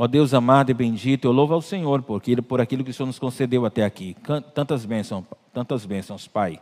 Ó 0.00 0.06
Deus 0.06 0.32
amado 0.32 0.70
e 0.70 0.74
bendito, 0.74 1.24
eu 1.24 1.32
louvo 1.32 1.54
ao 1.54 1.60
Senhor 1.60 2.02
porque, 2.02 2.40
por 2.40 2.60
aquilo 2.60 2.84
que 2.84 2.90
o 2.92 2.94
Senhor 2.94 3.08
nos 3.08 3.18
concedeu 3.18 3.66
até 3.66 3.84
aqui. 3.84 4.16
Tantas 4.54 4.84
bênçãos, 4.84 5.24
tantas 5.52 5.84
bênçãos, 5.84 6.28
Pai. 6.28 6.60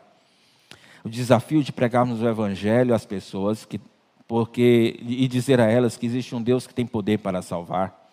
O 1.05 1.09
desafio 1.11 1.63
de 1.63 1.71
pregarmos 1.71 2.23
o 2.23 2.27
Evangelho 2.27 2.95
às 2.95 3.05
pessoas 3.05 3.67
que, 3.67 3.79
porque, 4.27 4.99
e 5.03 5.29
dizer 5.29 5.61
a 5.61 5.71
elas 5.71 5.99
que 5.99 6.07
existe 6.07 6.35
um 6.35 6.41
Deus 6.41 6.67
que 6.67 6.73
tem 6.73 6.87
poder 6.87 7.19
para 7.19 7.43
salvar. 7.43 8.11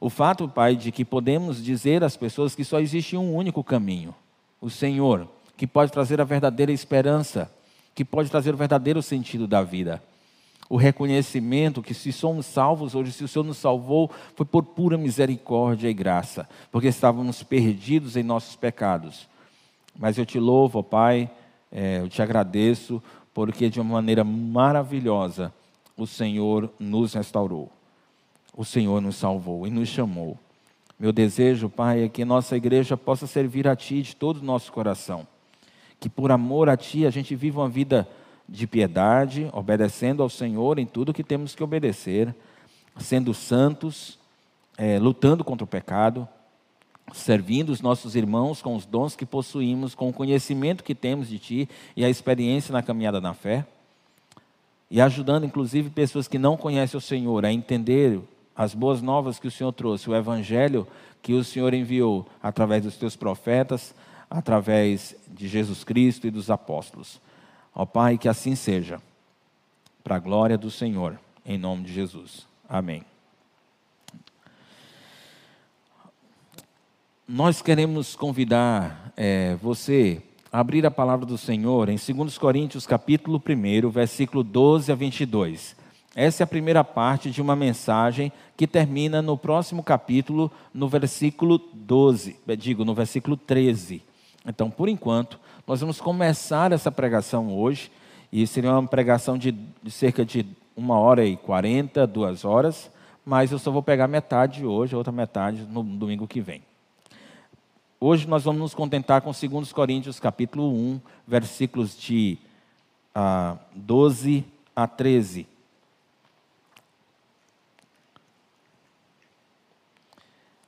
O 0.00 0.08
fato, 0.08 0.48
Pai, 0.48 0.76
de 0.76 0.90
que 0.90 1.04
podemos 1.04 1.62
dizer 1.62 2.02
às 2.02 2.16
pessoas 2.16 2.54
que 2.54 2.64
só 2.64 2.80
existe 2.80 3.18
um 3.18 3.34
único 3.34 3.62
caminho, 3.62 4.14
o 4.62 4.70
Senhor, 4.70 5.28
que 5.58 5.66
pode 5.66 5.92
trazer 5.92 6.22
a 6.22 6.24
verdadeira 6.24 6.72
esperança, 6.72 7.52
que 7.94 8.02
pode 8.02 8.30
trazer 8.30 8.54
o 8.54 8.56
verdadeiro 8.56 9.02
sentido 9.02 9.46
da 9.46 9.62
vida 9.62 10.02
o 10.68 10.76
reconhecimento 10.76 11.82
que 11.82 11.94
se 11.94 12.12
somos 12.12 12.44
salvos 12.44 12.94
hoje, 12.94 13.12
se 13.12 13.24
o 13.24 13.28
Senhor 13.28 13.44
nos 13.44 13.56
salvou, 13.56 14.10
foi 14.34 14.44
por 14.44 14.62
pura 14.62 14.98
misericórdia 14.98 15.88
e 15.88 15.94
graça, 15.94 16.48
porque 16.70 16.88
estávamos 16.88 17.42
perdidos 17.42 18.16
em 18.16 18.22
nossos 18.22 18.54
pecados. 18.54 19.26
Mas 19.98 20.18
eu 20.18 20.26
te 20.26 20.38
louvo, 20.38 20.80
ó 20.80 20.82
Pai, 20.82 21.30
é, 21.72 22.00
eu 22.00 22.08
te 22.08 22.20
agradeço, 22.20 23.02
porque 23.32 23.70
de 23.70 23.80
uma 23.80 23.94
maneira 23.94 24.22
maravilhosa 24.24 25.52
o 25.96 26.06
Senhor 26.06 26.70
nos 26.78 27.14
restaurou, 27.14 27.70
o 28.56 28.64
Senhor 28.64 29.00
nos 29.00 29.16
salvou 29.16 29.66
e 29.66 29.70
nos 29.70 29.88
chamou. 29.88 30.38
Meu 30.98 31.12
desejo, 31.12 31.68
Pai, 31.68 32.02
é 32.02 32.08
que 32.08 32.24
nossa 32.24 32.56
igreja 32.56 32.96
possa 32.96 33.26
servir 33.26 33.66
a 33.66 33.74
Ti 33.74 34.02
de 34.02 34.16
todo 34.16 34.38
o 34.38 34.44
nosso 34.44 34.70
coração, 34.70 35.26
que 35.98 36.08
por 36.08 36.30
amor 36.30 36.68
a 36.68 36.76
Ti 36.76 37.06
a 37.06 37.10
gente 37.10 37.34
viva 37.34 37.60
uma 37.60 37.68
vida 37.68 38.06
de 38.48 38.66
piedade, 38.66 39.50
obedecendo 39.52 40.22
ao 40.22 40.30
Senhor 40.30 40.78
em 40.78 40.86
tudo 40.86 41.12
que 41.12 41.22
temos 41.22 41.54
que 41.54 41.62
obedecer, 41.62 42.34
sendo 42.96 43.34
santos, 43.34 44.18
é, 44.76 44.98
lutando 44.98 45.44
contra 45.44 45.64
o 45.64 45.68
pecado, 45.68 46.26
servindo 47.12 47.70
os 47.70 47.80
nossos 47.80 48.14
irmãos 48.16 48.62
com 48.62 48.74
os 48.74 48.86
dons 48.86 49.14
que 49.14 49.26
possuímos, 49.26 49.94
com 49.94 50.08
o 50.08 50.12
conhecimento 50.12 50.84
que 50.84 50.94
temos 50.94 51.28
de 51.28 51.38
Ti 51.38 51.68
e 51.96 52.04
a 52.04 52.08
experiência 52.10 52.72
na 52.72 52.82
caminhada 52.82 53.20
na 53.20 53.34
fé, 53.34 53.66
e 54.90 55.00
ajudando 55.00 55.44
inclusive 55.44 55.90
pessoas 55.90 56.26
que 56.26 56.38
não 56.38 56.56
conhecem 56.56 56.96
o 56.96 57.00
Senhor 57.00 57.44
a 57.44 57.52
entender 57.52 58.20
as 58.56 58.74
boas 58.74 59.02
novas 59.02 59.38
que 59.38 59.46
o 59.46 59.50
Senhor 59.50 59.72
trouxe, 59.72 60.08
o 60.08 60.16
Evangelho 60.16 60.86
que 61.22 61.34
o 61.34 61.44
Senhor 61.44 61.74
enviou 61.74 62.26
através 62.42 62.84
dos 62.84 62.96
Teus 62.96 63.14
profetas, 63.14 63.94
através 64.30 65.14
de 65.28 65.48
Jesus 65.48 65.84
Cristo 65.84 66.26
e 66.26 66.30
dos 66.30 66.50
apóstolos. 66.50 67.20
Ó 67.78 67.86
Pai, 67.86 68.18
que 68.18 68.28
assim 68.28 68.56
seja, 68.56 69.00
para 70.02 70.16
a 70.16 70.18
glória 70.18 70.58
do 70.58 70.68
Senhor, 70.68 71.16
em 71.46 71.56
nome 71.56 71.84
de 71.84 71.92
Jesus. 71.92 72.44
Amém. 72.68 73.04
Nós 77.28 77.62
queremos 77.62 78.16
convidar 78.16 79.12
é, 79.16 79.54
você 79.62 80.20
a 80.50 80.58
abrir 80.58 80.84
a 80.86 80.90
palavra 80.90 81.24
do 81.24 81.38
Senhor 81.38 81.88
em 81.88 81.96
2 81.96 82.36
Coríntios, 82.36 82.84
capítulo 82.84 83.40
1, 83.48 83.88
versículo 83.90 84.42
12 84.42 84.90
a 84.90 84.96
22. 84.96 85.76
Essa 86.16 86.42
é 86.42 86.44
a 86.44 86.48
primeira 86.48 86.82
parte 86.82 87.30
de 87.30 87.40
uma 87.40 87.54
mensagem 87.54 88.32
que 88.56 88.66
termina 88.66 89.22
no 89.22 89.38
próximo 89.38 89.84
capítulo, 89.84 90.50
no 90.74 90.88
versículo 90.88 91.58
12, 91.72 92.40
digo, 92.58 92.84
no 92.84 92.92
versículo 92.92 93.36
13. 93.36 94.02
Então, 94.44 94.68
por 94.68 94.88
enquanto, 94.88 95.38
nós 95.68 95.82
vamos 95.82 96.00
começar 96.00 96.72
essa 96.72 96.90
pregação 96.90 97.54
hoje, 97.54 97.92
e 98.32 98.46
seria 98.46 98.72
uma 98.72 98.88
pregação 98.88 99.36
de, 99.36 99.52
de 99.52 99.90
cerca 99.90 100.24
de 100.24 100.46
uma 100.74 100.98
hora 100.98 101.26
e 101.26 101.36
quarenta, 101.36 102.06
duas 102.06 102.42
horas, 102.42 102.90
mas 103.22 103.52
eu 103.52 103.58
só 103.58 103.70
vou 103.70 103.82
pegar 103.82 104.08
metade 104.08 104.64
hoje, 104.64 104.94
a 104.94 104.96
outra 104.96 105.12
metade 105.12 105.60
no 105.64 105.82
domingo 105.82 106.26
que 106.26 106.40
vem. 106.40 106.62
Hoje 108.00 108.26
nós 108.26 108.44
vamos 108.44 108.62
nos 108.62 108.74
contentar 108.74 109.20
com 109.20 109.30
2 109.30 109.70
Coríntios 109.70 110.18
capítulo 110.18 110.72
1, 110.72 111.00
versículos 111.26 112.00
de 112.00 112.38
ah, 113.14 113.58
12 113.74 114.46
a 114.74 114.86
13. 114.86 115.46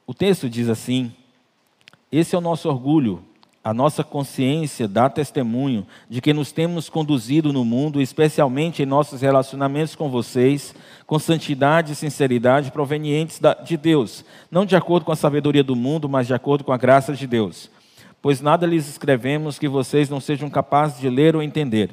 O 0.06 0.12
texto 0.12 0.47
diz 0.50 0.69
assim: 0.69 1.10
Esse 2.12 2.34
é 2.34 2.38
o 2.38 2.42
nosso 2.42 2.69
orgulho 2.69 3.24
a 3.62 3.75
nossa 3.75 4.03
consciência 4.03 4.88
dá 4.88 5.10
testemunho 5.10 5.87
de 6.09 6.22
que 6.22 6.32
nos 6.32 6.50
temos 6.50 6.88
conduzido 6.88 7.53
no 7.53 7.62
mundo, 7.62 8.00
especialmente 8.00 8.82
em 8.82 8.87
nossos 8.87 9.21
relacionamentos 9.21 9.94
com 9.94 10.09
vocês, 10.09 10.75
com 11.06 11.19
santidade 11.19 11.93
e 11.93 11.97
sinceridade 11.97 12.71
provenientes 12.71 13.38
de 13.65 13.76
Deus, 13.76 14.25
não 14.50 14.65
de 14.65 14.76
acordo 14.76 15.04
com 15.04 15.12
a 15.12 15.16
sabedoria 15.16 15.62
do 15.62 15.76
mundo, 15.76 16.09
mas 16.09 16.26
de 16.26 16.32
acordo 16.32 16.65
com 16.65 16.72
a 16.72 16.78
graça 16.78 17.12
de 17.12 17.26
Deus. 17.26 17.71
Pois 18.22 18.41
nada 18.41 18.66
lhes 18.66 18.88
escrevemos 18.88 19.59
que 19.59 19.69
vocês 19.69 20.09
não 20.09 20.21
sejam 20.21 20.48
capazes 20.48 20.98
de 20.98 21.10
ler 21.10 21.37
ou 21.37 21.42
entender. 21.42 21.91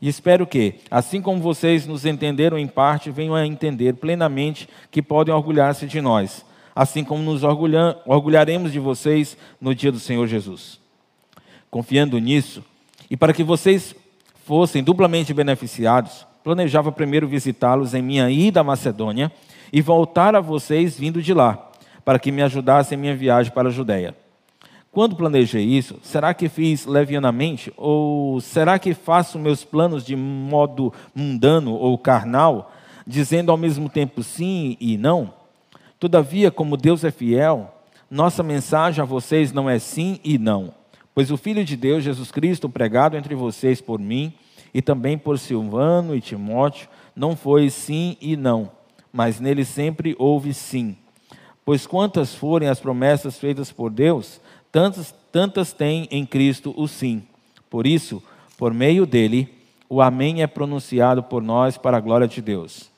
E 0.00 0.08
espero 0.08 0.46
que, 0.46 0.76
assim 0.88 1.20
como 1.20 1.42
vocês 1.42 1.84
nos 1.84 2.06
entenderam 2.06 2.56
em 2.56 2.68
parte, 2.68 3.10
venham 3.10 3.34
a 3.34 3.44
entender 3.44 3.94
plenamente 3.94 4.68
que 4.88 5.02
podem 5.02 5.34
orgulhar-se 5.34 5.86
de 5.86 6.00
nós, 6.00 6.44
assim 6.76 7.02
como 7.02 7.24
nos 7.24 7.42
orgulharemos 7.42 8.70
de 8.70 8.78
vocês 8.78 9.36
no 9.60 9.74
dia 9.74 9.90
do 9.90 9.98
Senhor 9.98 10.24
Jesus 10.28 10.78
confiando 11.70 12.18
nisso, 12.18 12.64
e 13.10 13.16
para 13.16 13.32
que 13.32 13.44
vocês 13.44 13.94
fossem 14.44 14.82
duplamente 14.82 15.34
beneficiados, 15.34 16.26
planejava 16.42 16.90
primeiro 16.90 17.28
visitá-los 17.28 17.94
em 17.94 18.02
minha 18.02 18.30
ida 18.30 18.60
à 18.60 18.64
Macedônia 18.64 19.30
e 19.72 19.82
voltar 19.82 20.34
a 20.34 20.40
vocês 20.40 20.98
vindo 20.98 21.20
de 21.20 21.34
lá, 21.34 21.70
para 22.04 22.18
que 22.18 22.32
me 22.32 22.42
ajudassem 22.42 22.96
em 22.96 23.00
minha 23.00 23.16
viagem 23.16 23.52
para 23.52 23.68
a 23.68 23.72
Judéia. 23.72 24.14
Quando 24.90 25.16
planejei 25.16 25.62
isso, 25.64 25.98
será 26.02 26.32
que 26.32 26.48
fiz 26.48 26.86
levianamente? 26.86 27.72
Ou 27.76 28.40
será 28.40 28.78
que 28.78 28.94
faço 28.94 29.38
meus 29.38 29.62
planos 29.62 30.04
de 30.04 30.16
modo 30.16 30.92
mundano 31.14 31.74
ou 31.74 31.98
carnal, 31.98 32.72
dizendo 33.06 33.52
ao 33.52 33.58
mesmo 33.58 33.88
tempo 33.88 34.22
sim 34.22 34.76
e 34.80 34.96
não? 34.96 35.32
Todavia, 36.00 36.50
como 36.50 36.76
Deus 36.76 37.04
é 37.04 37.10
fiel, 37.10 37.74
nossa 38.10 38.42
mensagem 38.42 39.02
a 39.02 39.04
vocês 39.04 39.52
não 39.52 39.68
é 39.68 39.78
sim 39.78 40.18
e 40.24 40.38
não, 40.38 40.72
Pois 41.18 41.32
o 41.32 41.36
Filho 41.36 41.64
de 41.64 41.76
Deus, 41.76 42.04
Jesus 42.04 42.30
Cristo, 42.30 42.68
pregado 42.68 43.16
entre 43.16 43.34
vocês 43.34 43.80
por 43.80 43.98
mim 43.98 44.32
e 44.72 44.80
também 44.80 45.18
por 45.18 45.36
Silvano 45.36 46.14
e 46.14 46.20
Timóteo, 46.20 46.88
não 47.12 47.34
foi 47.34 47.70
sim 47.70 48.16
e 48.20 48.36
não, 48.36 48.70
mas 49.12 49.40
nele 49.40 49.64
sempre 49.64 50.14
houve 50.16 50.54
sim. 50.54 50.96
Pois 51.64 51.88
quantas 51.88 52.36
forem 52.36 52.68
as 52.68 52.78
promessas 52.78 53.36
feitas 53.36 53.72
por 53.72 53.90
Deus, 53.90 54.40
tantas, 54.70 55.12
tantas 55.32 55.72
têm 55.72 56.06
em 56.12 56.24
Cristo 56.24 56.72
o 56.76 56.86
sim. 56.86 57.24
Por 57.68 57.84
isso, 57.84 58.22
por 58.56 58.72
meio 58.72 59.04
dele, 59.04 59.52
o 59.88 60.00
Amém 60.00 60.40
é 60.44 60.46
pronunciado 60.46 61.20
por 61.20 61.42
nós 61.42 61.76
para 61.76 61.96
a 61.96 62.00
glória 62.00 62.28
de 62.28 62.40
Deus. 62.40 62.88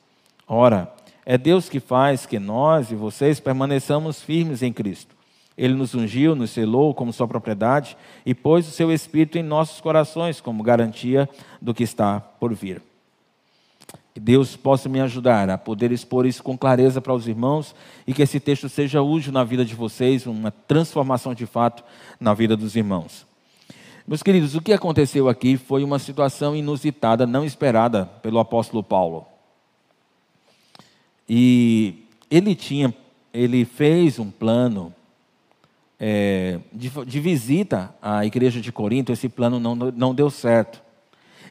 Ora, 0.47 0.93
é 1.25 1.39
Deus 1.39 1.67
que 1.67 1.79
faz 1.79 2.27
que 2.27 2.37
nós 2.37 2.91
e 2.91 2.95
vocês 2.95 3.39
permaneçamos 3.39 4.21
firmes 4.21 4.61
em 4.61 4.71
Cristo. 4.71 5.20
Ele 5.57 5.73
nos 5.73 5.93
ungiu, 5.93 6.35
nos 6.35 6.51
selou 6.51 6.93
como 6.93 7.13
sua 7.13 7.27
propriedade 7.27 7.97
e 8.25 8.33
pôs 8.33 8.67
o 8.67 8.71
seu 8.71 8.91
Espírito 8.91 9.37
em 9.37 9.43
nossos 9.43 9.81
corações 9.81 10.39
como 10.41 10.63
garantia 10.63 11.29
do 11.61 11.73
que 11.73 11.83
está 11.83 12.19
por 12.19 12.53
vir. 12.53 12.81
Que 14.13 14.19
Deus 14.19 14.55
possa 14.57 14.89
me 14.89 14.99
ajudar 14.99 15.49
a 15.49 15.57
poder 15.57 15.91
expor 15.91 16.25
isso 16.25 16.43
com 16.43 16.57
clareza 16.57 16.99
para 16.99 17.13
os 17.13 17.27
irmãos 17.27 17.73
e 18.05 18.13
que 18.13 18.21
esse 18.21 18.39
texto 18.39 18.67
seja 18.67 19.01
útil 19.01 19.31
na 19.31 19.43
vida 19.43 19.63
de 19.63 19.73
vocês, 19.73 20.25
uma 20.25 20.51
transformação 20.51 21.33
de 21.33 21.45
fato 21.45 21.83
na 22.19 22.33
vida 22.33 22.57
dos 22.57 22.75
irmãos. 22.75 23.25
Meus 24.05 24.21
queridos, 24.21 24.55
o 24.55 24.61
que 24.61 24.73
aconteceu 24.73 25.29
aqui 25.29 25.55
foi 25.55 25.83
uma 25.83 25.99
situação 25.99 26.55
inusitada, 26.55 27.25
não 27.25 27.45
esperada 27.45 28.05
pelo 28.21 28.39
apóstolo 28.39 28.83
Paulo. 28.83 29.25
E 31.29 32.03
ele 32.29 32.53
tinha, 32.55 32.93
ele 33.33 33.63
fez 33.63 34.19
um 34.19 34.29
plano 34.29 34.93
é, 36.03 36.57
de, 36.73 36.89
de, 36.89 37.19
visita 37.19 37.93
à 38.01 38.25
igreja 38.25 38.59
de 38.59 38.71
Corinto, 38.71 39.11
esse 39.11 39.29
plano 39.29 39.59
não, 39.59 39.75
não 39.75 40.15
deu 40.15 40.31
certo. 40.31 40.81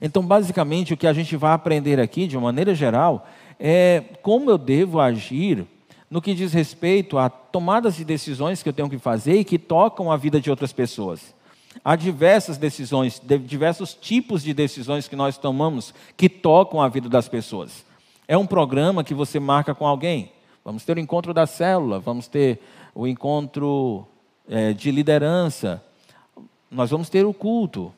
Então, 0.03 0.27
basicamente, 0.27 0.93
o 0.93 0.97
que 0.97 1.07
a 1.07 1.13
gente 1.13 1.37
vai 1.37 1.53
aprender 1.53 2.01
aqui, 2.01 2.27
de 2.27 2.37
uma 2.37 2.47
maneira 2.47 2.75
geral, 2.75 3.29
é 3.61 4.03
como 4.23 4.51
eu 4.51 4.59
devo 4.59 4.99
agir 4.99 5.65
no 6.11 6.21
que 6.21 6.35
diz 6.35 6.53
respeito 6.53 7.17
a 7.17 7.31
tomadas 7.31 7.95
de 7.95 8.05
decisões 8.05 8.61
que 8.61 8.69
eu 8.69 8.73
tenho 8.73 8.91
que 8.91 8.99
fazer 8.99 9.37
e 9.39 9.45
que 9.45 9.57
tocam 9.57 10.11
a 10.11 10.17
vida 10.17 10.41
de 10.41 10.51
outras 10.51 10.73
pessoas. 10.73 11.33
Há 11.85 11.95
diversas 11.95 12.59
decisões, 12.59 13.23
diversos 13.47 13.95
tipos 13.95 14.43
de 14.43 14.53
decisões 14.53 15.07
que 15.07 15.15
nós 15.15 15.39
tomamos 15.39 15.95
que 16.17 16.29
tocam 16.29 16.83
a 16.83 16.89
vida 16.89 17.09
das 17.09 17.29
pessoas. 17.29 17.87
É 18.27 18.37
um 18.37 18.47
programa 18.47 19.05
que 19.05 19.15
você 19.15 19.39
marca 19.39 19.77
com 19.77 19.87
alguém. 19.87 20.33
Vamos 20.65 20.85
ter 20.85 20.97
o 20.97 21.01
encontro 21.01 21.33
da 21.33 21.47
célula, 21.47 22.01
vamos 22.01 22.27
ter 22.27 22.59
o 22.93 23.07
encontro 23.07 24.09
é, 24.51 24.73
de 24.73 24.91
liderança. 24.91 25.83
Nós 26.69 26.91
vamos 26.91 27.09
ter 27.09 27.25
o 27.25 27.33
culto. 27.33 27.95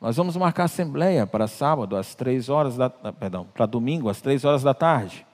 Nós 0.00 0.16
vamos 0.16 0.36
marcar 0.36 0.64
assembleia 0.64 1.26
para 1.26 1.48
sábado 1.48 1.96
às 1.96 2.14
três 2.14 2.48
horas 2.48 2.76
da, 2.76 2.88
perdão, 2.88 3.46
para 3.52 3.66
domingo 3.66 4.08
às 4.08 4.20
três 4.20 4.44
horas 4.44 4.62
da 4.62 4.72
tarde. 4.72 5.26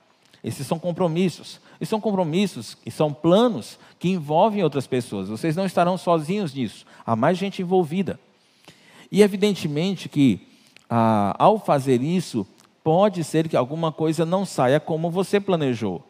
Esses 0.42 0.66
são 0.66 0.78
compromissos. 0.78 1.60
E 1.78 1.84
são 1.84 2.00
compromissos 2.00 2.76
e 2.86 2.90
são 2.90 3.12
planos 3.12 3.78
que 3.98 4.08
envolvem 4.08 4.64
outras 4.64 4.86
pessoas. 4.86 5.28
Vocês 5.28 5.54
não 5.54 5.66
estarão 5.66 5.98
sozinhos 5.98 6.54
nisso. 6.54 6.86
Há 7.04 7.14
mais 7.14 7.36
gente 7.36 7.60
envolvida. 7.60 8.18
E 9.12 9.22
evidentemente 9.22 10.08
que, 10.08 10.48
ah, 10.88 11.36
ao 11.38 11.58
fazer 11.58 12.00
isso, 12.00 12.46
pode 12.82 13.22
ser 13.22 13.46
que 13.46 13.56
alguma 13.56 13.92
coisa 13.92 14.24
não 14.24 14.46
saia 14.46 14.80
como 14.80 15.10
você 15.10 15.38
planejou. 15.38 16.02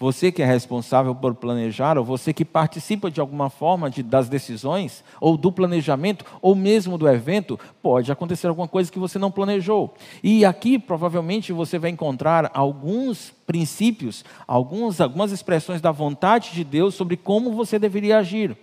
Você 0.00 0.30
que 0.30 0.40
é 0.40 0.46
responsável 0.46 1.12
por 1.12 1.34
planejar, 1.34 1.98
ou 1.98 2.04
você 2.04 2.32
que 2.32 2.44
participa 2.44 3.10
de 3.10 3.20
alguma 3.20 3.50
forma 3.50 3.90
de, 3.90 4.00
das 4.00 4.28
decisões, 4.28 5.02
ou 5.20 5.36
do 5.36 5.50
planejamento, 5.50 6.24
ou 6.40 6.54
mesmo 6.54 6.96
do 6.96 7.08
evento, 7.08 7.58
pode 7.82 8.12
acontecer 8.12 8.46
alguma 8.46 8.68
coisa 8.68 8.92
que 8.92 8.98
você 8.98 9.18
não 9.18 9.28
planejou. 9.28 9.92
E 10.22 10.44
aqui 10.44 10.78
provavelmente 10.78 11.52
você 11.52 11.80
vai 11.80 11.90
encontrar 11.90 12.48
alguns 12.54 13.32
princípios, 13.44 14.24
alguns, 14.46 15.00
algumas 15.00 15.32
expressões 15.32 15.80
da 15.80 15.90
vontade 15.90 16.52
de 16.52 16.62
Deus 16.62 16.94
sobre 16.94 17.16
como 17.16 17.50
você 17.50 17.76
deveria 17.76 18.18
agir. 18.18 18.56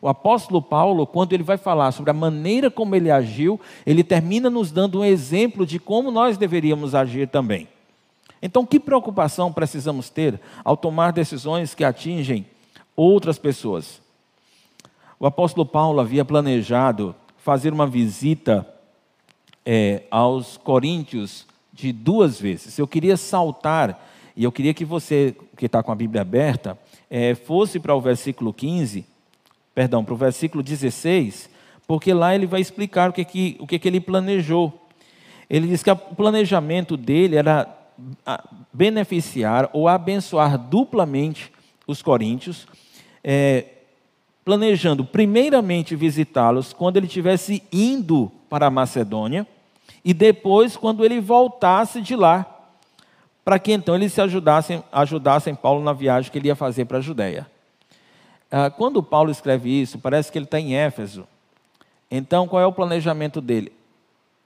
O 0.00 0.08
apóstolo 0.08 0.62
Paulo, 0.62 1.06
quando 1.06 1.34
ele 1.34 1.42
vai 1.42 1.58
falar 1.58 1.92
sobre 1.92 2.10
a 2.10 2.14
maneira 2.14 2.70
como 2.70 2.94
ele 2.94 3.10
agiu, 3.10 3.60
ele 3.84 4.02
termina 4.02 4.48
nos 4.48 4.70
dando 4.70 5.00
um 5.00 5.04
exemplo 5.04 5.66
de 5.66 5.78
como 5.78 6.10
nós 6.10 6.38
deveríamos 6.38 6.94
agir 6.94 7.28
também. 7.28 7.68
Então, 8.40 8.64
que 8.64 8.78
preocupação 8.78 9.52
precisamos 9.52 10.10
ter 10.10 10.40
ao 10.64 10.76
tomar 10.76 11.12
decisões 11.12 11.74
que 11.74 11.84
atingem 11.84 12.46
outras 12.96 13.38
pessoas? 13.38 14.00
O 15.18 15.26
apóstolo 15.26 15.66
Paulo 15.66 16.00
havia 16.00 16.24
planejado 16.24 17.14
fazer 17.38 17.72
uma 17.72 17.86
visita 17.86 18.66
é, 19.66 20.02
aos 20.10 20.56
coríntios 20.56 21.46
de 21.72 21.92
duas 21.92 22.40
vezes. 22.40 22.78
Eu 22.78 22.86
queria 22.86 23.16
saltar, 23.16 24.06
e 24.36 24.44
eu 24.44 24.52
queria 24.52 24.72
que 24.72 24.84
você, 24.84 25.34
que 25.56 25.66
está 25.66 25.82
com 25.82 25.90
a 25.90 25.96
Bíblia 25.96 26.22
aberta, 26.22 26.78
é, 27.10 27.34
fosse 27.34 27.80
para 27.80 27.94
o 27.94 28.00
versículo 28.00 28.52
15, 28.52 29.04
perdão, 29.74 30.04
para 30.04 30.14
o 30.14 30.16
versículo 30.16 30.62
16, 30.62 31.50
porque 31.86 32.12
lá 32.12 32.34
ele 32.34 32.46
vai 32.46 32.60
explicar 32.60 33.10
o 33.10 33.12
que, 33.12 33.24
que, 33.24 33.56
o 33.58 33.66
que, 33.66 33.78
que 33.78 33.88
ele 33.88 34.00
planejou. 34.00 34.86
Ele 35.48 35.68
diz 35.68 35.82
que 35.82 35.90
o 35.90 35.96
planejamento 35.96 36.96
dele 36.96 37.36
era 37.36 37.77
beneficiar 38.72 39.68
ou 39.72 39.88
abençoar 39.88 40.58
duplamente 40.58 41.52
os 41.86 42.02
coríntios, 42.02 42.66
é, 43.22 43.66
planejando 44.44 45.04
primeiramente 45.04 45.96
visitá-los 45.96 46.72
quando 46.72 46.96
ele 46.96 47.06
estivesse 47.06 47.62
indo 47.72 48.30
para 48.48 48.66
a 48.66 48.70
Macedônia 48.70 49.46
e 50.04 50.14
depois 50.14 50.76
quando 50.76 51.04
ele 51.04 51.20
voltasse 51.20 52.00
de 52.00 52.14
lá, 52.14 52.46
para 53.44 53.58
que 53.58 53.72
então 53.72 53.94
eles 53.94 54.12
se 54.12 54.20
ajudassem, 54.20 54.82
ajudassem 54.92 55.54
Paulo 55.54 55.82
na 55.82 55.92
viagem 55.92 56.30
que 56.30 56.38
ele 56.38 56.48
ia 56.48 56.56
fazer 56.56 56.84
para 56.84 56.98
a 56.98 57.02
Judéia. 57.02 57.46
Ah, 58.50 58.70
quando 58.70 59.02
Paulo 59.02 59.30
escreve 59.30 59.68
isso, 59.70 59.98
parece 59.98 60.32
que 60.32 60.38
ele 60.38 60.44
está 60.44 60.58
em 60.58 60.74
Éfeso. 60.74 61.26
Então, 62.10 62.48
qual 62.48 62.62
é 62.62 62.66
o 62.66 62.72
planejamento 62.72 63.40
dele? 63.40 63.72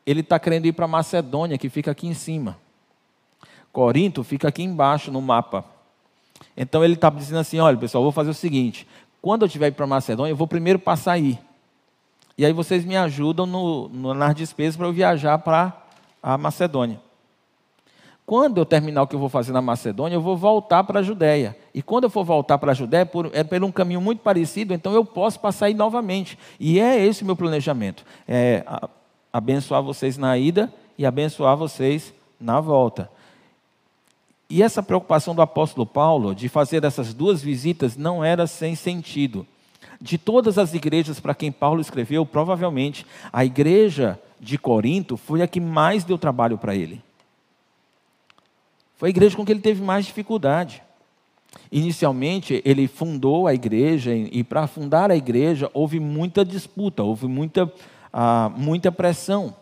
Ele 0.05 0.21
está 0.21 0.39
querendo 0.39 0.67
ir 0.67 0.73
para 0.73 0.89
Macedônia, 0.89 1.57
que 1.57 1.69
fica 1.69 1.93
aqui 1.93 2.09
em 2.09 2.15
cima. 2.15 2.57
Corinto 3.73 4.23
fica 4.23 4.49
aqui 4.49 4.63
embaixo 4.63 5.11
no 5.11 5.21
mapa. 5.21 5.65
Então 6.57 6.85
ele 6.85 6.95
está 6.95 7.09
dizendo 7.11 7.41
assim: 7.41 7.59
olha, 7.59 7.77
pessoal, 7.77 8.03
vou 8.03 8.13
fazer 8.13 8.31
o 8.31 8.35
seguinte: 8.35 8.87
quando 9.21 9.47
eu 9.47 9.49
indo 9.49 9.73
para 9.73 9.87
Macedônia, 9.87 10.33
eu 10.33 10.37
vou 10.37 10.47
primeiro 10.47 10.79
passar 10.79 11.13
aí. 11.13 11.39
E 12.37 12.45
aí 12.45 12.53
vocês 12.53 12.85
me 12.85 12.97
ajudam 12.97 13.47
no, 13.47 13.89
no 13.89 14.15
nas 14.15 14.35
despesas 14.35 14.77
para 14.77 14.87
eu 14.87 14.93
viajar 14.93 15.39
para 15.39 15.73
a 16.23 16.37
Macedônia. 16.37 17.01
Quando 18.25 18.59
eu 18.59 18.65
terminar 18.65 19.03
o 19.03 19.07
que 19.07 19.15
eu 19.15 19.21
vou 19.21 19.29
fazer 19.29 19.53
na 19.53 19.61
Macedônia, 19.61 20.17
eu 20.17 20.21
vou 20.21 20.37
voltar 20.37 20.85
para 20.85 21.01
a 21.01 21.03
Judéia. 21.03 21.57
E 21.75 21.83
quando 21.83 22.05
eu 22.05 22.11
for 22.11 22.25
voltar 22.25 22.57
para 22.57 22.71
a 22.71 22.75
Judéia, 22.75 23.05
por, 23.05 23.31
é 23.33 23.43
por 23.43 23.63
um 23.63 23.73
caminho 23.73 24.01
muito 24.01 24.21
parecido, 24.21 24.73
então 24.73 24.95
eu 24.95 25.05
posso 25.05 25.41
passar 25.41 25.67
aí 25.67 25.75
novamente. 25.75 26.39
E 26.59 26.79
é 26.79 27.05
esse 27.05 27.23
o 27.23 27.27
meu 27.27 27.37
planejamento: 27.37 28.05
é 28.27 28.65
abençoar 29.33 29.83
vocês 29.83 30.17
na 30.17 30.37
ida 30.39 30.73
e 30.97 31.05
abençoar 31.05 31.57
vocês 31.57 32.13
na 32.41 32.61
volta. 32.61 33.11
E 34.55 34.63
essa 34.63 34.83
preocupação 34.83 35.35
do 35.35 35.41
apóstolo 35.41 35.87
Paulo 35.87 36.35
de 36.35 36.47
fazer 36.47 36.85
essas 36.85 37.15
duas 37.15 37.41
visitas 37.41 37.97
não 37.97 38.23
era 38.23 38.47
sem 38.47 38.75
sentido. 38.75 39.47
De 39.99 40.19
todas 40.19 40.59
as 40.59 40.75
igrejas 40.75 41.19
para 41.19 41.35
quem 41.35 41.51
Paulo 41.51 41.81
escreveu, 41.81 42.27
provavelmente 42.27 43.07
a 43.33 43.47
igreja 43.47 44.21
de 44.39 44.59
Corinto 44.59 45.17
foi 45.17 45.41
a 45.41 45.47
que 45.47 45.59
mais 45.59 46.05
deu 46.05 46.19
trabalho 46.19 46.59
para 46.59 46.77
ele. 46.77 47.03
Foi 48.99 49.09
a 49.09 49.11
igreja 49.11 49.35
com 49.35 49.43
que 49.43 49.53
ele 49.53 49.63
teve 49.63 49.83
mais 49.83 50.05
dificuldade. 50.05 50.83
Inicialmente, 51.71 52.61
ele 52.63 52.87
fundou 52.87 53.47
a 53.47 53.55
igreja, 53.55 54.15
e 54.15 54.45
para 54.45 54.67
fundar 54.67 55.11
a 55.11 55.17
igreja 55.17 55.71
houve 55.73 55.99
muita 55.99 56.45
disputa, 56.45 57.03
houve 57.03 57.27
muita, 57.27 57.73
ah, 58.13 58.53
muita 58.55 58.93
pressão, 58.93 59.57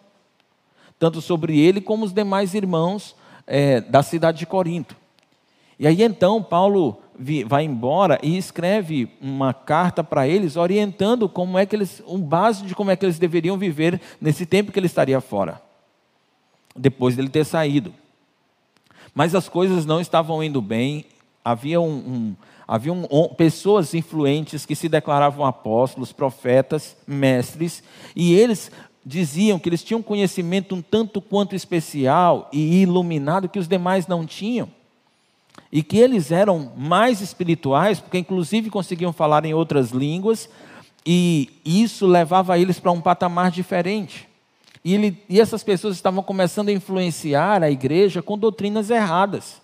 tanto 0.99 1.21
sobre 1.21 1.61
ele 1.61 1.81
como 1.81 2.05
os 2.05 2.13
demais 2.13 2.55
irmãos 2.55 3.15
é, 3.51 3.81
da 3.81 4.01
cidade 4.01 4.39
de 4.39 4.47
Corinto. 4.47 4.95
E 5.77 5.87
aí 5.87 6.03
então 6.03 6.41
Paulo 6.41 6.99
vai 7.47 7.65
embora 7.65 8.19
e 8.23 8.39
escreve 8.39 9.11
uma 9.21 9.53
carta 9.53 10.05
para 10.05 10.27
eles 10.27 10.57
orientando 10.57 11.29
como 11.29 11.59
é 11.59 11.67
que 11.67 11.75
eles, 11.75 12.01
um 12.07 12.19
base 12.19 12.65
de 12.65 12.75
como 12.75 12.91
é 12.91 12.97
que 12.97 13.05
eles 13.05 13.19
deveriam 13.19 13.59
viver 13.59 14.01
nesse 14.21 14.47
tempo 14.47 14.71
que 14.71 14.79
ele 14.79 14.87
estaria 14.87 15.21
fora, 15.21 15.61
depois 16.77 17.17
dele 17.17 17.29
ter 17.29 17.45
saído. 17.45 17.93
Mas 19.13 19.35
as 19.35 19.49
coisas 19.49 19.85
não 19.85 20.01
estavam 20.01 20.43
indo 20.43 20.63
bem, 20.63 21.05
havia, 21.45 21.81
um, 21.81 21.91
um 21.91 22.37
havia 22.69 22.93
um, 22.93 23.07
pessoas 23.37 23.93
influentes 23.93 24.65
que 24.65 24.77
se 24.77 24.89
declaravam 24.89 25.45
apóstolos, 25.45 26.13
profetas, 26.13 26.97
mestres, 27.07 27.83
e 28.15 28.33
eles 28.35 28.71
diziam 29.05 29.59
que 29.59 29.69
eles 29.69 29.83
tinham 29.83 30.03
conhecimento 30.03 30.75
um 30.75 30.83
tanto 30.83 31.21
quanto 31.21 31.55
especial 31.55 32.49
e 32.53 32.83
iluminado 32.83 33.49
que 33.49 33.59
os 33.59 33.69
demais 33.69 34.07
não 34.07 34.27
tinham. 34.27 34.69
E 35.73 35.83
que 35.83 35.99
eles 35.99 36.31
eram 36.31 36.73
mais 36.77 37.21
espirituais, 37.21 38.01
porque 38.01 38.19
inclusive 38.19 38.71
conseguiam 38.71 39.13
falar 39.13 39.45
em 39.45 39.55
outras 39.55 39.91
línguas, 39.91 40.49
e 41.07 41.49
isso 41.65 42.07
levava 42.07 42.59
eles 42.59 42.79
para 42.79 42.93
um 42.93 43.01
patamar 43.01 43.51
diferente. 43.51 44.29
E, 44.85 44.95
ele, 44.95 45.23
e 45.29 45.41
essas 45.41 45.63
pessoas 45.63 45.95
estavam 45.95 46.23
começando 46.23 46.69
a 46.69 46.73
influenciar 46.73 47.63
a 47.63 47.71
igreja 47.71 48.23
com 48.23 48.37
doutrinas 48.37 48.91
erradas. 48.91 49.61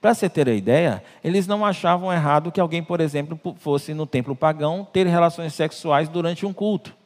Para 0.00 0.14
você 0.14 0.28
ter 0.28 0.48
a 0.48 0.54
ideia, 0.54 1.02
eles 1.24 1.46
não 1.46 1.66
achavam 1.66 2.12
errado 2.12 2.52
que 2.52 2.60
alguém, 2.60 2.82
por 2.82 3.00
exemplo, 3.00 3.38
fosse 3.58 3.92
no 3.92 4.06
templo 4.06 4.34
pagão 4.34 4.86
ter 4.92 5.06
relações 5.06 5.54
sexuais 5.54 6.08
durante 6.08 6.46
um 6.46 6.52
culto 6.52 6.97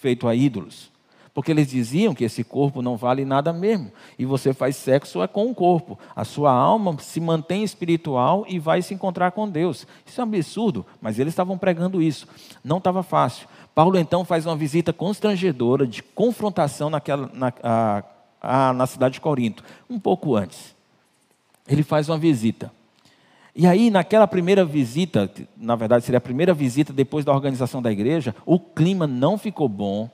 feito 0.00 0.26
a 0.26 0.34
ídolos. 0.34 0.90
Porque 1.34 1.52
eles 1.52 1.68
diziam 1.68 2.14
que 2.14 2.24
esse 2.24 2.42
corpo 2.42 2.82
não 2.82 2.96
vale 2.96 3.24
nada 3.24 3.52
mesmo. 3.52 3.92
E 4.18 4.24
você 4.24 4.52
faz 4.52 4.74
sexo 4.74 5.22
é 5.22 5.28
com 5.28 5.48
o 5.48 5.54
corpo. 5.54 5.96
A 6.16 6.24
sua 6.24 6.50
alma 6.50 6.98
se 6.98 7.20
mantém 7.20 7.62
espiritual 7.62 8.44
e 8.48 8.58
vai 8.58 8.82
se 8.82 8.92
encontrar 8.92 9.30
com 9.30 9.48
Deus. 9.48 9.86
Isso 10.04 10.20
é 10.20 10.24
um 10.24 10.26
absurdo, 10.26 10.84
mas 11.00 11.18
eles 11.18 11.32
estavam 11.32 11.56
pregando 11.56 12.02
isso. 12.02 12.26
Não 12.64 12.78
estava 12.78 13.04
fácil. 13.04 13.46
Paulo 13.72 13.96
então 13.96 14.24
faz 14.24 14.46
uma 14.46 14.56
visita 14.56 14.92
constrangedora 14.92 15.86
de 15.86 16.02
confrontação 16.02 16.90
naquela, 16.90 17.30
na, 17.32 17.52
a, 17.62 18.02
a, 18.42 18.72
na 18.72 18.86
cidade 18.88 19.14
de 19.14 19.20
Corinto, 19.20 19.62
um 19.88 20.00
pouco 20.00 20.34
antes. 20.34 20.74
Ele 21.68 21.84
faz 21.84 22.08
uma 22.08 22.18
visita. 22.18 22.72
E 23.60 23.66
aí, 23.66 23.90
naquela 23.90 24.28
primeira 24.28 24.64
visita, 24.64 25.28
na 25.56 25.74
verdade 25.74 26.04
seria 26.04 26.18
a 26.18 26.20
primeira 26.20 26.54
visita 26.54 26.92
depois 26.92 27.24
da 27.24 27.32
organização 27.32 27.82
da 27.82 27.90
igreja, 27.90 28.32
o 28.46 28.56
clima 28.56 29.04
não 29.04 29.36
ficou 29.36 29.68
bom. 29.68 30.08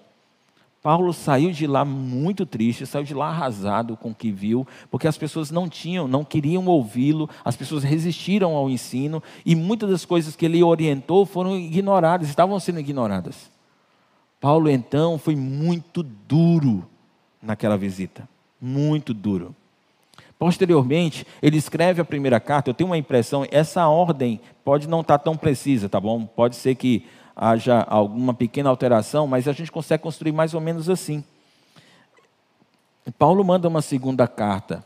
Paulo 0.83 1.13
saiu 1.13 1.51
de 1.51 1.67
lá 1.67 1.85
muito 1.85 2.47
triste, 2.47 2.87
saiu 2.87 3.05
de 3.05 3.13
lá 3.13 3.29
arrasado 3.29 3.99
com 3.99 4.13
o 4.13 4.15
que 4.15 4.33
viu, 4.33 4.67
porque 4.91 5.07
as 5.07 5.19
pessoas 5.19 5.51
não 5.51 5.69
tinham, 5.69 6.09
não 6.09 6.25
queriam 6.25 6.65
ouvi-lo, 6.65 7.29
as 7.45 7.55
pessoas 7.55 7.85
resistiram 7.85 8.57
ao 8.57 8.71
ensino 8.71 9.23
e 9.45 9.55
muitas 9.55 9.91
das 9.91 10.07
coisas 10.07 10.35
que 10.35 10.47
ele 10.47 10.63
orientou 10.63 11.27
foram 11.27 11.55
ignoradas, 11.55 12.31
estavam 12.31 12.59
sendo 12.59 12.81
ignoradas. 12.81 13.51
Paulo 14.41 14.71
então 14.71 15.19
foi 15.19 15.37
muito 15.37 16.03
duro 16.03 16.89
naquela 17.43 17.77
visita, 17.77 18.27
muito 18.59 19.13
duro. 19.13 19.55
Posteriormente, 20.39 21.27
ele 21.43 21.57
escreve 21.57 22.01
a 22.01 22.05
primeira 22.05 22.41
carta. 22.41 22.71
Eu 22.71 22.75
tenho 22.75 22.91
uma 22.91 22.99
impressão, 22.99 23.47
essa 23.51 23.87
ordem 23.87 24.41
pode 24.65 24.89
não 24.89 25.01
estar 25.01 25.19
tão 25.19 25.37
precisa, 25.37 25.89
tá 25.89 26.01
bom? 26.01 26.27
Pode 26.27 26.57
ser 26.57 26.75
que 26.75 27.07
haja 27.37 27.85
alguma 27.89 28.35
pequena 28.35 28.69
alteração, 28.69 29.27
mas 29.27 29.49
a 29.49 29.53
gente 29.53 29.73
consegue 29.73 30.03
construir 30.03 30.33
mais 30.33 30.55
ou 30.55 30.61
menos 30.61 30.89
assim. 30.89 31.25
Paulo 33.19 33.45
manda 33.45 33.69
uma 33.69 33.83
segunda 33.83 34.27
carta. 34.27 34.85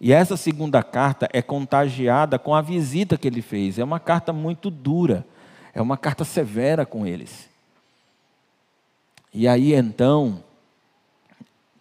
E 0.00 0.12
essa 0.12 0.36
segunda 0.36 0.82
carta 0.82 1.28
é 1.32 1.40
contagiada 1.40 2.38
com 2.38 2.54
a 2.54 2.60
visita 2.60 3.16
que 3.16 3.26
ele 3.26 3.40
fez. 3.40 3.78
É 3.78 3.84
uma 3.84 4.00
carta 4.00 4.32
muito 4.32 4.70
dura. 4.70 5.24
É 5.72 5.80
uma 5.80 5.96
carta 5.96 6.24
severa 6.24 6.84
com 6.84 7.06
eles. 7.06 7.48
E 9.32 9.48
aí 9.48 9.72
então, 9.72 10.43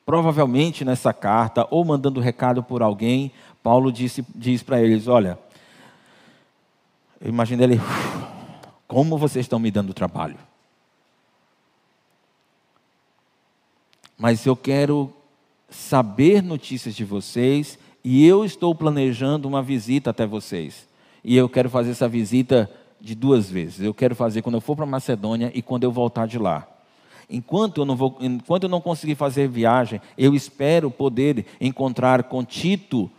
Provavelmente 0.05 0.83
nessa 0.83 1.13
carta, 1.13 1.65
ou 1.72 1.86
mandando 1.86 2.19
recado 2.19 2.62
por 2.62 2.81
alguém, 2.81 3.31
Paulo 3.62 3.91
disse, 3.91 4.25
diz 4.36 4.62
para 4.62 4.81
eles: 4.81 5.07
Olha, 5.07 5.39
eu 7.22 7.29
imagino 7.29 7.63
ele, 7.63 7.79
como 8.88 9.17
vocês 9.17 9.45
estão 9.45 9.60
me 9.60 9.72
dando 9.72 9.93
trabalho. 9.93 10.38
Mas 14.17 14.45
eu 14.45 14.55
quero 14.55 15.12
saber 15.69 16.43
notícias 16.43 16.95
de 16.95 17.03
vocês 17.03 17.79
e 18.03 18.25
eu 18.25 18.43
estou 18.43 18.75
planejando 18.75 19.48
uma 19.48 19.63
visita 19.63 20.10
até 20.10 20.25
vocês. 20.25 20.88
E 21.24 21.36
eu 21.36 21.48
quero 21.48 21.69
fazer 21.69 21.91
essa 21.91 22.07
visita 22.07 22.69
de 23.00 23.15
duas 23.15 23.50
vezes. 23.50 23.81
Eu 23.81 23.93
quero 23.93 24.15
fazer 24.15 24.41
quando 24.41 24.55
eu 24.55 24.62
for 24.62 24.75
para 24.75 24.86
Macedônia 24.86 25.51
e 25.53 25.62
quando 25.62 25.83
eu 25.83 25.91
voltar 25.91 26.27
de 26.27 26.38
lá. 26.38 26.67
Enquanto 27.33 27.81
eu 27.81 27.85
não 27.85 27.95
vou, 27.95 28.15
enquanto 28.21 28.63
eu 28.63 28.69
não 28.69 28.79
conseguir 28.79 29.15
fazer 29.15 29.47
viagem, 29.47 29.99
eu 30.15 30.35
espero 30.35 30.91
poder 30.91 31.47
encontrar 31.59 32.21
com 32.25 32.45
Tito 32.45 33.09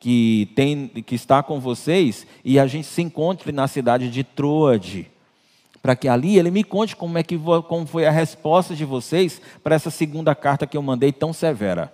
que 0.00 0.50
tem 0.56 0.88
que 0.88 1.14
está 1.14 1.42
com 1.42 1.60
vocês 1.60 2.26
e 2.42 2.58
a 2.58 2.66
gente 2.66 2.86
se 2.86 3.02
encontre 3.02 3.52
na 3.52 3.68
cidade 3.68 4.10
de 4.10 4.24
Troade, 4.24 5.10
para 5.82 5.94
que 5.94 6.08
ali 6.08 6.38
ele 6.38 6.50
me 6.50 6.64
conte 6.64 6.96
como 6.96 7.18
é 7.18 7.22
que 7.22 7.38
como 7.68 7.86
foi 7.86 8.06
a 8.06 8.10
resposta 8.10 8.74
de 8.74 8.86
vocês 8.86 9.42
para 9.62 9.74
essa 9.74 9.90
segunda 9.90 10.34
carta 10.34 10.66
que 10.66 10.76
eu 10.76 10.82
mandei 10.82 11.12
tão 11.12 11.34
severa. 11.34 11.92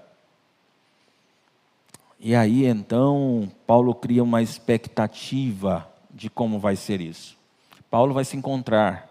E 2.20 2.32
aí 2.32 2.64
então 2.64 3.50
Paulo 3.66 3.92
cria 3.92 4.22
uma 4.22 4.40
expectativa 4.40 5.88
de 6.14 6.30
como 6.30 6.60
vai 6.60 6.76
ser 6.76 7.00
isso. 7.00 7.36
Paulo 7.90 8.14
vai 8.14 8.24
se 8.24 8.36
encontrar 8.36 9.08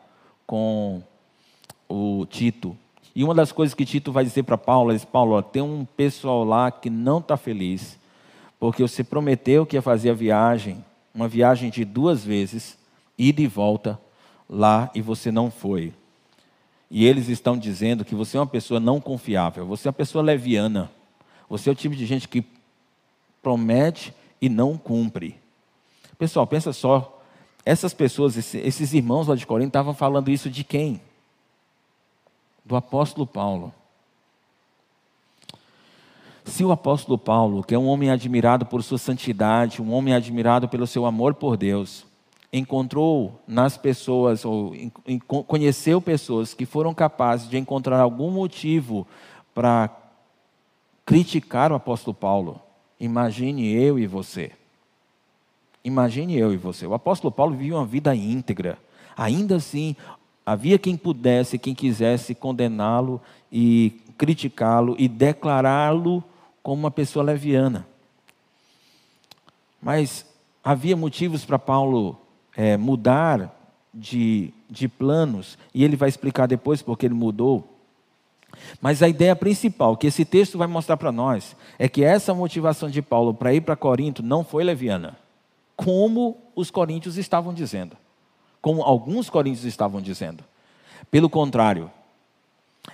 com 0.47 1.03
o 1.89 2.25
Tito. 2.29 2.77
E 3.15 3.23
uma 3.23 3.33
das 3.33 3.51
coisas 3.51 3.73
que 3.73 3.85
Tito 3.85 4.11
vai 4.11 4.23
dizer 4.23 4.43
para 4.43 4.57
Paulo 4.57 4.93
é: 4.93 4.99
Paulo, 4.99 5.35
ó, 5.35 5.41
tem 5.41 5.61
um 5.61 5.83
pessoal 5.83 6.43
lá 6.45 6.71
que 6.71 6.89
não 6.89 7.17
está 7.17 7.35
feliz, 7.35 7.97
porque 8.59 8.81
você 8.81 9.03
prometeu 9.03 9.65
que 9.65 9.75
ia 9.75 9.81
fazer 9.81 10.11
a 10.11 10.13
viagem, 10.13 10.85
uma 11.13 11.27
viagem 11.27 11.69
de 11.69 11.83
duas 11.83 12.23
vezes, 12.23 12.77
ida 13.17 13.41
e 13.41 13.47
volta 13.47 13.99
lá, 14.47 14.91
e 14.93 15.01
você 15.01 15.31
não 15.31 15.49
foi. 15.49 15.91
E 16.91 17.05
eles 17.05 17.27
estão 17.27 17.57
dizendo 17.57 18.05
que 18.05 18.15
você 18.15 18.37
é 18.37 18.39
uma 18.39 18.47
pessoa 18.47 18.79
não 18.79 19.01
confiável, 19.01 19.65
você 19.65 19.87
é 19.87 19.89
uma 19.89 19.93
pessoa 19.93 20.23
leviana, 20.23 20.89
você 21.49 21.69
é 21.69 21.71
o 21.71 21.75
tipo 21.75 21.95
de 21.95 22.05
gente 22.05 22.27
que 22.27 22.43
promete 23.41 24.13
e 24.41 24.49
não 24.49 24.77
cumpre. 24.77 25.35
Pessoal, 26.17 26.45
pensa 26.47 26.73
só, 26.73 27.21
essas 27.65 27.93
pessoas, 27.93 28.55
esses 28.55 28.93
irmãos 28.93 29.27
lá 29.27 29.35
de 29.35 29.45
Corinto 29.45 29.69
estavam 29.69 29.93
falando 29.93 30.29
isso 30.29 30.49
de 30.49 30.63
quem? 30.63 30.99
Do 32.69 32.75
apóstolo 32.75 33.25
Paulo. 33.25 33.73
Se 36.45 36.63
o 36.63 36.71
apóstolo 36.71 37.17
Paulo, 37.17 37.63
que 37.63 37.73
é 37.73 37.79
um 37.79 37.87
homem 37.87 38.11
admirado 38.11 38.63
por 38.65 38.83
sua 38.83 38.99
santidade, 38.99 39.81
um 39.81 39.91
homem 39.91 40.13
admirado 40.13 40.69
pelo 40.69 40.85
seu 40.85 41.05
amor 41.05 41.33
por 41.33 41.57
Deus, 41.57 42.05
encontrou 42.53 43.41
nas 43.47 43.75
pessoas, 43.75 44.45
ou 44.45 44.73
conheceu 45.47 45.99
pessoas 45.99 46.53
que 46.53 46.65
foram 46.65 46.93
capazes 46.93 47.49
de 47.49 47.57
encontrar 47.57 47.99
algum 47.99 48.29
motivo 48.29 49.05
para 49.53 49.89
criticar 51.05 51.71
o 51.71 51.75
apóstolo 51.75 52.13
Paulo, 52.13 52.61
Imagine 52.99 53.73
eu 53.73 53.97
e 53.97 54.05
você. 54.05 54.51
Imagine 55.83 56.37
eu 56.37 56.53
e 56.53 56.57
você. 56.57 56.85
O 56.85 56.93
apóstolo 56.93 57.31
Paulo 57.31 57.55
vivia 57.55 57.75
uma 57.75 57.85
vida 57.85 58.13
íntegra. 58.13 58.77
Ainda 59.15 59.55
assim, 59.55 59.95
havia 60.51 60.79
quem 60.79 60.97
pudesse, 60.97 61.59
quem 61.59 61.75
quisesse 61.75 62.33
condená-lo 62.33 63.21
e 63.51 64.01
criticá-lo 64.17 64.95
e 64.97 65.07
declará-lo 65.07 66.23
como 66.63 66.81
uma 66.81 66.89
pessoa 66.89 67.23
leviana. 67.23 67.85
Mas 69.79 70.25
havia 70.63 70.97
motivos 70.97 71.45
para 71.45 71.59
Paulo 71.59 72.17
é, 72.57 72.75
mudar 72.77 73.55
de, 73.93 74.51
de 74.67 74.87
planos, 74.87 75.55
e 75.71 75.83
ele 75.83 75.95
vai 75.95 76.09
explicar 76.09 76.47
depois 76.47 76.81
porque 76.81 77.05
ele 77.05 77.13
mudou. 77.13 77.77
Mas 78.81 79.03
a 79.03 79.07
ideia 79.07 79.35
principal 79.35 79.95
que 79.95 80.07
esse 80.07 80.25
texto 80.25 80.57
vai 80.57 80.67
mostrar 80.67 80.97
para 80.97 81.11
nós 81.11 81.55
é 81.77 81.87
que 81.87 82.03
essa 82.03 82.33
motivação 82.33 82.89
de 82.89 83.03
Paulo 83.03 83.35
para 83.35 83.53
ir 83.53 83.61
para 83.61 83.75
Corinto 83.75 84.23
não 84.23 84.43
foi 84.43 84.63
leviana, 84.63 85.15
como 85.75 86.37
os 86.55 86.71
coríntios 86.71 87.17
estavam 87.17 87.53
dizendo, 87.53 87.95
como 88.61 88.81
alguns 88.81 89.29
coríntios 89.29 89.65
estavam 89.65 90.01
dizendo. 90.01 90.43
Pelo 91.09 91.29
contrário, 91.29 91.89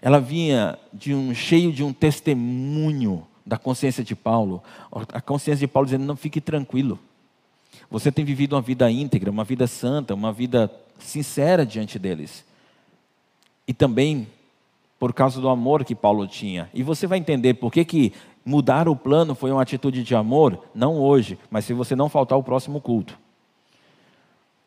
ela 0.02 0.20
vinha 0.20 0.78
de 0.94 1.14
um 1.14 1.34
cheio 1.34 1.72
de 1.72 1.84
um 1.84 1.94
testemunho 1.94 3.26
da 3.46 3.58
consciência 3.58 4.04
de 4.04 4.16
Paulo, 4.16 4.64
a 5.14 5.22
consciência 5.22 5.68
de 5.68 5.72
Paulo 5.72 5.86
dizendo: 5.86 6.06
não 6.06 6.16
fique 6.16 6.42
tranquilo. 6.42 7.00
Você 7.90 8.12
tem 8.12 8.26
vivido 8.26 8.56
uma 8.56 8.62
vida 8.62 8.90
íntegra, 8.90 9.30
uma 9.30 9.44
vida 9.44 9.68
santa, 9.68 10.14
uma 10.14 10.32
vida 10.32 10.72
sincera 10.98 11.66
diante 11.66 12.00
deles. 12.00 12.44
E 13.68 13.74
também 13.74 14.28
por 14.98 15.14
causa 15.14 15.42
do 15.42 15.50
amor 15.50 15.84
que 15.84 15.94
Paulo 15.94 16.28
tinha. 16.28 16.70
E 16.74 16.82
você 16.82 17.06
vai 17.06 17.18
entender 17.20 17.56
por 17.56 17.72
que, 17.72 17.84
que 17.84 18.14
mudar 18.46 18.88
o 18.88 18.96
plano 18.96 19.36
foi 19.36 19.52
uma 19.52 19.62
atitude 19.62 20.04
de 20.04 20.16
amor, 20.16 20.64
não 20.74 20.98
hoje, 20.98 21.38
mas 21.50 21.66
se 21.66 21.74
você 21.74 21.96
não 21.96 22.10
faltar 22.10 22.38
o 22.38 22.44
próximo 22.44 22.80
culto. 22.80 23.18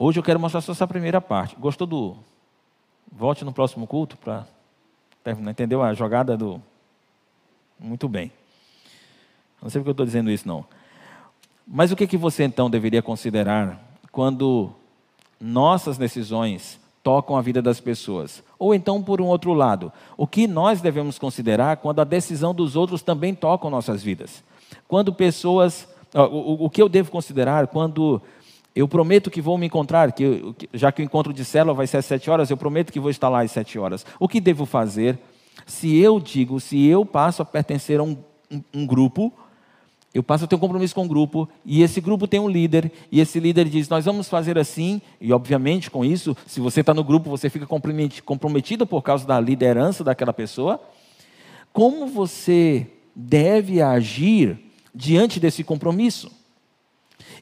Hoje 0.01 0.21
eu 0.21 0.23
quero 0.23 0.39
mostrar 0.39 0.61
só 0.61 0.71
essa 0.71 0.87
primeira 0.87 1.21
parte. 1.21 1.57
Gostou 1.57 1.85
do. 1.85 2.17
Volte 3.11 3.45
no 3.45 3.53
próximo 3.53 3.85
culto 3.85 4.17
para 4.17 4.47
terminar. 5.25 5.51
Entendeu 5.51 5.83
a 5.83 5.93
jogada 5.93 6.37
do. 6.37 6.63
Muito 7.81 8.09
bem. 8.09 8.31
Não 9.61 9.69
sei 9.69 9.81
porque 9.81 9.91
eu 9.91 9.93
estou 9.93 10.07
dizendo 10.07 10.31
isso, 10.31 10.47
não. 10.47 10.65
Mas 11.67 11.91
o 11.91 11.97
que, 11.97 12.07
que 12.07 12.17
você 12.17 12.45
então 12.45 12.71
deveria 12.71 13.03
considerar 13.03 13.77
quando 14.13 14.71
nossas 15.41 15.99
decisões 15.99 16.79
tocam 17.03 17.37
a 17.37 17.43
vida 17.43 17.61
das 17.61 17.81
pessoas. 17.81 18.43
Ou 18.59 18.75
então, 18.75 19.03
por 19.03 19.21
um 19.21 19.27
outro 19.27 19.53
lado, 19.53 19.93
o 20.17 20.27
que 20.27 20.47
nós 20.47 20.81
devemos 20.81 21.19
considerar 21.19 21.79
quando 21.79 22.01
a 22.01 22.05
decisão 22.05 22.55
dos 22.55 22.77
outros 22.77 23.03
também 23.03 23.35
toca 23.35 23.69
nossas 23.69 24.03
vidas. 24.03 24.45
Quando 24.87 25.13
pessoas. 25.13 25.89
O, 26.15 26.65
o 26.65 26.71
que 26.71 26.81
eu 26.81 26.89
devo 26.89 27.11
considerar 27.11 27.67
quando 27.67 28.23
eu 28.79 28.87
prometo 28.87 29.29
que 29.29 29.41
vou 29.41 29.59
me 29.59 29.67
encontrar, 29.67 30.13
que, 30.13 30.55
já 30.73 30.93
que 30.93 31.03
o 31.03 31.05
encontro 31.05 31.33
de 31.33 31.45
célula 31.45 31.75
vai 31.75 31.87
ser 31.89 31.97
às 31.97 32.07
sete 32.07 32.31
horas, 32.31 32.49
eu 32.49 32.57
prometo 32.57 32.93
que 32.93 33.01
vou 33.01 33.11
estar 33.11 33.29
lá 33.29 33.43
às 33.43 33.51
sete 33.51 33.77
horas. 33.77 34.07
O 34.21 34.29
que 34.29 34.41
devo 34.41 34.65
fazer 34.65 35.19
se 35.67 35.97
eu 35.97 36.21
digo, 36.21 36.61
se 36.61 36.87
eu 36.87 37.05
passo 37.05 37.43
a 37.43 37.45
pertencer 37.45 37.99
a 37.99 38.05
um, 38.05 38.17
um, 38.49 38.63
um 38.73 38.87
grupo 38.87 39.33
eu 40.15 40.23
passo 40.23 40.45
a 40.45 40.49
ter 40.49 40.55
um 40.55 40.59
compromisso 40.59 40.95
com 40.95 41.05
o 41.05 41.09
grupo, 41.09 41.49
e 41.65 41.83
esse 41.83 42.01
grupo 42.01 42.27
tem 42.27 42.41
um 42.41 42.49
líder, 42.49 42.91
e 43.13 43.21
esse 43.21 43.39
líder 43.39 43.69
diz: 43.69 43.89
Nós 43.89 44.07
vamos 44.07 44.27
fazer 44.29 44.59
assim, 44.59 45.03
e 45.21 45.33
obviamente 45.33 45.91
com 45.91 46.03
isso, 46.03 46.35
se 46.47 46.61
você 46.61 46.81
está 46.81 46.95
no 46.95 47.05
grupo, 47.05 47.29
você 47.29 47.51
fica 47.51 47.67
comprometido 47.67 48.87
por 48.87 49.03
causa 49.03 49.27
da 49.27 49.39
liderança 49.39 50.03
daquela 50.03 50.33
pessoa. 50.33 50.81
Como 51.75 52.07
você 52.07 52.87
deve 53.15 53.83
agir 53.83 54.59
diante 54.95 55.39
desse 55.39 55.63
compromisso? 55.63 56.38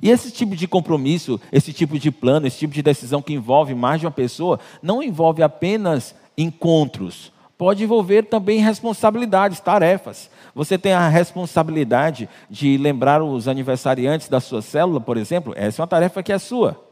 E 0.02 0.10
esse 0.10 0.30
tipo 0.30 0.54
de 0.54 0.68
compromisso, 0.68 1.40
esse 1.50 1.72
tipo 1.72 1.98
de 1.98 2.10
plano, 2.10 2.46
esse 2.46 2.58
tipo 2.58 2.74
de 2.74 2.82
decisão 2.82 3.22
que 3.22 3.32
envolve 3.32 3.74
mais 3.74 4.00
de 4.00 4.06
uma 4.06 4.12
pessoa, 4.12 4.60
não 4.82 5.02
envolve 5.02 5.42
apenas 5.42 6.14
encontros, 6.36 7.32
pode 7.56 7.82
envolver 7.82 8.24
também 8.24 8.60
responsabilidades, 8.60 9.60
tarefas. 9.60 10.30
Você 10.54 10.76
tem 10.76 10.92
a 10.92 11.08
responsabilidade 11.08 12.28
de 12.50 12.76
lembrar 12.76 13.22
os 13.22 13.48
aniversariantes 13.48 14.28
da 14.28 14.40
sua 14.40 14.62
célula, 14.62 15.00
por 15.00 15.16
exemplo, 15.16 15.52
essa 15.56 15.80
é 15.80 15.82
uma 15.82 15.88
tarefa 15.88 16.22
que 16.22 16.32
é 16.32 16.38
sua. 16.38 16.82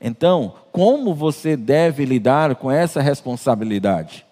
Então, 0.00 0.54
como 0.70 1.14
você 1.14 1.56
deve 1.56 2.04
lidar 2.04 2.56
com 2.56 2.70
essa 2.70 3.00
responsabilidade? 3.00 4.26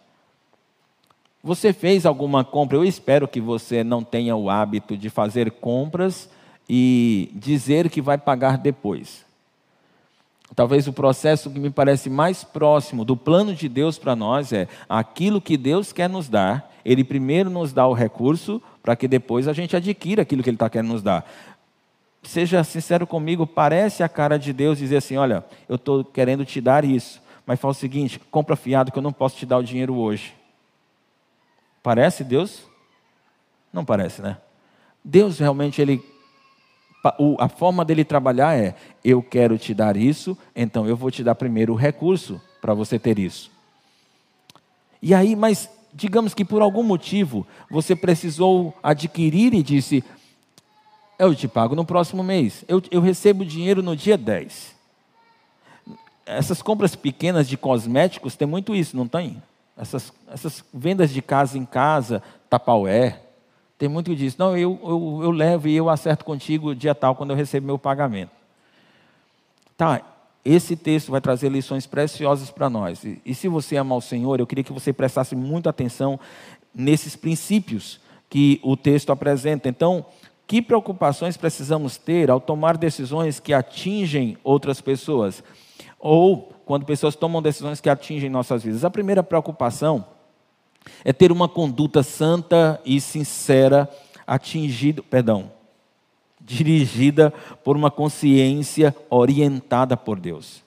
Você 1.42 1.72
fez 1.72 2.06
alguma 2.06 2.44
compra? 2.44 2.76
Eu 2.76 2.84
espero 2.84 3.26
que 3.26 3.40
você 3.40 3.82
não 3.82 4.04
tenha 4.04 4.36
o 4.36 4.50
hábito 4.50 4.96
de 4.96 5.08
fazer 5.08 5.50
compras 5.50 6.28
e 6.74 7.28
dizer 7.34 7.90
que 7.90 8.00
vai 8.00 8.16
pagar 8.16 8.56
depois. 8.56 9.26
Talvez 10.56 10.88
o 10.88 10.92
processo 10.92 11.50
que 11.50 11.58
me 11.58 11.68
parece 11.68 12.08
mais 12.08 12.44
próximo 12.44 13.04
do 13.04 13.14
plano 13.14 13.54
de 13.54 13.68
Deus 13.68 13.98
para 13.98 14.16
nós 14.16 14.54
é 14.54 14.66
aquilo 14.88 15.38
que 15.38 15.58
Deus 15.58 15.92
quer 15.92 16.08
nos 16.08 16.30
dar, 16.30 16.72
Ele 16.82 17.04
primeiro 17.04 17.50
nos 17.50 17.74
dá 17.74 17.86
o 17.86 17.92
recurso 17.92 18.60
para 18.82 18.96
que 18.96 19.06
depois 19.06 19.48
a 19.48 19.52
gente 19.52 19.76
adquira 19.76 20.22
aquilo 20.22 20.42
que 20.42 20.48
Ele 20.48 20.54
está 20.54 20.70
querendo 20.70 20.92
nos 20.92 21.02
dar. 21.02 21.30
Seja 22.22 22.64
sincero 22.64 23.06
comigo, 23.06 23.46
parece 23.46 24.02
a 24.02 24.08
cara 24.08 24.38
de 24.38 24.50
Deus 24.50 24.78
dizer 24.78 24.96
assim: 24.96 25.18
olha, 25.18 25.44
eu 25.68 25.76
estou 25.76 26.02
querendo 26.02 26.42
te 26.42 26.58
dar 26.58 26.86
isso, 26.86 27.20
mas 27.44 27.60
fala 27.60 27.72
o 27.72 27.74
seguinte: 27.74 28.18
compra 28.30 28.56
fiado 28.56 28.90
que 28.90 28.96
eu 28.96 29.02
não 29.02 29.12
posso 29.12 29.36
te 29.36 29.44
dar 29.44 29.58
o 29.58 29.62
dinheiro 29.62 29.94
hoje. 29.96 30.34
Parece 31.82 32.24
Deus? 32.24 32.62
Não 33.70 33.84
parece, 33.84 34.22
né? 34.22 34.38
Deus 35.04 35.38
realmente 35.38 35.82
ele 35.82 36.11
a 37.38 37.48
forma 37.48 37.84
dele 37.84 38.04
trabalhar 38.04 38.56
é: 38.56 38.74
eu 39.04 39.22
quero 39.22 39.58
te 39.58 39.74
dar 39.74 39.96
isso, 39.96 40.36
então 40.54 40.86
eu 40.86 40.96
vou 40.96 41.10
te 41.10 41.24
dar 41.24 41.34
primeiro 41.34 41.72
o 41.72 41.76
recurso 41.76 42.40
para 42.60 42.74
você 42.74 42.98
ter 42.98 43.18
isso. 43.18 43.50
E 45.00 45.12
aí, 45.12 45.34
mas 45.34 45.68
digamos 45.92 46.32
que 46.32 46.44
por 46.44 46.62
algum 46.62 46.82
motivo 46.82 47.46
você 47.68 47.96
precisou 47.96 48.74
adquirir 48.82 49.52
e 49.52 49.62
disse: 49.62 50.04
Eu 51.18 51.34
te 51.34 51.48
pago 51.48 51.74
no 51.74 51.84
próximo 51.84 52.22
mês. 52.22 52.64
Eu, 52.68 52.80
eu 52.90 53.00
recebo 53.00 53.44
dinheiro 53.44 53.82
no 53.82 53.96
dia 53.96 54.16
10. 54.16 54.80
Essas 56.24 56.62
compras 56.62 56.94
pequenas 56.94 57.48
de 57.48 57.56
cosméticos 57.56 58.36
tem 58.36 58.46
muito 58.46 58.76
isso, 58.76 58.96
não 58.96 59.08
tem? 59.08 59.42
Essas, 59.76 60.12
essas 60.30 60.64
vendas 60.72 61.10
de 61.10 61.20
casa 61.20 61.58
em 61.58 61.64
casa, 61.64 62.22
tapaué, 62.48 63.20
tem 63.82 63.88
muito 63.88 64.14
disso. 64.14 64.36
Não, 64.38 64.56
eu, 64.56 64.78
eu, 64.80 65.20
eu 65.24 65.30
levo 65.32 65.66
e 65.66 65.74
eu 65.74 65.90
acerto 65.90 66.24
contigo 66.24 66.72
dia 66.72 66.94
tal, 66.94 67.16
quando 67.16 67.30
eu 67.30 67.36
recebo 67.36 67.66
meu 67.66 67.76
pagamento. 67.76 68.30
Tá, 69.76 70.00
esse 70.44 70.76
texto 70.76 71.10
vai 71.10 71.20
trazer 71.20 71.48
lições 71.48 71.84
preciosas 71.84 72.48
para 72.48 72.70
nós. 72.70 73.02
E, 73.02 73.20
e, 73.26 73.34
se 73.34 73.48
você 73.48 73.76
ama 73.76 73.96
o 73.96 74.00
Senhor, 74.00 74.38
eu 74.38 74.46
queria 74.46 74.62
que 74.62 74.72
você 74.72 74.92
prestasse 74.92 75.34
muita 75.34 75.70
atenção 75.70 76.20
nesses 76.72 77.16
princípios 77.16 77.98
que 78.30 78.60
o 78.62 78.76
texto 78.76 79.10
apresenta. 79.10 79.68
Então, 79.68 80.06
que 80.46 80.62
preocupações 80.62 81.36
precisamos 81.36 81.96
ter 81.96 82.30
ao 82.30 82.40
tomar 82.40 82.76
decisões 82.76 83.40
que 83.40 83.52
atingem 83.52 84.38
outras 84.44 84.80
pessoas? 84.80 85.42
Ou 85.98 86.52
quando 86.64 86.86
pessoas 86.86 87.16
tomam 87.16 87.42
decisões 87.42 87.80
que 87.80 87.90
atingem 87.90 88.30
nossas 88.30 88.62
vidas? 88.62 88.84
A 88.84 88.90
primeira 88.90 89.24
preocupação 89.24 90.06
é 91.04 91.12
ter 91.12 91.32
uma 91.32 91.48
conduta 91.48 92.02
santa 92.02 92.80
e 92.84 93.00
sincera, 93.00 93.88
atingido, 94.26 95.02
perdão, 95.02 95.50
dirigida 96.40 97.32
por 97.62 97.76
uma 97.76 97.90
consciência 97.90 98.94
orientada 99.08 99.96
por 99.96 100.18
Deus. 100.18 100.62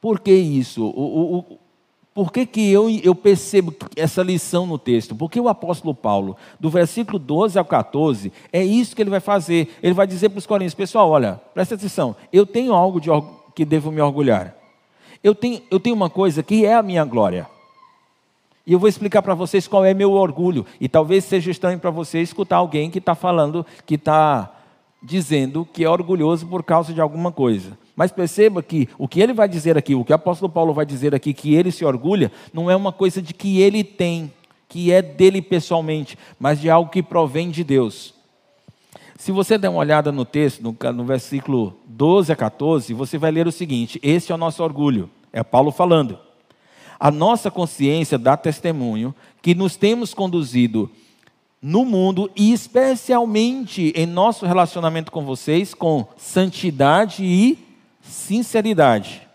Por 0.00 0.20
que 0.20 0.32
isso? 0.32 0.84
O, 0.84 1.38
o, 1.38 1.58
por 2.12 2.32
que, 2.32 2.44
que 2.44 2.70
eu, 2.70 2.90
eu 2.90 3.14
percebo 3.14 3.74
essa 3.94 4.22
lição 4.22 4.66
no 4.66 4.78
texto? 4.78 5.14
Porque 5.14 5.38
o 5.38 5.48
apóstolo 5.48 5.94
Paulo, 5.94 6.36
do 6.58 6.68
versículo 6.68 7.18
12 7.18 7.58
ao 7.58 7.64
14, 7.64 8.32
é 8.52 8.64
isso 8.64 8.96
que 8.96 9.02
ele 9.02 9.10
vai 9.10 9.20
fazer. 9.20 9.68
Ele 9.82 9.94
vai 9.94 10.06
dizer 10.06 10.28
para 10.30 10.38
os 10.38 10.46
coríntios: 10.46 10.74
pessoal, 10.74 11.10
olha, 11.10 11.40
presta 11.54 11.74
atenção, 11.76 12.16
eu 12.32 12.44
tenho 12.44 12.72
algo 12.72 13.00
de, 13.00 13.10
que 13.54 13.64
devo 13.64 13.92
me 13.92 14.00
orgulhar. 14.00 14.56
Eu 15.22 15.34
tenho, 15.34 15.62
eu 15.70 15.78
tenho 15.78 15.94
uma 15.94 16.10
coisa 16.10 16.42
que 16.42 16.64
é 16.64 16.74
a 16.74 16.82
minha 16.82 17.04
glória. 17.04 17.46
E 18.70 18.72
eu 18.72 18.78
vou 18.78 18.88
explicar 18.88 19.20
para 19.20 19.34
vocês 19.34 19.66
qual 19.66 19.84
é 19.84 19.92
meu 19.92 20.12
orgulho. 20.12 20.64
E 20.80 20.88
talvez 20.88 21.24
seja 21.24 21.50
estranho 21.50 21.80
para 21.80 21.90
você 21.90 22.22
escutar 22.22 22.58
alguém 22.58 22.88
que 22.88 22.98
está 22.98 23.16
falando, 23.16 23.66
que 23.84 23.96
está 23.96 24.48
dizendo 25.02 25.66
que 25.72 25.82
é 25.82 25.90
orgulhoso 25.90 26.46
por 26.46 26.62
causa 26.62 26.94
de 26.94 27.00
alguma 27.00 27.32
coisa. 27.32 27.76
Mas 27.96 28.12
perceba 28.12 28.62
que 28.62 28.88
o 28.96 29.08
que 29.08 29.20
ele 29.20 29.32
vai 29.32 29.48
dizer 29.48 29.76
aqui, 29.76 29.96
o 29.96 30.04
que 30.04 30.12
o 30.12 30.14
apóstolo 30.14 30.48
Paulo 30.52 30.72
vai 30.72 30.86
dizer 30.86 31.16
aqui, 31.16 31.34
que 31.34 31.52
ele 31.52 31.72
se 31.72 31.84
orgulha, 31.84 32.30
não 32.54 32.70
é 32.70 32.76
uma 32.76 32.92
coisa 32.92 33.20
de 33.20 33.34
que 33.34 33.60
ele 33.60 33.82
tem, 33.82 34.32
que 34.68 34.92
é 34.92 35.02
dele 35.02 35.42
pessoalmente, 35.42 36.16
mas 36.38 36.60
de 36.60 36.70
algo 36.70 36.92
que 36.92 37.02
provém 37.02 37.50
de 37.50 37.64
Deus. 37.64 38.14
Se 39.18 39.32
você 39.32 39.58
der 39.58 39.68
uma 39.68 39.80
olhada 39.80 40.12
no 40.12 40.24
texto, 40.24 40.62
no, 40.62 40.92
no 40.92 41.04
versículo 41.04 41.74
12 41.86 42.32
a 42.32 42.36
14, 42.36 42.94
você 42.94 43.18
vai 43.18 43.32
ler 43.32 43.48
o 43.48 43.52
seguinte: 43.52 43.98
Esse 44.00 44.30
é 44.30 44.34
o 44.36 44.38
nosso 44.38 44.62
orgulho. 44.62 45.10
É 45.32 45.42
Paulo 45.42 45.72
falando. 45.72 46.29
A 47.00 47.10
nossa 47.10 47.50
consciência 47.50 48.18
dá 48.18 48.36
testemunho 48.36 49.14
que 49.40 49.54
nos 49.54 49.74
temos 49.74 50.12
conduzido 50.12 50.90
no 51.62 51.82
mundo 51.82 52.30
e 52.36 52.52
especialmente 52.52 53.90
em 53.96 54.04
nosso 54.04 54.44
relacionamento 54.44 55.10
com 55.10 55.24
vocês 55.24 55.72
com 55.72 56.06
santidade 56.18 57.24
e 57.24 57.58
sinceridade. 58.02 59.26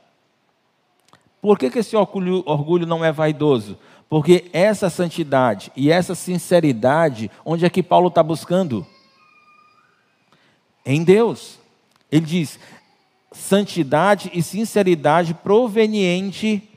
Por 1.42 1.58
que, 1.58 1.72
que 1.72 1.80
esse 1.80 1.96
orgulho, 1.96 2.44
orgulho 2.46 2.86
não 2.86 3.04
é 3.04 3.12
vaidoso? 3.12 3.78
Porque 4.08 4.46
essa 4.54 4.88
santidade 4.88 5.72
e 5.76 5.92
essa 5.92 6.14
sinceridade, 6.14 7.32
onde 7.44 7.66
é 7.66 7.70
que 7.70 7.82
Paulo 7.82 8.10
está 8.10 8.22
buscando? 8.22 8.86
Em 10.86 11.04
Deus. 11.04 11.60
Ele 12.12 12.26
diz: 12.26 12.60
santidade 13.32 14.30
e 14.34 14.44
sinceridade 14.44 15.34
proveniente 15.34 16.70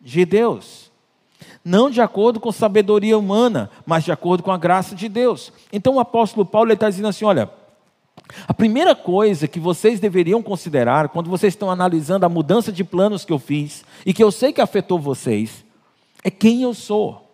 de 0.00 0.24
Deus. 0.24 0.90
Não 1.64 1.90
de 1.90 2.00
acordo 2.00 2.40
com 2.40 2.50
sabedoria 2.50 3.18
humana, 3.18 3.70
mas 3.84 4.04
de 4.04 4.12
acordo 4.12 4.42
com 4.42 4.50
a 4.50 4.58
graça 4.58 4.94
de 4.94 5.08
Deus. 5.08 5.52
Então 5.72 5.94
o 5.94 6.00
apóstolo 6.00 6.46
Paulo 6.46 6.72
está 6.72 6.88
dizendo 6.88 7.08
assim: 7.08 7.24
olha, 7.24 7.50
a 8.46 8.54
primeira 8.54 8.94
coisa 8.94 9.48
que 9.48 9.60
vocês 9.60 10.00
deveriam 10.00 10.42
considerar 10.42 11.08
quando 11.08 11.28
vocês 11.28 11.52
estão 11.52 11.70
analisando 11.70 12.24
a 12.24 12.28
mudança 12.28 12.72
de 12.72 12.84
planos 12.84 13.24
que 13.24 13.32
eu 13.32 13.38
fiz 13.38 13.84
e 14.04 14.14
que 14.14 14.22
eu 14.22 14.30
sei 14.30 14.52
que 14.52 14.60
afetou 14.60 14.98
vocês, 14.98 15.64
é 16.22 16.30
quem 16.30 16.62
eu 16.62 16.74
sou. 16.74 17.28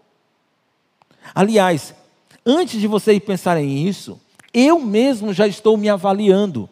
Aliás, 1.34 1.94
antes 2.44 2.80
de 2.80 2.86
vocês 2.86 3.22
pensarem 3.22 3.86
isso, 3.86 4.20
eu 4.52 4.80
mesmo 4.80 5.32
já 5.32 5.46
estou 5.46 5.76
me 5.76 5.88
avaliando. 5.88 6.68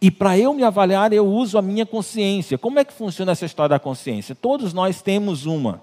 E 0.00 0.10
para 0.10 0.38
eu 0.38 0.52
me 0.52 0.62
avaliar, 0.62 1.12
eu 1.12 1.26
uso 1.26 1.58
a 1.58 1.62
minha 1.62 1.86
consciência. 1.86 2.58
Como 2.58 2.78
é 2.78 2.84
que 2.84 2.92
funciona 2.92 3.32
essa 3.32 3.46
história 3.46 3.70
da 3.70 3.78
consciência? 3.78 4.34
Todos 4.34 4.72
nós 4.72 5.02
temos 5.02 5.46
uma. 5.46 5.82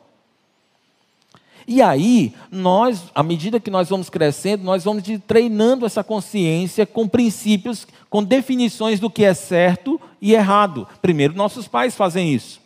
E 1.68 1.82
aí, 1.82 2.34
nós, 2.52 3.06
à 3.16 3.24
medida 3.24 3.60
que 3.60 3.72
nós 3.72 3.90
vamos 3.90 4.10
crescendo, 4.10 4.64
nós 4.64 4.84
vamos 4.84 5.04
treinando 5.26 5.86
essa 5.86 6.04
consciência 6.04 6.86
com 6.86 7.08
princípios, 7.08 7.88
com 8.10 8.24
definições 8.24 9.00
do 9.00 9.10
que 9.10 9.24
é 9.24 9.34
certo 9.34 10.00
e 10.22 10.34
errado. 10.34 10.88
Primeiro, 11.02 11.36
nossos 11.36 11.68
pais 11.68 11.96
fazem 11.96 12.32
isso. 12.32 12.64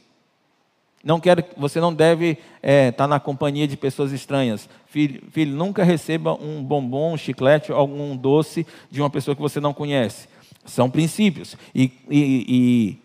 Não 1.01 1.17
quero, 1.17 1.45
você 1.55 1.79
não 1.79 1.93
deve 1.93 2.31
estar 2.31 2.39
é, 2.61 2.91
tá 2.91 3.07
na 3.07 3.21
companhia 3.21 3.65
de 3.65 3.77
pessoas 3.77 4.11
estranhas. 4.11 4.67
Filho, 4.87 5.23
filho, 5.31 5.55
nunca 5.55 5.81
receba 5.81 6.33
um 6.33 6.61
bombom, 6.61 7.13
um 7.13 7.17
chiclete, 7.17 7.71
algum 7.71 8.17
doce 8.17 8.67
de 8.91 8.99
uma 8.99 9.09
pessoa 9.09 9.33
que 9.33 9.41
você 9.41 9.61
não 9.61 9.73
conhece. 9.73 10.27
São 10.65 10.89
princípios. 10.89 11.55
E, 11.73 11.91
e, 12.09 12.99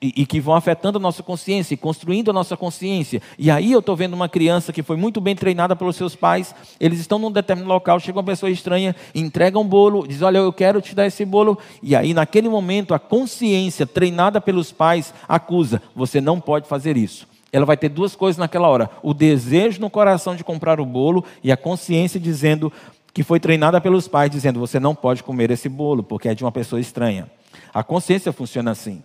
e, 0.00 0.22
e, 0.22 0.26
que 0.26 0.40
vão 0.40 0.54
afetando 0.54 0.98
a 0.98 1.00
nossa 1.00 1.22
consciência 1.22 1.74
e 1.74 1.76
construindo 1.76 2.30
a 2.30 2.32
nossa 2.32 2.56
consciência. 2.56 3.20
E 3.38 3.50
aí 3.50 3.72
eu 3.72 3.80
estou 3.80 3.96
vendo 3.96 4.14
uma 4.14 4.28
criança 4.28 4.72
que 4.72 4.82
foi 4.82 4.96
muito 4.96 5.20
bem 5.20 5.34
treinada 5.34 5.74
pelos 5.74 5.96
seus 5.96 6.14
pais, 6.14 6.54
eles 6.78 7.00
estão 7.00 7.18
num 7.18 7.32
determinado 7.32 7.68
local, 7.72 7.98
chega 7.98 8.18
uma 8.18 8.24
pessoa 8.24 8.50
estranha, 8.50 8.94
entrega 9.14 9.58
um 9.58 9.64
bolo, 9.66 10.06
diz: 10.06 10.22
Olha, 10.22 10.38
eu 10.38 10.52
quero 10.52 10.80
te 10.80 10.94
dar 10.94 11.06
esse 11.06 11.24
bolo. 11.24 11.58
E 11.82 11.96
aí, 11.96 12.14
naquele 12.14 12.48
momento, 12.48 12.94
a 12.94 12.98
consciência 12.98 13.86
treinada 13.86 14.40
pelos 14.40 14.70
pais 14.70 15.12
acusa: 15.28 15.82
Você 15.94 16.20
não 16.20 16.40
pode 16.40 16.68
fazer 16.68 16.96
isso. 16.96 17.26
Ela 17.50 17.64
vai 17.64 17.76
ter 17.76 17.88
duas 17.88 18.14
coisas 18.14 18.38
naquela 18.38 18.68
hora: 18.68 18.90
o 19.02 19.12
desejo 19.12 19.80
no 19.80 19.90
coração 19.90 20.36
de 20.36 20.44
comprar 20.44 20.80
o 20.80 20.86
bolo 20.86 21.24
e 21.42 21.50
a 21.50 21.56
consciência 21.56 22.20
dizendo: 22.20 22.72
que 23.18 23.24
foi 23.24 23.40
treinada 23.40 23.80
pelos 23.80 24.06
pais 24.06 24.30
dizendo: 24.30 24.60
você 24.60 24.78
não 24.78 24.94
pode 24.94 25.24
comer 25.24 25.50
esse 25.50 25.68
bolo 25.68 26.04
porque 26.04 26.28
é 26.28 26.34
de 26.36 26.44
uma 26.44 26.52
pessoa 26.52 26.78
estranha. 26.78 27.28
A 27.74 27.82
consciência 27.82 28.32
funciona 28.32 28.70
assim. 28.70 29.02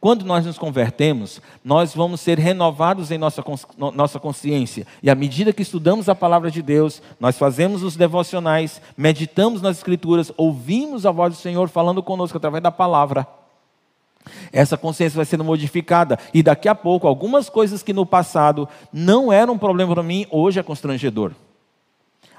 Quando 0.00 0.24
nós 0.24 0.44
nos 0.44 0.58
convertemos, 0.58 1.40
nós 1.64 1.94
vamos 1.94 2.20
ser 2.20 2.36
renovados 2.36 3.12
em 3.12 3.18
nossa, 3.18 3.44
nossa 3.94 4.18
consciência. 4.18 4.88
E 5.00 5.08
à 5.08 5.14
medida 5.14 5.52
que 5.52 5.62
estudamos 5.62 6.08
a 6.08 6.16
palavra 6.16 6.50
de 6.50 6.60
Deus, 6.60 7.00
nós 7.20 7.38
fazemos 7.38 7.84
os 7.84 7.94
devocionais, 7.94 8.82
meditamos 8.96 9.62
nas 9.62 9.76
Escrituras, 9.76 10.32
ouvimos 10.36 11.06
a 11.06 11.12
voz 11.12 11.32
do 11.32 11.40
Senhor 11.40 11.68
falando 11.68 12.02
conosco 12.02 12.38
através 12.38 12.60
da 12.60 12.72
palavra. 12.72 13.24
Essa 14.52 14.76
consciência 14.76 15.16
vai 15.16 15.24
sendo 15.24 15.44
modificada. 15.44 16.18
E 16.34 16.42
daqui 16.42 16.68
a 16.68 16.74
pouco, 16.74 17.06
algumas 17.06 17.48
coisas 17.48 17.84
que 17.84 17.92
no 17.92 18.04
passado 18.04 18.68
não 18.92 19.32
eram 19.32 19.54
um 19.54 19.58
problema 19.58 19.94
para 19.94 20.02
mim, 20.02 20.26
hoje 20.28 20.58
é 20.58 20.62
constrangedor. 20.64 21.34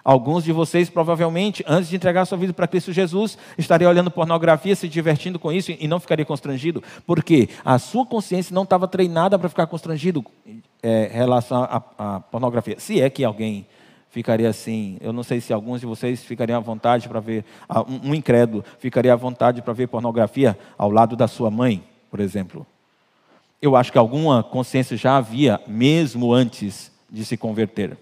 Alguns 0.03 0.43
de 0.43 0.51
vocês, 0.51 0.89
provavelmente, 0.89 1.63
antes 1.67 1.89
de 1.89 1.95
entregar 1.95 2.25
sua 2.25 2.37
vida 2.37 2.53
para 2.53 2.67
Cristo 2.67 2.91
Jesus, 2.91 3.37
estariam 3.57 3.89
olhando 3.89 4.09
pornografia, 4.09 4.75
se 4.75 4.87
divertindo 4.87 5.37
com 5.37 5.51
isso 5.51 5.71
e 5.71 5.87
não 5.87 5.99
ficaria 5.99 6.25
constrangido, 6.25 6.83
porque 7.05 7.49
a 7.63 7.77
sua 7.77 8.05
consciência 8.05 8.53
não 8.53 8.63
estava 8.63 8.87
treinada 8.87 9.37
para 9.37 9.49
ficar 9.49 9.67
constrangido 9.67 10.23
é, 10.81 11.07
em 11.07 11.17
relação 11.17 11.63
à 11.97 12.19
pornografia. 12.19 12.79
Se 12.79 13.01
é 13.01 13.09
que 13.09 13.23
alguém 13.23 13.65
ficaria 14.09 14.49
assim, 14.49 14.97
eu 15.01 15.13
não 15.13 15.23
sei 15.23 15.39
se 15.39 15.53
alguns 15.53 15.81
de 15.81 15.85
vocês 15.85 16.23
ficariam 16.23 16.57
à 16.57 16.61
vontade 16.61 17.07
para 17.07 17.19
ver, 17.19 17.45
um 18.03 18.13
incrédulo 18.15 18.63
ficaria 18.79 19.13
à 19.13 19.15
vontade 19.15 19.61
para 19.61 19.73
ver 19.73 19.87
pornografia 19.87 20.57
ao 20.77 20.89
lado 20.89 21.15
da 21.15 21.27
sua 21.27 21.51
mãe, 21.51 21.83
por 22.09 22.19
exemplo. 22.19 22.65
Eu 23.61 23.75
acho 23.75 23.91
que 23.91 23.97
alguma 23.97 24.41
consciência 24.41 24.95
já 24.95 25.17
havia, 25.17 25.59
mesmo 25.67 26.33
antes 26.33 26.91
de 27.09 27.25
se 27.25 27.35
converter. 27.35 27.97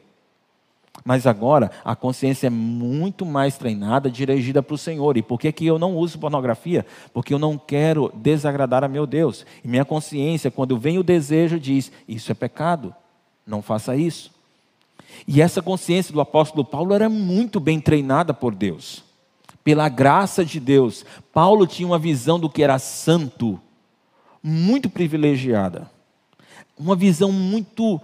Mas 1.03 1.25
agora 1.25 1.71
a 1.85 1.95
consciência 1.95 2.47
é 2.47 2.49
muito 2.49 3.25
mais 3.25 3.57
treinada, 3.57 4.11
dirigida 4.11 4.61
para 4.61 4.75
o 4.75 4.77
Senhor. 4.77 5.15
E 5.17 5.21
por 5.21 5.39
que, 5.39 5.51
que 5.51 5.65
eu 5.65 5.79
não 5.79 5.95
uso 5.95 6.19
pornografia? 6.19 6.85
Porque 7.13 7.33
eu 7.33 7.39
não 7.39 7.57
quero 7.57 8.11
desagradar 8.15 8.83
a 8.83 8.87
meu 8.87 9.07
Deus. 9.07 9.45
E 9.63 9.67
minha 9.67 9.85
consciência, 9.85 10.51
quando 10.51 10.77
vem 10.77 10.97
o 10.97 11.03
desejo, 11.03 11.59
diz: 11.59 11.91
Isso 12.07 12.31
é 12.31 12.35
pecado, 12.35 12.93
não 13.45 13.61
faça 13.61 13.95
isso. 13.95 14.31
E 15.27 15.41
essa 15.41 15.61
consciência 15.61 16.13
do 16.13 16.21
apóstolo 16.21 16.65
Paulo 16.65 16.93
era 16.93 17.09
muito 17.09 17.59
bem 17.59 17.79
treinada 17.79 18.33
por 18.33 18.53
Deus. 18.53 19.03
Pela 19.63 19.89
graça 19.89 20.45
de 20.45 20.59
Deus, 20.59 21.05
Paulo 21.33 21.67
tinha 21.67 21.87
uma 21.87 21.99
visão 21.99 22.39
do 22.39 22.49
que 22.49 22.63
era 22.63 22.79
santo, 22.79 23.59
muito 24.41 24.89
privilegiada. 24.89 25.89
Uma 26.77 26.95
visão 26.95 27.31
muito. 27.31 27.99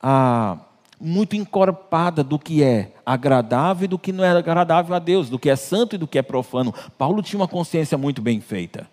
Ah, 0.00 0.58
muito 1.00 1.36
encorpada 1.36 2.22
do 2.22 2.38
que 2.38 2.62
é 2.62 2.92
agradável 3.04 3.84
e 3.84 3.88
do 3.88 3.98
que 3.98 4.12
não 4.12 4.24
é 4.24 4.30
agradável 4.30 4.94
a 4.94 4.98
Deus, 4.98 5.28
do 5.28 5.38
que 5.38 5.50
é 5.50 5.56
santo 5.56 5.94
e 5.94 5.98
do 5.98 6.06
que 6.06 6.18
é 6.18 6.22
profano. 6.22 6.74
Paulo 6.96 7.22
tinha 7.22 7.40
uma 7.40 7.48
consciência 7.48 7.98
muito 7.98 8.22
bem 8.22 8.40
feita. 8.40 8.88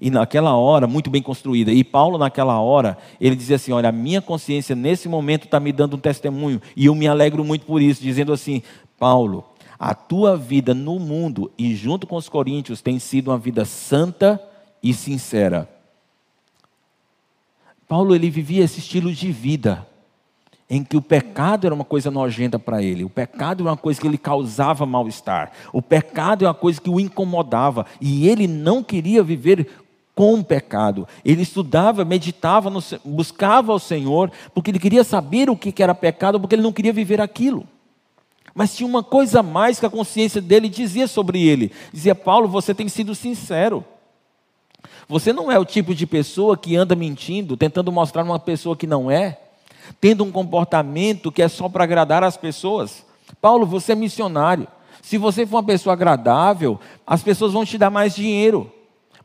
E 0.00 0.10
naquela 0.10 0.56
hora, 0.56 0.86
muito 0.86 1.08
bem 1.08 1.22
construída. 1.22 1.72
E 1.72 1.84
Paulo, 1.84 2.18
naquela 2.18 2.60
hora, 2.60 2.98
ele 3.20 3.36
dizia 3.36 3.56
assim: 3.56 3.72
Olha, 3.72 3.88
a 3.88 3.92
minha 3.92 4.20
consciência 4.20 4.74
nesse 4.74 5.08
momento 5.08 5.44
está 5.44 5.60
me 5.60 5.72
dando 5.72 5.96
um 5.96 6.00
testemunho. 6.00 6.60
E 6.76 6.86
eu 6.86 6.94
me 6.94 7.06
alegro 7.06 7.44
muito 7.44 7.64
por 7.64 7.80
isso, 7.80 8.02
dizendo 8.02 8.32
assim: 8.32 8.62
Paulo, 8.98 9.44
a 9.78 9.94
tua 9.94 10.36
vida 10.36 10.74
no 10.74 10.98
mundo 10.98 11.50
e 11.56 11.74
junto 11.74 12.06
com 12.06 12.16
os 12.16 12.28
coríntios 12.28 12.82
tem 12.82 12.98
sido 12.98 13.30
uma 13.30 13.38
vida 13.38 13.64
santa 13.64 14.42
e 14.82 14.92
sincera. 14.92 15.68
Paulo 17.86 18.14
ele 18.14 18.30
vivia 18.30 18.64
esse 18.64 18.80
estilo 18.80 19.12
de 19.12 19.30
vida 19.30 19.86
em 20.68 20.82
que 20.82 20.96
o 20.96 21.02
pecado 21.02 21.66
era 21.66 21.74
uma 21.74 21.84
coisa 21.84 22.10
nojenta 22.10 22.58
para 22.58 22.82
ele, 22.82 23.04
o 23.04 23.10
pecado 23.10 23.62
era 23.62 23.70
uma 23.70 23.76
coisa 23.76 24.00
que 24.00 24.08
lhe 24.08 24.18
causava 24.18 24.86
mal-estar, 24.86 25.52
o 25.72 25.82
pecado 25.82 26.44
é 26.44 26.48
uma 26.48 26.54
coisa 26.54 26.80
que 26.80 26.90
o 26.90 26.98
incomodava 26.98 27.86
e 28.00 28.28
ele 28.28 28.46
não 28.46 28.82
queria 28.82 29.22
viver 29.22 29.68
com 30.14 30.34
o 30.34 30.44
pecado. 30.44 31.08
Ele 31.24 31.42
estudava, 31.42 32.04
meditava, 32.04 32.70
buscava 33.04 33.72
o 33.72 33.80
Senhor, 33.80 34.30
porque 34.54 34.70
ele 34.70 34.78
queria 34.78 35.02
saber 35.02 35.50
o 35.50 35.56
que 35.56 35.82
era 35.82 35.94
pecado, 35.94 36.38
porque 36.38 36.54
ele 36.54 36.62
não 36.62 36.72
queria 36.72 36.92
viver 36.92 37.20
aquilo. 37.20 37.66
Mas 38.54 38.76
tinha 38.76 38.88
uma 38.88 39.02
coisa 39.02 39.40
a 39.40 39.42
mais 39.42 39.80
que 39.80 39.86
a 39.86 39.90
consciência 39.90 40.40
dele 40.40 40.68
dizia 40.68 41.08
sobre 41.08 41.44
ele. 41.44 41.72
Dizia, 41.92 42.14
Paulo, 42.14 42.46
você 42.46 42.72
tem 42.72 42.88
sido 42.88 43.14
sincero. 43.14 43.84
Você 45.08 45.32
não 45.32 45.50
é 45.50 45.58
o 45.58 45.64
tipo 45.64 45.94
de 45.94 46.06
pessoa 46.06 46.56
que 46.56 46.76
anda 46.76 46.94
mentindo, 46.94 47.56
tentando 47.56 47.90
mostrar 47.90 48.22
uma 48.22 48.38
pessoa 48.38 48.76
que 48.76 48.86
não 48.86 49.10
é, 49.10 49.40
tendo 50.00 50.24
um 50.24 50.32
comportamento 50.32 51.32
que 51.32 51.42
é 51.42 51.48
só 51.48 51.68
para 51.68 51.84
agradar 51.84 52.22
as 52.22 52.36
pessoas. 52.36 53.04
Paulo, 53.40 53.66
você 53.66 53.92
é 53.92 53.94
missionário. 53.94 54.66
Se 55.02 55.18
você 55.18 55.46
for 55.46 55.56
uma 55.56 55.62
pessoa 55.62 55.92
agradável, 55.92 56.80
as 57.06 57.22
pessoas 57.22 57.52
vão 57.52 57.64
te 57.64 57.76
dar 57.76 57.90
mais 57.90 58.14
dinheiro. 58.14 58.72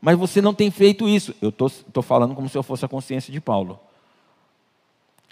Mas 0.00 0.18
você 0.18 0.40
não 0.40 0.54
tem 0.54 0.70
feito 0.70 1.08
isso. 1.08 1.34
Eu 1.40 1.50
estou 1.50 2.02
falando 2.02 2.34
como 2.34 2.48
se 2.48 2.56
eu 2.56 2.62
fosse 2.62 2.84
a 2.84 2.88
consciência 2.88 3.32
de 3.32 3.40
Paulo. 3.40 3.78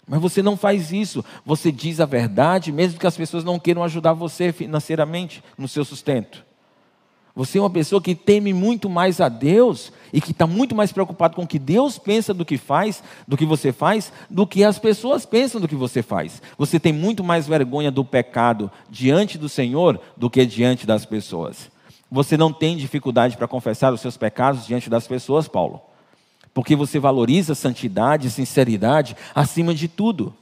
Mas 0.06 0.20
você 0.20 0.42
não 0.42 0.56
faz 0.56 0.90
isso. 0.90 1.22
Você 1.44 1.70
diz 1.70 2.00
a 2.00 2.06
verdade, 2.06 2.72
mesmo 2.72 2.98
que 2.98 3.06
as 3.06 3.16
pessoas 3.16 3.44
não 3.44 3.58
queiram 3.58 3.84
ajudar 3.84 4.14
você 4.14 4.52
financeiramente 4.52 5.44
no 5.56 5.68
seu 5.68 5.84
sustento. 5.84 6.47
Você 7.38 7.56
é 7.56 7.60
uma 7.60 7.70
pessoa 7.70 8.02
que 8.02 8.16
teme 8.16 8.52
muito 8.52 8.90
mais 8.90 9.20
a 9.20 9.28
Deus 9.28 9.92
e 10.12 10.20
que 10.20 10.32
está 10.32 10.44
muito 10.44 10.74
mais 10.74 10.90
preocupado 10.90 11.36
com 11.36 11.44
o 11.44 11.46
que 11.46 11.56
Deus 11.56 11.96
pensa 11.96 12.34
do 12.34 12.44
que 12.44 12.58
faz, 12.58 13.00
do 13.28 13.36
que 13.36 13.46
você 13.46 13.70
faz, 13.70 14.12
do 14.28 14.44
que 14.44 14.64
as 14.64 14.76
pessoas 14.76 15.24
pensam 15.24 15.60
do 15.60 15.68
que 15.68 15.76
você 15.76 16.02
faz. 16.02 16.42
Você 16.58 16.80
tem 16.80 16.92
muito 16.92 17.22
mais 17.22 17.46
vergonha 17.46 17.92
do 17.92 18.04
pecado 18.04 18.68
diante 18.90 19.38
do 19.38 19.48
Senhor 19.48 20.00
do 20.16 20.28
que 20.28 20.44
diante 20.44 20.84
das 20.84 21.06
pessoas. 21.06 21.70
Você 22.10 22.36
não 22.36 22.52
tem 22.52 22.76
dificuldade 22.76 23.36
para 23.36 23.46
confessar 23.46 23.94
os 23.94 24.00
seus 24.00 24.16
pecados 24.16 24.66
diante 24.66 24.90
das 24.90 25.06
pessoas, 25.06 25.46
Paulo, 25.46 25.80
porque 26.52 26.74
você 26.74 26.98
valoriza 26.98 27.54
santidade 27.54 28.26
e 28.26 28.30
sinceridade 28.32 29.16
acima 29.32 29.72
de 29.72 29.86
tudo, 29.86 30.34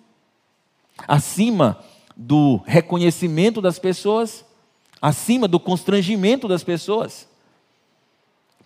acima 1.06 1.78
do 2.16 2.62
reconhecimento 2.64 3.60
das 3.60 3.78
pessoas, 3.78 4.45
acima 5.00 5.46
do 5.46 5.60
constrangimento 5.60 6.48
das 6.48 6.64
pessoas. 6.64 7.28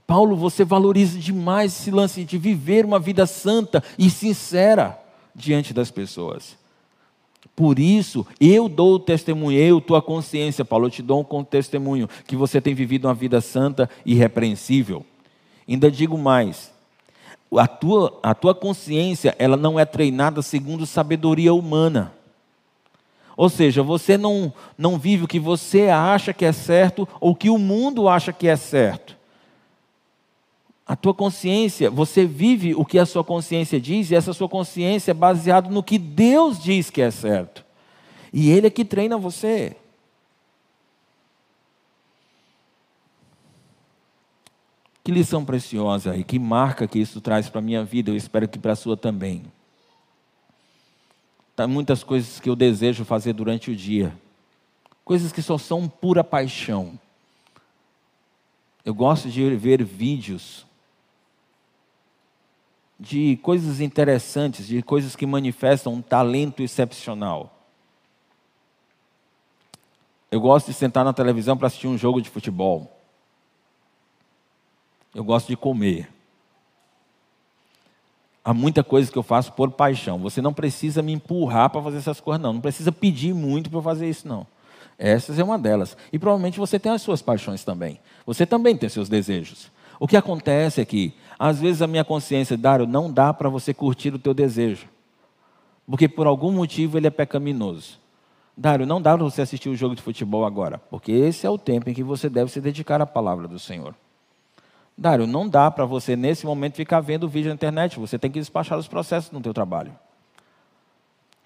Paulo, 0.07 0.37
você 0.37 0.65
valoriza 0.65 1.19
demais 1.19 1.73
esse 1.73 1.91
lance 1.91 2.25
de 2.25 2.37
viver 2.37 2.85
uma 2.85 2.99
vida 2.99 3.27
santa 3.27 3.83
e 3.99 4.11
sincera 4.11 4.99
diante 5.35 5.73
das 5.73 5.91
pessoas. 5.91 6.59
Por 7.55 7.79
isso, 7.79 8.27
eu 8.41 8.69
dou 8.69 8.95
o 8.95 8.99
testemunho, 8.99 9.59
eu, 9.59 9.81
tua 9.81 10.03
consciência, 10.03 10.65
Paulo, 10.65 10.87
eu 10.87 10.91
te 10.91 11.03
dou 11.03 11.27
um 11.31 11.45
testemunho 11.45 12.09
que 12.27 12.35
você 12.35 12.61
tem 12.61 12.75
vivido 12.75 13.07
uma 13.07 13.15
vida 13.15 13.41
santa 13.41 13.89
e 14.05 14.13
irrepreensível. 14.13 15.05
Ainda 15.69 15.91
digo 15.91 16.19
mais, 16.19 16.73
a 17.57 17.67
tua, 17.67 18.19
a 18.23 18.35
tua 18.35 18.55
consciência, 18.55 19.35
ela 19.39 19.57
não 19.57 19.79
é 19.79 19.85
treinada 19.85 20.43
segundo 20.43 20.87
sabedoria 20.87 21.55
humana. 21.55 22.13
Ou 23.41 23.49
seja, 23.49 23.83
você 23.83 24.19
não, 24.19 24.53
não 24.77 24.99
vive 24.99 25.25
o 25.25 25.27
que 25.27 25.41
você 25.41 25.89
acha 25.89 26.31
que 26.31 26.45
é 26.45 26.53
certo 26.53 27.09
ou 27.19 27.35
que 27.35 27.49
o 27.49 27.57
mundo 27.57 28.07
acha 28.07 28.35
que 28.35 28.47
é 28.47 28.55
certo. 28.55 29.17
A 30.87 30.95
tua 30.95 31.15
consciência, 31.15 31.91
você 31.91 32.27
vive 32.27 32.75
o 32.75 32.85
que 32.85 32.99
a 32.99 33.07
sua 33.07 33.25
consciência 33.25 33.81
diz, 33.81 34.11
e 34.11 34.15
essa 34.15 34.35
sua 34.35 34.47
consciência 34.47 35.13
é 35.13 35.15
baseada 35.15 35.71
no 35.71 35.83
que 35.83 35.97
Deus 35.97 36.63
diz 36.63 36.91
que 36.91 37.01
é 37.01 37.11
certo. 37.11 37.65
E 38.31 38.51
Ele 38.51 38.67
é 38.67 38.71
que 38.71 38.85
treina 38.85 39.17
você. 39.17 39.75
Que 45.03 45.11
lição 45.11 45.47
preciosa 45.47 46.15
e 46.15 46.23
que 46.23 46.39
marca 46.39 46.87
que 46.87 46.99
isso 46.99 47.23
traz 47.23 47.49
para 47.49 47.61
a 47.61 47.63
minha 47.63 47.83
vida, 47.83 48.11
eu 48.11 48.17
espero 48.17 48.47
que 48.47 48.59
para 48.59 48.73
a 48.73 48.77
sua 48.77 48.99
também. 48.99 49.45
Tem 51.61 51.69
muitas 51.69 52.03
coisas 52.03 52.41
que 52.41 52.49
eu 52.49 52.57
desejo 52.57 53.05
fazer 53.05 53.35
durante 53.35 53.71
o 53.71 53.77
dia, 53.77 54.19
coisas 55.05 55.31
que 55.31 55.43
só 55.43 55.59
são 55.59 55.87
pura 55.87 56.25
paixão. 56.25 56.99
Eu 58.83 58.95
gosto 58.95 59.29
de 59.29 59.55
ver 59.57 59.85
vídeos 59.85 60.65
de 62.99 63.37
coisas 63.43 63.79
interessantes, 63.79 64.67
de 64.67 64.83
coisas 64.83 65.15
que 65.15 65.27
manifestam 65.27 65.93
um 65.93 66.01
talento 66.01 66.63
excepcional. 66.63 67.55
Eu 70.31 70.41
gosto 70.41 70.69
de 70.69 70.73
sentar 70.73 71.05
na 71.05 71.13
televisão 71.13 71.59
para 71.59 71.67
assistir 71.67 71.89
um 71.89 71.99
jogo 71.99 72.23
de 72.23 72.31
futebol. 72.31 72.99
Eu 75.15 75.23
gosto 75.23 75.49
de 75.49 75.59
comer. 75.59 76.09
Há 78.43 78.55
muita 78.55 78.83
coisa 78.83 79.11
que 79.11 79.19
eu 79.19 79.23
faço 79.23 79.53
por 79.53 79.71
paixão. 79.71 80.19
Você 80.19 80.41
não 80.41 80.53
precisa 80.53 81.03
me 81.03 81.13
empurrar 81.13 81.69
para 81.71 81.83
fazer 81.83 81.99
essas 81.99 82.21
coisas, 82.21 82.43
não. 82.43 82.55
Não 82.55 82.61
precisa 82.61 82.91
pedir 82.91 83.35
muito 83.35 83.71
para 83.71 83.83
fazer 83.83 84.09
isso, 84.09 84.27
não. 84.27 84.47
Essas 84.99 85.39
é 85.39 85.45
uma 85.45 85.59
delas. 85.59 85.97
E 86.13 86.19
provavelmente 86.19 86.59
você 86.59 86.79
tem 86.79 86.93
as 86.93 87.03
suas 87.03 87.21
paixões 87.23 87.65
também. 87.65 88.01
Você 88.25 88.47
também 88.47 88.77
tem 88.77 88.89
seus 88.89 89.09
desejos. 89.09 89.71
O 89.99 90.09
que 90.09 90.17
acontece 90.17 90.81
é 90.81 90.85
que, 90.85 91.13
às 91.39 91.61
vezes, 91.61 91.83
a 91.83 91.87
minha 91.87 92.05
consciência, 92.05 92.57
Dário, 92.57 92.87
não 92.87 93.13
dá 93.13 93.33
para 93.35 93.51
você 93.51 93.75
curtir 93.75 94.15
o 94.15 94.19
teu 94.19 94.33
desejo. 94.33 94.87
Porque 95.87 96.09
por 96.09 96.27
algum 96.27 96.53
motivo 96.53 96.97
ele 96.97 97.07
é 97.07 97.11
pecaminoso. 97.11 97.99
Dário, 98.57 98.87
não 98.87 99.01
dá 99.01 99.17
para 99.17 99.25
você 99.25 99.43
assistir 99.43 99.69
o 99.69 99.77
jogo 99.77 99.95
de 99.95 100.03
futebol 100.03 100.45
agora, 100.45 100.79
porque 100.91 101.11
esse 101.13 101.47
é 101.47 101.51
o 101.51 101.57
tempo 101.57 101.89
em 101.89 101.95
que 101.95 102.03
você 102.03 102.29
deve 102.29 102.51
se 102.51 102.61
dedicar 102.61 103.01
à 103.01 103.07
palavra 103.07 103.49
do 103.49 103.59
Senhor. 103.59 103.95
Dário, 105.01 105.27
não 105.27 105.49
dá 105.49 105.71
para 105.71 105.87
você 105.87 106.15
nesse 106.15 106.45
momento 106.45 106.75
ficar 106.75 107.01
vendo 107.01 107.27
vídeo 107.27 107.49
na 107.49 107.55
internet, 107.55 107.99
você 107.99 108.19
tem 108.19 108.31
que 108.31 108.39
despachar 108.39 108.79
os 108.79 108.87
processos 108.87 109.31
no 109.31 109.41
teu 109.41 109.55
trabalho. 109.55 109.93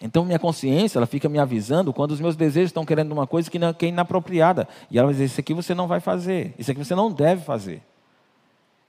Então 0.03 0.25
minha 0.25 0.41
consciência, 0.41 0.99
ela 0.99 1.07
fica 1.07 1.29
me 1.29 1.39
avisando 1.39 1.93
quando 1.93 2.11
os 2.11 2.21
meus 2.21 2.35
desejos 2.35 2.71
estão 2.71 2.85
querendo 2.85 3.13
uma 3.13 3.29
coisa 3.29 3.49
que, 3.49 3.57
é 3.57 3.89
inapropriada. 3.89 4.67
E 4.91 4.99
ela 4.99 5.07
vai 5.07 5.15
dizer, 5.15 5.27
isso 5.27 5.39
aqui 5.39 5.55
você 5.55 5.73
não 5.73 5.87
vai 5.87 6.01
fazer, 6.01 6.53
isso 6.59 6.69
aqui 6.73 6.85
você 6.85 6.97
não 6.97 7.13
deve 7.13 7.45
fazer. 7.45 7.81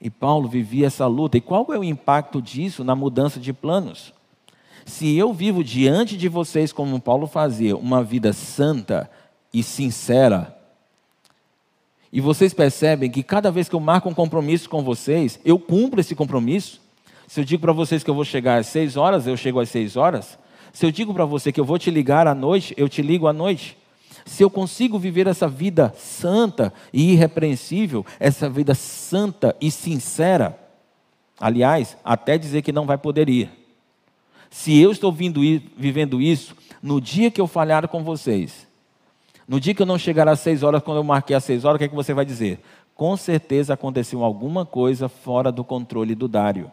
E 0.02 0.10
Paulo 0.10 0.50
vivia 0.50 0.88
essa 0.88 1.06
luta. 1.06 1.38
E 1.38 1.42
qual 1.42 1.72
é 1.72 1.78
o 1.78 1.84
impacto 1.84 2.42
disso 2.42 2.84
na 2.84 2.96
mudança 2.96 3.40
de 3.40 3.54
planos? 3.54 4.16
Se 4.84 5.16
eu 5.16 5.32
vivo 5.32 5.64
diante 5.64 6.18
de 6.18 6.28
vocês, 6.28 6.74
como 6.74 7.00
Paulo 7.00 7.28
fazia, 7.28 7.78
uma 7.78 8.04
vida 8.04 8.34
santa 8.34 9.12
e 9.54 9.62
sincera, 9.62 10.55
e 12.16 12.22
vocês 12.22 12.54
percebem 12.54 13.12
que 13.12 13.22
cada 13.22 13.52
vez 13.52 13.68
que 13.68 13.76
eu 13.76 13.80
marco 13.82 14.08
um 14.08 14.14
compromisso 14.14 14.70
com 14.70 14.82
vocês, 14.82 15.38
eu 15.44 15.60
cumpro 15.60 16.00
esse 16.00 16.16
compromisso. 16.16 16.80
Se 17.28 17.42
eu 17.42 17.44
digo 17.44 17.62
para 17.62 17.74
vocês 17.74 18.06
que 18.06 18.10
eu 18.10 18.16
vou 18.16 18.24
chegar 18.24 18.58
às 18.58 18.68
seis 18.68 18.96
horas, 18.96 19.28
eu 19.28 19.36
chego 19.36 19.60
às 19.60 19.68
seis 19.68 19.98
horas. 19.98 20.40
Se 20.72 20.86
eu 20.86 20.92
digo 20.92 21.14
para 21.14 21.26
você 21.26 21.52
que 21.52 21.60
eu 21.60 21.66
vou 21.66 21.78
te 21.78 21.92
ligar 21.92 22.26
à 22.26 22.34
noite, 22.34 22.74
eu 22.78 22.88
te 22.88 23.02
ligo 23.02 23.28
à 23.28 23.34
noite 23.34 23.76
se 24.26 24.42
eu 24.42 24.50
consigo 24.50 24.98
viver 24.98 25.28
essa 25.28 25.48
vida 25.48 25.94
santa 25.98 26.74
e 26.94 27.12
irrepreensível, 27.12 28.06
essa 28.20 28.50
vida 28.50 28.74
santa 28.74 29.56
e 29.62 29.70
sincera, 29.70 30.58
aliás, 31.40 31.96
até 32.04 32.38
dizer 32.38 32.62
que 32.62 32.72
não 32.72 32.86
vai 32.86 32.98
poder 32.98 33.30
ir. 33.30 33.50
Se 34.50 34.80
eu 34.80 34.92
estou 34.92 35.12
vindo, 35.12 35.42
vivendo 35.78 36.22
isso, 36.22 36.56
no 36.82 37.00
dia 37.00 37.30
que 37.30 37.40
eu 37.40 37.46
falhar 37.46 37.88
com 37.88 38.04
vocês, 38.04 38.65
no 39.48 39.60
dia 39.60 39.74
que 39.74 39.82
eu 39.82 39.86
não 39.86 39.98
chegar 39.98 40.28
às 40.28 40.40
seis 40.40 40.64
horas, 40.64 40.82
quando 40.82 40.98
eu 40.98 41.04
marquei 41.04 41.36
às 41.36 41.44
seis 41.44 41.66
horas, 41.66 41.76
o 41.76 41.80
que, 41.80 41.86
é 41.86 41.88
que 41.88 41.96
você 41.96 42.14
vai 42.14 42.26
dizer? 42.26 42.60
Com 42.96 43.16
certeza 43.18 43.74
aconteceu 43.74 44.24
alguma 44.24 44.66
coisa 44.66 45.08
fora 45.08 45.52
do 45.52 45.64
controle 45.64 46.16
do 46.16 46.28
Dário. 46.28 46.72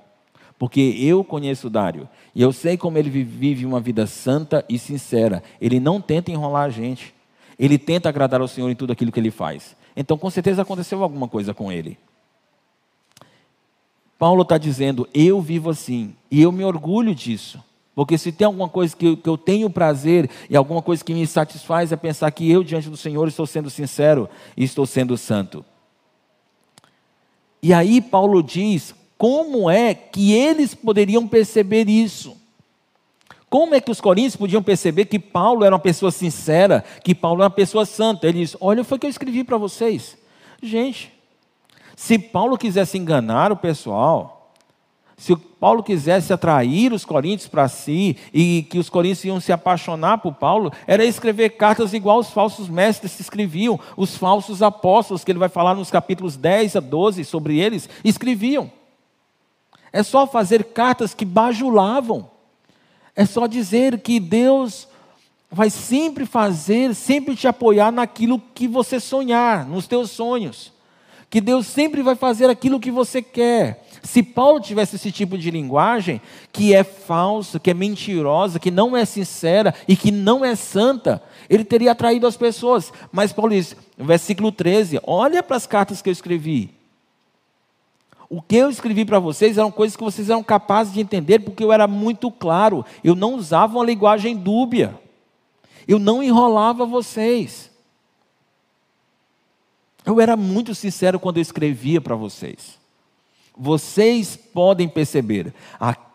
Porque 0.59 0.97
eu 0.99 1.25
conheço 1.25 1.67
o 1.67 1.71
Dário. 1.71 2.09
E 2.35 2.41
eu 2.41 2.53
sei 2.53 2.77
como 2.77 2.97
ele 2.97 3.11
vive 3.11 3.67
uma 3.67 3.81
vida 3.81 4.07
santa 4.07 4.65
e 4.69 4.79
sincera. 4.79 5.43
Ele 5.61 5.81
não 5.81 6.01
tenta 6.01 6.31
enrolar 6.31 6.65
a 6.65 6.71
gente 6.71 7.13
ele 7.59 7.79
tenta 7.79 8.09
agradar 8.09 8.41
ao 8.41 8.49
Senhor 8.49 8.69
em 8.71 8.75
tudo 8.75 8.93
aquilo 8.93 9.13
que 9.13 9.21
ele 9.21 9.31
faz. 9.31 9.77
Então, 9.95 10.19
com 10.19 10.29
certeza 10.31 10.63
aconteceu 10.63 11.03
alguma 11.03 11.29
coisa 11.29 11.53
com 11.55 11.71
ele. 11.71 11.97
Paulo 14.19 14.43
está 14.43 14.59
dizendo: 14.59 15.09
eu 15.15 15.41
vivo 15.41 15.71
assim, 15.71 16.15
e 16.29 16.43
eu 16.43 16.51
me 16.51 16.65
orgulho 16.65 17.15
disso. 17.15 17.63
Porque 17.95 18.17
se 18.17 18.33
tem 18.33 18.47
alguma 18.47 18.69
coisa 18.69 18.97
que 18.97 19.07
eu, 19.07 19.17
que 19.17 19.29
eu 19.29 19.37
tenho 19.37 19.69
prazer 19.69 20.31
e 20.49 20.57
alguma 20.57 20.81
coisa 20.81 21.05
que 21.05 21.13
me 21.13 21.27
satisfaz 21.27 21.93
é 21.93 21.97
pensar 21.97 22.31
que 22.31 22.51
eu, 22.51 22.65
diante 22.65 22.89
do 22.89 22.97
Senhor, 22.97 23.29
estou 23.29 23.47
sendo 23.47 23.69
sincero 23.69 24.29
e 24.57 24.65
estou 24.65 24.87
sendo 24.87 25.17
santo. 25.19 25.65
E 27.63 27.73
aí 27.73 28.01
Paulo 28.01 28.43
diz 28.43 28.95
como 29.19 29.71
é 29.71 29.95
que 29.95 30.33
eles 30.33 30.75
poderiam 30.75 31.29
perceber 31.29 31.89
isso. 31.89 32.37
Como 33.49 33.75
é 33.75 33.81
que 33.81 33.91
os 33.91 34.01
coríntios 34.01 34.35
podiam 34.35 34.63
perceber 34.63 35.05
que 35.05 35.19
Paulo 35.19 35.63
era 35.63 35.75
uma 35.75 35.79
pessoa 35.79 36.11
sincera, 36.11 36.83
que 37.05 37.15
Paulo 37.15 37.43
era 37.43 37.45
uma 37.45 37.55
pessoa 37.55 37.85
santa? 37.85 38.27
Ele 38.27 38.39
diz: 38.39 38.57
Olha, 38.59 38.83
foi 38.83 38.97
o 38.97 38.99
que 38.99 39.07
eu 39.07 39.11
escrevi 39.11 39.45
para 39.45 39.59
vocês. 39.59 40.17
Gente, 40.63 41.13
se 41.95 42.19
Paulo 42.19 42.57
quisesse 42.57 42.97
enganar 42.97 43.53
o 43.53 43.57
pessoal, 43.57 44.42
se 45.23 45.37
Paulo 45.37 45.85
quisesse 45.85 46.33
atrair 46.33 46.93
os 46.93 47.05
coríntios 47.05 47.47
para 47.47 47.69
si 47.69 48.17
e 48.35 48.67
que 48.69 48.77
os 48.77 48.91
coríntios 48.91 49.25
iam 49.25 49.39
se 49.39 49.53
apaixonar 49.53 50.19
por 50.19 50.35
Paulo, 50.35 50.73
era 50.85 51.05
escrever 51.05 51.51
cartas 51.51 51.95
igual 51.95 52.19
os 52.19 52.31
falsos 52.31 52.69
mestres 52.69 53.21
escreviam, 53.21 53.79
os 53.97 54.17
falsos 54.17 54.65
apóstolos, 54.65 55.23
que 55.23 55.31
ele 55.31 55.39
vai 55.39 55.49
falar 55.49 55.77
nos 55.77 55.93
capítulos 55.93 56.37
10 56.37 56.75
a 56.75 56.81
12 56.81 57.25
sobre 57.25 57.57
eles, 57.61 57.89
escreviam. 58.03 58.69
É 59.93 60.03
só 60.03 60.27
fazer 60.27 60.65
cartas 60.65 61.15
que 61.15 61.25
bajulavam. 61.25 62.29
É 63.15 63.25
só 63.25 63.47
dizer 63.47 64.01
que 64.01 64.19
Deus 64.19 64.89
vai 65.49 65.71
sempre 65.71 66.27
fazer, 66.27 66.97
sempre 66.97 67.37
te 67.37 67.47
apoiar 67.47 67.93
naquilo 67.93 68.43
que 68.53 68.67
você 68.67 68.99
sonhar, 68.99 69.67
nos 69.67 69.87
teus 69.87 70.11
sonhos. 70.11 70.73
Que 71.31 71.41
Deus 71.41 71.69
sempre 71.69 72.03
vai 72.03 72.17
fazer 72.17 72.51
aquilo 72.51 72.81
que 72.81 72.91
você 72.91 73.23
quer. 73.23 73.82
Se 74.03 74.21
Paulo 74.23 74.59
tivesse 74.61 74.97
esse 74.97 75.13
tipo 75.13 75.39
de 75.39 75.51
linguagem, 75.51 76.21
que 76.53 76.75
é 76.75 76.83
falsa, 76.83 77.61
que 77.61 77.71
é 77.71 77.75
mentirosa, 77.75 78.59
que 78.59 78.71
não 78.71 78.97
é 78.97 79.05
sincera 79.05 79.73
e 79.87 79.95
que 79.95 80.11
não 80.11 80.45
é 80.45 80.57
santa, 80.57 81.23
ele 81.49 81.65
teria 81.65 81.93
atraído 81.93 82.27
as 82.27 82.37
pessoas. 82.37 82.93
Mas 83.13 83.33
Paulo 83.33 83.53
diz, 83.53 83.77
versículo 83.97 84.51
13: 84.51 85.01
olha 85.05 85.43
para 85.43 85.57
as 85.57 85.67
cartas 85.67 86.03
que 86.03 86.09
eu 86.09 86.13
escrevi. 86.13 86.75
O 88.29 88.43
que 88.43 88.57
eu 88.57 88.71
escrevi 88.71 89.05
para 89.05 89.19
vocês 89.21 89.57
eram 89.57 89.71
coisas 89.71 89.97
que 89.97 90.03
vocês 90.03 90.31
eram 90.31 90.43
capazes 90.43 90.95
de 90.95 91.01
entender, 91.01 91.39
porque 91.39 91.63
eu 91.63 91.73
era 91.73 91.87
muito 91.87 92.31
claro. 92.31 92.85
Eu 93.05 93.15
não 93.15 93.35
usava 93.35 93.79
uma 93.79 93.85
linguagem 93.85 94.35
dúbia. 94.35 94.99
Eu 95.87 95.99
não 95.99 96.23
enrolava 96.23 96.87
vocês. 96.87 97.71
Eu 100.05 100.21
era 100.21 100.37
muito 100.37 100.75
sincero 100.75 101.21
quando 101.21 101.37
eu 101.37 101.43
escrevia 101.43 102.01
para 102.01 102.17
vocês. 102.17 102.82
Vocês 103.57 104.35
podem 104.35 104.89
perceber, 104.89 105.53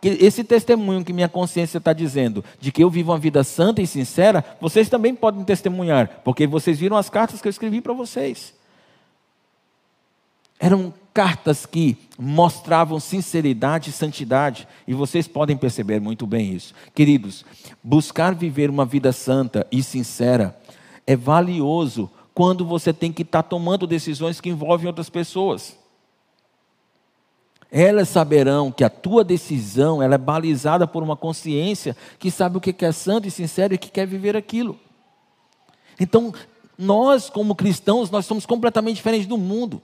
esse 0.02 0.44
testemunho 0.44 1.06
que 1.06 1.14
minha 1.14 1.30
consciência 1.30 1.78
está 1.78 1.94
dizendo, 1.94 2.44
de 2.60 2.72
que 2.72 2.84
eu 2.84 2.90
vivo 2.90 3.12
uma 3.12 3.20
vida 3.20 3.44
santa 3.44 3.82
e 3.82 3.88
sincera, 3.88 4.44
vocês 4.60 4.90
também 4.90 5.14
podem 5.14 5.44
testemunhar, 5.44 6.22
porque 6.24 6.48
vocês 6.48 6.80
viram 6.80 6.98
as 6.98 7.10
cartas 7.10 7.42
que 7.42 7.48
eu 7.48 7.52
escrevi 7.52 7.80
para 7.80 7.94
vocês. 7.94 8.56
Eram 10.60 10.92
cartas 11.14 11.66
que 11.66 11.96
mostravam 12.18 13.00
sinceridade 13.00 13.92
e 13.92 13.94
santidade, 13.94 14.68
e 14.88 14.94
vocês 14.94 15.28
podem 15.28 15.56
perceber 15.56 16.00
muito 16.00 16.26
bem 16.26 16.54
isso. 16.54 16.74
Queridos, 16.96 17.46
buscar 17.84 18.34
viver 18.34 18.70
uma 18.70 18.86
vida 18.86 19.12
santa 19.12 19.68
e 19.72 19.84
sincera 19.84 20.60
é 21.06 21.16
valioso 21.16 22.10
quando 22.34 22.66
você 22.66 22.92
tem 22.92 23.12
que 23.14 23.22
estar 23.22 23.44
tá 23.44 23.50
tomando 23.50 23.86
decisões 23.86 24.42
que 24.42 24.50
envolvem 24.50 24.88
outras 24.88 25.10
pessoas. 25.10 25.77
Elas 27.72 28.08
saberão 28.08 28.72
que 28.72 28.84
a 28.84 28.90
tua 28.90 29.24
decisão 29.24 30.02
ela 30.02 30.16
é 30.16 30.18
balizada 30.18 30.88
por 30.88 31.04
uma 31.04 31.18
consciência 31.18 31.96
que 32.18 32.32
sabe 32.32 32.58
o 32.58 32.62
que 32.62 32.86
é 32.86 32.92
santo 32.92 33.28
e 33.28 33.32
sincero 33.32 33.74
e 33.74 33.78
que 33.78 33.92
quer 33.92 34.08
viver 34.08 34.38
aquilo. 34.38 34.80
Então, 36.00 36.34
nós 36.78 37.30
como 37.30 37.56
cristãos, 37.56 38.10
nós 38.10 38.26
somos 38.26 38.46
completamente 38.46 38.98
diferentes 38.98 39.28
do 39.28 39.38
mundo. 39.38 39.82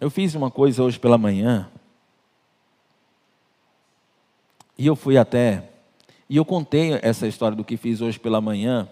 Eu 0.00 0.10
fiz 0.10 0.34
uma 0.34 0.50
coisa 0.50 0.82
hoje 0.82 0.98
pela 0.98 1.16
manhã. 1.16 1.70
E 4.76 4.86
eu 4.86 4.96
fui 4.96 5.16
até. 5.16 5.70
E 6.28 6.36
eu 6.36 6.44
contei 6.44 6.98
essa 7.02 7.26
história 7.26 7.56
do 7.56 7.64
que 7.64 7.76
fiz 7.76 8.00
hoje 8.00 8.18
pela 8.18 8.40
manhã 8.40 8.88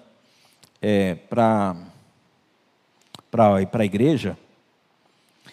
é, 0.81 1.15
para 1.15 1.77
para 3.31 3.57
a 3.57 3.85
igreja. 3.85 4.37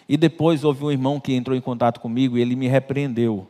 E 0.08 0.16
depois 0.16 0.64
houve 0.64 0.84
um 0.84 0.90
irmão 0.90 1.20
que 1.20 1.34
entrou 1.34 1.56
em 1.56 1.60
contato 1.60 2.00
comigo 2.00 2.36
e 2.36 2.40
ele 2.40 2.56
me 2.56 2.66
repreendeu. 2.66 3.46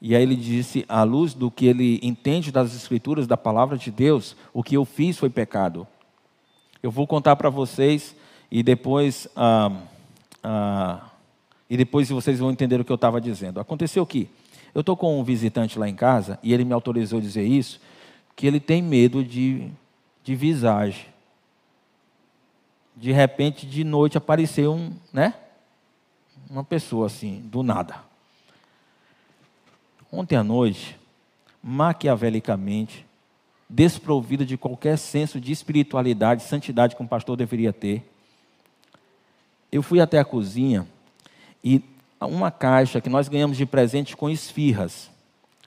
E 0.00 0.14
aí 0.14 0.22
ele 0.22 0.36
disse, 0.36 0.84
à 0.88 1.02
luz 1.02 1.34
do 1.34 1.50
que 1.50 1.66
ele 1.66 1.98
entende 2.02 2.52
das 2.52 2.74
escrituras, 2.74 3.26
da 3.26 3.36
palavra 3.36 3.76
de 3.76 3.90
Deus, 3.90 4.36
o 4.52 4.62
que 4.62 4.76
eu 4.76 4.84
fiz 4.84 5.18
foi 5.18 5.28
pecado. 5.28 5.86
Eu 6.82 6.90
vou 6.90 7.06
contar 7.06 7.34
para 7.34 7.50
vocês 7.50 8.14
e 8.50 8.62
depois, 8.62 9.26
ah, 9.34 9.72
ah, 10.44 11.10
e 11.68 11.76
depois 11.76 12.08
vocês 12.08 12.38
vão 12.38 12.50
entender 12.50 12.80
o 12.80 12.84
que 12.84 12.92
eu 12.92 12.96
estava 12.96 13.20
dizendo. 13.20 13.58
Aconteceu 13.58 14.06
que 14.06 14.28
eu 14.74 14.80
estou 14.80 14.96
com 14.96 15.18
um 15.18 15.24
visitante 15.24 15.78
lá 15.78 15.88
em 15.88 15.96
casa 15.96 16.38
e 16.42 16.52
ele 16.52 16.64
me 16.64 16.72
autorizou 16.72 17.18
a 17.18 17.22
dizer 17.22 17.44
isso, 17.44 17.80
que 18.36 18.46
ele 18.46 18.60
tem 18.60 18.82
medo 18.82 19.24
de, 19.24 19.68
de 20.22 20.36
visagem 20.36 21.15
de 22.96 23.12
repente, 23.12 23.66
de 23.66 23.84
noite, 23.84 24.16
apareceu 24.16 24.72
um, 24.72 24.90
né? 25.12 25.34
Uma 26.48 26.64
pessoa 26.64 27.06
assim, 27.06 27.42
do 27.44 27.62
nada. 27.62 27.96
Ontem 30.10 30.36
à 30.36 30.42
noite, 30.42 30.98
maquiavelicamente, 31.62 33.04
desprovida 33.68 34.46
de 34.46 34.56
qualquer 34.56 34.96
senso 34.96 35.40
de 35.40 35.52
espiritualidade, 35.52 36.44
santidade 36.44 36.96
que 36.96 37.02
um 37.02 37.06
pastor 37.06 37.36
deveria 37.36 37.72
ter, 37.72 38.02
eu 39.70 39.82
fui 39.82 40.00
até 40.00 40.18
a 40.18 40.24
cozinha 40.24 40.86
e 41.62 41.82
uma 42.20 42.50
caixa 42.50 43.00
que 43.00 43.10
nós 43.10 43.28
ganhamos 43.28 43.56
de 43.56 43.66
presente 43.66 44.16
com 44.16 44.30
esfirras. 44.30 45.10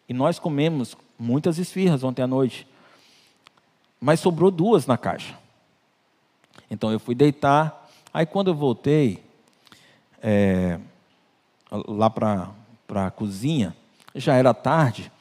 E 0.07 0.13
nós 0.13 0.39
comemos 0.39 0.95
muitas 1.17 1.59
esfirras 1.59 2.03
ontem 2.03 2.23
à 2.23 2.27
noite. 2.27 2.65
Mas 4.01 4.19
sobrou 4.19 4.49
duas 4.49 4.87
na 4.87 4.97
caixa. 4.97 5.37
Então 6.69 6.91
eu 6.91 6.99
fui 6.99 7.15
deitar. 7.15 7.89
Aí 8.13 8.25
quando 8.25 8.49
eu 8.49 8.55
voltei 8.55 9.23
é, 10.21 10.79
lá 11.71 12.09
para 12.09 12.51
a 12.89 13.11
cozinha, 13.11 13.75
já 14.15 14.35
era 14.35 14.53
tarde, 14.53 15.11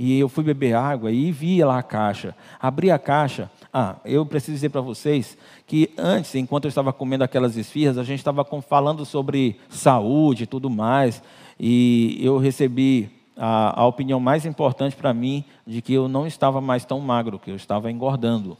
e 0.00 0.16
eu 0.16 0.28
fui 0.28 0.44
beber 0.44 0.74
água 0.74 1.10
e 1.10 1.32
vi 1.32 1.62
lá 1.64 1.78
a 1.78 1.82
caixa. 1.82 2.32
Abri 2.60 2.88
a 2.88 3.00
caixa. 3.00 3.50
Ah, 3.72 3.96
eu 4.04 4.24
preciso 4.24 4.52
dizer 4.52 4.68
para 4.68 4.80
vocês 4.80 5.36
que 5.66 5.90
antes, 5.98 6.36
enquanto 6.36 6.66
eu 6.66 6.68
estava 6.68 6.92
comendo 6.92 7.24
aquelas 7.24 7.56
esfirras, 7.56 7.98
a 7.98 8.04
gente 8.04 8.20
estava 8.20 8.46
falando 8.62 9.04
sobre 9.04 9.58
saúde 9.68 10.44
e 10.44 10.46
tudo 10.46 10.70
mais. 10.70 11.20
E 11.58 12.16
eu 12.22 12.38
recebi 12.38 13.10
a, 13.36 13.80
a 13.80 13.86
opinião 13.86 14.20
mais 14.20 14.46
importante 14.46 14.94
para 14.94 15.12
mim 15.12 15.44
de 15.66 15.82
que 15.82 15.94
eu 15.94 16.08
não 16.08 16.28
estava 16.28 16.60
mais 16.60 16.84
tão 16.84 17.00
magro, 17.00 17.36
que 17.36 17.50
eu 17.50 17.56
estava 17.56 17.90
engordando. 17.90 18.56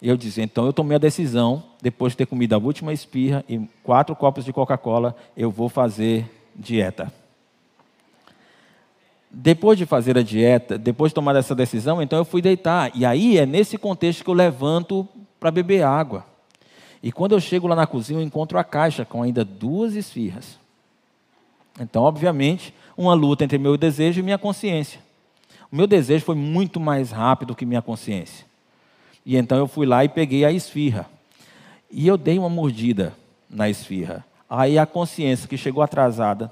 Eu 0.00 0.16
disse, 0.16 0.40
então 0.40 0.64
eu 0.64 0.72
tomei 0.72 0.94
a 0.94 0.98
decisão, 0.98 1.62
depois 1.82 2.12
de 2.12 2.18
ter 2.18 2.26
comido 2.26 2.54
a 2.54 2.58
última 2.58 2.92
espirra 2.92 3.44
e 3.48 3.58
quatro 3.82 4.14
copos 4.14 4.44
de 4.44 4.52
Coca-Cola, 4.52 5.16
eu 5.36 5.50
vou 5.50 5.68
fazer 5.68 6.30
dieta. 6.54 7.12
Depois 9.30 9.76
de 9.76 9.84
fazer 9.84 10.16
a 10.16 10.22
dieta, 10.22 10.78
depois 10.78 11.10
de 11.10 11.14
tomar 11.14 11.34
essa 11.36 11.54
decisão, 11.54 12.00
então 12.00 12.18
eu 12.18 12.24
fui 12.24 12.40
deitar. 12.40 12.92
E 12.94 13.04
aí 13.04 13.38
é 13.38 13.44
nesse 13.44 13.76
contexto 13.76 14.24
que 14.24 14.30
eu 14.30 14.34
levanto 14.34 15.06
para 15.38 15.50
beber 15.50 15.82
água. 15.82 16.24
E 17.02 17.12
quando 17.12 17.32
eu 17.32 17.40
chego 17.40 17.66
lá 17.66 17.76
na 17.76 17.86
cozinha, 17.86 18.20
eu 18.20 18.24
encontro 18.24 18.58
a 18.58 18.64
caixa 18.64 19.04
com 19.04 19.22
ainda 19.22 19.44
duas 19.44 19.94
esfirras. 19.94 20.58
Então, 21.78 22.02
obviamente, 22.02 22.72
uma 22.96 23.14
luta 23.14 23.44
entre 23.44 23.58
meu 23.58 23.76
desejo 23.76 24.20
e 24.20 24.22
minha 24.22 24.38
consciência. 24.38 25.00
O 25.70 25.76
meu 25.76 25.86
desejo 25.86 26.24
foi 26.24 26.34
muito 26.34 26.80
mais 26.80 27.10
rápido 27.10 27.54
que 27.54 27.66
minha 27.66 27.82
consciência. 27.82 28.47
E 29.28 29.36
então 29.36 29.58
eu 29.58 29.68
fui 29.68 29.84
lá 29.84 30.02
e 30.02 30.08
peguei 30.08 30.42
a 30.46 30.50
esfirra. 30.50 31.06
E 31.90 32.08
eu 32.08 32.16
dei 32.16 32.38
uma 32.38 32.48
mordida 32.48 33.12
na 33.48 33.68
esfirra. 33.68 34.24
Aí 34.48 34.78
a 34.78 34.86
consciência, 34.86 35.46
que 35.46 35.58
chegou 35.58 35.82
atrasada, 35.82 36.50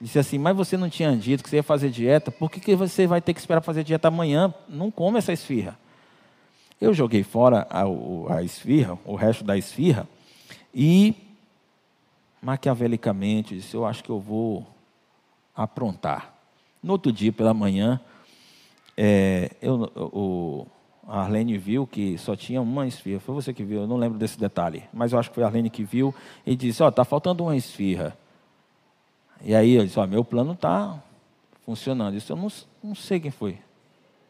disse 0.00 0.18
assim: 0.18 0.38
Mas 0.38 0.56
você 0.56 0.76
não 0.76 0.90
tinha 0.90 1.16
dito 1.16 1.44
que 1.44 1.48
você 1.48 1.54
ia 1.54 1.62
fazer 1.62 1.88
dieta? 1.88 2.32
Por 2.32 2.50
que, 2.50 2.58
que 2.58 2.74
você 2.74 3.06
vai 3.06 3.20
ter 3.20 3.32
que 3.32 3.38
esperar 3.38 3.60
fazer 3.60 3.84
dieta 3.84 4.08
amanhã? 4.08 4.52
Não 4.68 4.90
come 4.90 5.18
essa 5.18 5.32
esfirra. 5.32 5.78
Eu 6.80 6.92
joguei 6.92 7.22
fora 7.22 7.64
a, 7.70 7.84
a 8.36 8.42
esfirra, 8.42 8.98
o 9.04 9.14
resto 9.14 9.44
da 9.44 9.56
esfirra, 9.56 10.08
e 10.74 11.14
maquiavelicamente 12.42 13.54
disse: 13.54 13.76
Eu 13.76 13.86
acho 13.86 14.02
que 14.02 14.10
eu 14.10 14.18
vou 14.18 14.66
aprontar. 15.54 16.34
No 16.82 16.94
outro 16.94 17.12
dia, 17.12 17.32
pela 17.32 17.54
manhã, 17.54 18.00
é, 18.96 19.52
eu, 19.62 19.92
o, 19.94 20.66
a 21.06 21.20
Arlene 21.20 21.56
viu 21.56 21.86
que 21.86 22.18
só 22.18 22.34
tinha 22.34 22.60
uma 22.60 22.86
esfirra. 22.86 23.20
Foi 23.20 23.34
você 23.34 23.52
que 23.52 23.64
viu, 23.64 23.82
eu 23.82 23.86
não 23.86 23.96
lembro 23.96 24.18
desse 24.18 24.38
detalhe. 24.38 24.84
Mas 24.92 25.12
eu 25.12 25.18
acho 25.18 25.28
que 25.28 25.34
foi 25.34 25.44
a 25.44 25.46
Arlene 25.46 25.70
que 25.70 25.84
viu 25.84 26.14
e 26.44 26.56
disse: 26.56 26.82
Ó, 26.82 26.86
oh, 26.86 26.88
está 26.88 27.04
faltando 27.04 27.44
uma 27.44 27.56
esfirra. 27.56 28.16
E 29.42 29.54
aí 29.54 29.72
eu 29.72 29.84
disse, 29.84 29.98
ó, 29.98 30.06
meu 30.06 30.24
plano 30.24 30.52
está 30.52 31.00
funcionando. 31.64 32.16
Isso 32.16 32.32
eu 32.32 32.36
não, 32.36 32.48
não 32.82 32.94
sei 32.94 33.20
quem 33.20 33.30
foi. 33.30 33.58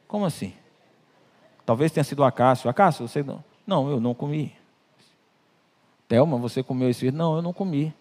Como 0.08 0.24
assim? 0.24 0.52
Talvez 1.64 1.92
tenha 1.92 2.04
sido 2.04 2.20
o 2.20 2.24
Acácio. 2.24 2.70
Acácio, 2.70 3.06
você 3.06 3.22
não. 3.22 3.42
Não, 3.66 3.90
eu 3.90 4.00
não 4.00 4.14
comi. 4.14 4.52
Thelma, 6.08 6.36
você 6.38 6.62
comeu 6.62 6.88
esfirra? 6.88 7.16
Não, 7.16 7.36
eu 7.36 7.42
não 7.42 7.52
comi. 7.52 7.92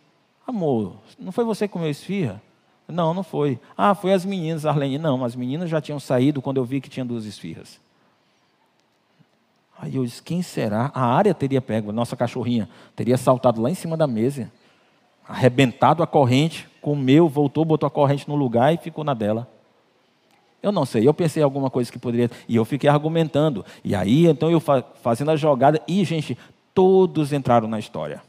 Amor, 0.46 0.98
não 1.18 1.32
foi 1.32 1.44
você 1.44 1.68
que 1.68 1.74
comeu 1.74 1.90
esfirra? 1.90 2.42
Não, 2.88 3.16
não 3.16 3.24
foi. 3.24 3.60
Ah, 3.76 3.96
foi 3.96 4.14
as 4.14 4.24
meninas, 4.24 4.64
Arlene. 4.64 5.00
Não, 5.00 5.24
as 5.26 5.36
meninas 5.36 5.70
já 5.70 5.82
tinham 5.82 6.00
saído 6.00 6.40
quando 6.40 6.58
eu 6.58 6.66
vi 6.66 6.80
que 6.80 6.90
tinha 6.90 7.04
duas 7.04 7.26
esfirras. 7.26 7.82
Aí 9.80 9.96
eu 9.96 10.06
disse, 10.06 10.22
quem 10.22 10.42
será? 10.42 10.92
A 10.94 11.06
área 11.06 11.34
teria 11.34 11.62
pego, 11.62 11.92
nossa 11.92 12.16
cachorrinha, 12.16 12.70
teria 12.96 13.18
saltado 13.18 13.62
lá 13.62 13.70
em 13.70 13.76
cima 13.76 13.98
da 13.98 14.08
mesa, 14.08 14.52
arrebentado 15.28 16.02
a 16.02 16.08
corrente, 16.08 16.68
comeu, 16.82 17.28
voltou, 17.28 17.66
botou 17.66 17.88
a 17.88 17.92
corrente 17.92 18.28
no 18.28 18.36
lugar 18.36 18.74
e 18.74 18.78
ficou 18.78 19.04
na 19.04 19.14
dela. 19.14 19.50
Eu 20.62 20.72
não 20.72 20.86
sei, 20.86 21.08
eu 21.08 21.14
pensei 21.14 21.42
em 21.42 21.44
alguma 21.44 21.70
coisa 21.70 21.92
que 21.92 22.00
poderia. 22.00 22.30
E 22.48 22.56
eu 22.56 22.66
fiquei 22.66 22.90
argumentando. 22.90 23.64
E 23.84 23.94
aí, 23.94 24.26
então, 24.26 24.50
eu 24.50 24.60
fazendo 24.60 25.30
a 25.30 25.36
jogada. 25.36 25.80
E, 25.88 26.04
gente, 26.04 26.36
todos 26.74 27.32
entraram 27.32 27.68
na 27.68 27.78
história. 27.78 28.24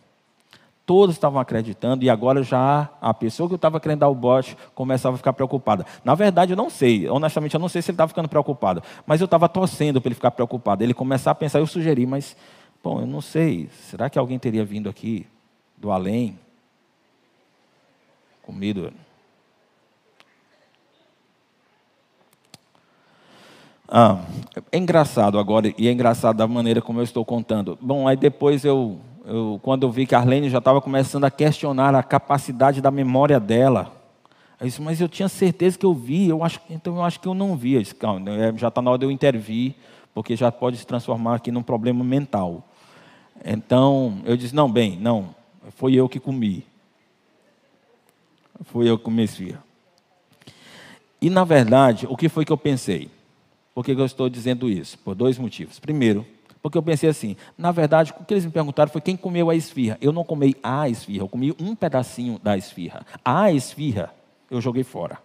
Todos 0.87 1.16
estavam 1.16 1.40
acreditando 1.40 2.05
e 2.05 2.09
agora 2.09 2.44
já 2.44 2.88
a 3.01 3.12
pessoa 3.12 3.49
que 3.49 3.55
eu 3.55 3.57
estava 3.57 3.81
querendo 3.81 3.99
dar 3.99 4.09
o 4.09 4.14
bote 4.14 4.57
começava 4.72 5.16
a 5.16 5.18
ficar 5.18 5.33
preocupada. 5.33 5.85
Na 6.05 6.14
verdade, 6.14 6.53
eu 6.53 6.57
não 6.57 6.70
sei, 6.70 7.09
honestamente, 7.09 7.55
eu 7.55 7.61
não 7.61 7.68
sei 7.68 7.83
se 7.83 7.90
ele 7.90 7.94
estava 7.94 8.09
ficando 8.09 8.29
preocupado, 8.29 8.81
mas 9.05 9.20
eu 9.20 9.25
estava 9.25 9.49
torcendo 9.49 10.01
para 10.01 10.09
ele 10.09 10.14
ficar 10.14 10.31
preocupado. 10.31 10.85
Ele 10.85 10.94
começar 10.94 11.33
a 11.33 11.35
pensar, 11.35 11.59
eu 11.59 11.66
sugeri, 11.66 12.07
mas, 12.07 12.37
bom, 12.85 13.01
eu 13.01 13.07
não 13.07 13.20
sei, 13.20 13.68
será 13.90 14.09
que 14.09 14.16
alguém 14.16 14.38
teria 14.38 14.64
vindo 14.64 14.88
aqui 14.88 15.27
do 15.77 15.90
além? 15.90 16.38
Comido. 18.42 18.92
Ah, 23.88 24.20
é 24.70 24.79
engraçado 24.79 25.37
agora, 25.37 25.75
e 25.77 25.88
é 25.88 25.90
engraçado 25.90 26.37
da 26.37 26.46
maneira 26.46 26.81
como 26.81 27.01
eu 27.01 27.05
estou 27.05 27.25
contando. 27.25 27.77
Bom, 27.81 28.07
aí 28.07 28.16
depois 28.16 28.64
eu 28.64 29.01
eu, 29.26 29.58
quando 29.62 29.82
eu 29.82 29.90
vi 29.90 30.06
que 30.06 30.14
a 30.14 30.18
Arlene 30.18 30.48
já 30.48 30.58
estava 30.58 30.80
começando 30.80 31.24
a 31.24 31.30
questionar 31.30 31.94
a 31.96 32.02
capacidade 32.02 32.80
da 32.80 32.92
memória 32.92 33.40
dela. 33.40 33.92
Eu 34.60 34.66
disse, 34.66 34.80
mas 34.80 35.00
eu 35.00 35.08
tinha 35.08 35.28
certeza 35.28 35.76
que 35.76 35.84
eu 35.84 35.92
vi, 35.92 36.28
eu 36.28 36.44
acho, 36.44 36.60
então 36.70 36.96
eu 36.96 37.02
acho 37.02 37.18
que 37.18 37.26
eu 37.26 37.34
não 37.34 37.56
vi. 37.56 37.74
Eu 37.74 37.82
disse, 37.82 37.94
calma, 37.94 38.30
é, 38.30 38.56
já 38.56 38.68
está 38.68 38.80
na 38.80 38.90
hora 38.90 38.98
de 39.00 39.04
eu 39.04 39.10
intervir, 39.10 39.74
porque 40.14 40.36
já 40.36 40.52
pode 40.52 40.76
se 40.76 40.86
transformar 40.86 41.34
aqui 41.34 41.50
num 41.50 41.62
problema 41.62 42.04
mental. 42.04 42.64
Então, 43.44 44.22
eu 44.24 44.36
disse, 44.36 44.54
não, 44.54 44.70
bem, 44.70 44.96
não, 44.96 45.34
foi 45.70 45.94
eu 45.94 46.08
que 46.08 46.20
comi. 46.20 46.64
Foi 48.62 48.88
eu 48.88 48.98
que 48.98 49.10
esfirra. 49.20 49.62
E, 51.20 51.28
na 51.28 51.44
verdade, 51.44 52.06
o 52.08 52.16
que 52.16 52.28
foi 52.28 52.44
que 52.44 52.52
eu 52.52 52.56
pensei? 52.56 53.10
Por 53.74 53.84
que 53.84 53.90
eu 53.90 54.06
estou 54.06 54.28
dizendo 54.30 54.70
isso? 54.70 54.98
Por 54.98 55.14
dois 55.14 55.36
motivos. 55.36 55.78
Primeiro, 55.78 56.24
porque 56.66 56.79
eu 56.79 56.83
pensei 56.83 57.09
assim, 57.09 57.37
na 57.57 57.70
verdade, 57.70 58.12
o 58.18 58.24
que 58.24 58.35
eles 58.35 58.44
me 58.44 58.50
perguntaram 58.50 58.90
foi 58.90 59.00
quem 59.00 59.16
comeu 59.16 59.48
a 59.48 59.55
esfirra. 59.55 59.96
Eu 60.00 60.12
não 60.12 60.24
comi 60.24 60.57
a 60.61 60.88
esfirra, 60.88 61.22
eu 61.22 61.29
comi 61.29 61.55
um 61.61 61.76
pedacinho 61.76 62.40
da 62.42 62.57
esfirra. 62.57 63.07
A 63.24 63.52
esfirra 63.52 64.12
eu 64.50 64.61
joguei 64.61 64.83
fora. 64.83 65.16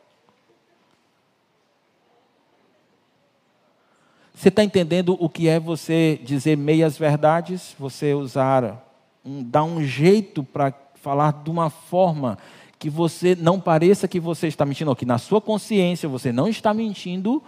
Você 4.36 4.50
está 4.50 4.64
entendendo 4.64 5.18
o 5.20 5.28
que 5.28 5.48
é 5.48 5.60
você 5.60 6.20
dizer 6.24 6.56
meias 6.56 6.96
verdades? 6.96 7.76
Você 7.80 8.14
usar, 8.14 8.86
um, 9.26 9.42
dar 9.42 9.64
um 9.64 9.84
jeito 9.84 10.44
para 10.44 10.72
falar 10.94 11.42
de 11.44 11.50
uma 11.50 11.72
forma 11.72 12.38
que 12.78 12.88
você 12.88 13.34
não 13.34 13.60
pareça 13.60 14.08
que 14.08 14.20
você 14.20 14.48
está 14.48 14.64
mentindo, 14.64 14.92
ou 14.92 14.96
que 14.96 15.08
na 15.08 15.18
sua 15.18 15.42
consciência 15.42 16.08
você 16.08 16.32
não 16.32 16.48
está 16.48 16.72
mentindo, 16.72 17.42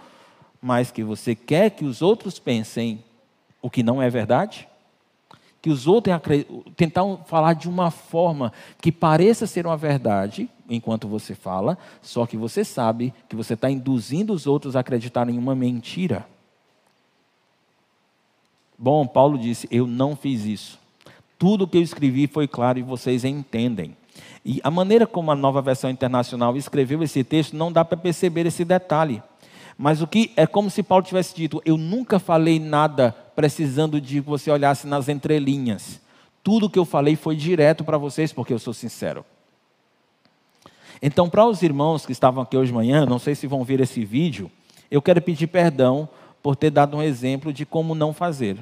mas 0.60 0.90
que 0.90 1.04
você 1.04 1.36
quer 1.36 1.70
que 1.70 1.84
os 1.84 2.02
outros 2.02 2.40
pensem 2.40 3.04
o 3.64 3.70
que 3.70 3.82
não 3.82 4.02
é 4.02 4.10
verdade? 4.10 4.68
Que 5.62 5.70
os 5.70 5.86
outros 5.86 6.14
tentar 6.76 7.02
falar 7.24 7.54
de 7.54 7.66
uma 7.66 7.90
forma 7.90 8.52
que 8.78 8.92
pareça 8.92 9.46
ser 9.46 9.64
uma 9.64 9.74
verdade, 9.74 10.50
enquanto 10.68 11.08
você 11.08 11.34
fala, 11.34 11.78
só 12.02 12.26
que 12.26 12.36
você 12.36 12.62
sabe 12.62 13.14
que 13.26 13.34
você 13.34 13.54
está 13.54 13.70
induzindo 13.70 14.34
os 14.34 14.46
outros 14.46 14.76
a 14.76 14.80
acreditarem 14.80 15.36
em 15.36 15.38
uma 15.38 15.54
mentira. 15.54 16.26
Bom, 18.76 19.06
Paulo 19.06 19.38
disse: 19.38 19.66
Eu 19.70 19.86
não 19.86 20.14
fiz 20.14 20.44
isso. 20.44 20.78
Tudo 21.38 21.64
o 21.64 21.66
que 21.66 21.78
eu 21.78 21.82
escrevi 21.82 22.26
foi 22.26 22.46
claro 22.46 22.78
e 22.78 22.82
vocês 22.82 23.24
entendem. 23.24 23.96
E 24.44 24.60
a 24.62 24.70
maneira 24.70 25.06
como 25.06 25.30
a 25.30 25.34
nova 25.34 25.62
versão 25.62 25.88
internacional 25.88 26.54
escreveu 26.54 27.02
esse 27.02 27.24
texto, 27.24 27.56
não 27.56 27.72
dá 27.72 27.82
para 27.82 27.96
perceber 27.96 28.44
esse 28.44 28.62
detalhe. 28.62 29.22
Mas 29.76 30.00
o 30.00 30.06
que 30.06 30.32
é 30.36 30.46
como 30.46 30.70
se 30.70 30.82
Paulo 30.82 31.04
tivesse 31.04 31.34
dito: 31.34 31.60
Eu 31.64 31.76
nunca 31.76 32.18
falei 32.18 32.58
nada 32.58 33.14
precisando 33.34 34.00
de 34.00 34.20
que 34.20 34.28
você 34.28 34.50
olhasse 34.50 34.86
nas 34.86 35.08
entrelinhas. 35.08 36.00
Tudo 36.42 36.70
que 36.70 36.78
eu 36.78 36.84
falei 36.84 37.16
foi 37.16 37.34
direto 37.36 37.82
para 37.82 37.98
vocês, 37.98 38.32
porque 38.32 38.52
eu 38.52 38.58
sou 38.58 38.74
sincero. 38.74 39.24
Então, 41.02 41.28
para 41.28 41.46
os 41.46 41.62
irmãos 41.62 42.06
que 42.06 42.12
estavam 42.12 42.42
aqui 42.42 42.56
hoje 42.56 42.68
de 42.68 42.74
manhã, 42.74 43.04
não 43.04 43.18
sei 43.18 43.34
se 43.34 43.46
vão 43.46 43.64
ver 43.64 43.80
esse 43.80 44.04
vídeo, 44.04 44.50
eu 44.90 45.02
quero 45.02 45.20
pedir 45.20 45.46
perdão 45.46 46.08
por 46.42 46.54
ter 46.54 46.70
dado 46.70 46.96
um 46.96 47.02
exemplo 47.02 47.52
de 47.52 47.66
como 47.66 47.94
não 47.94 48.12
fazer. 48.12 48.58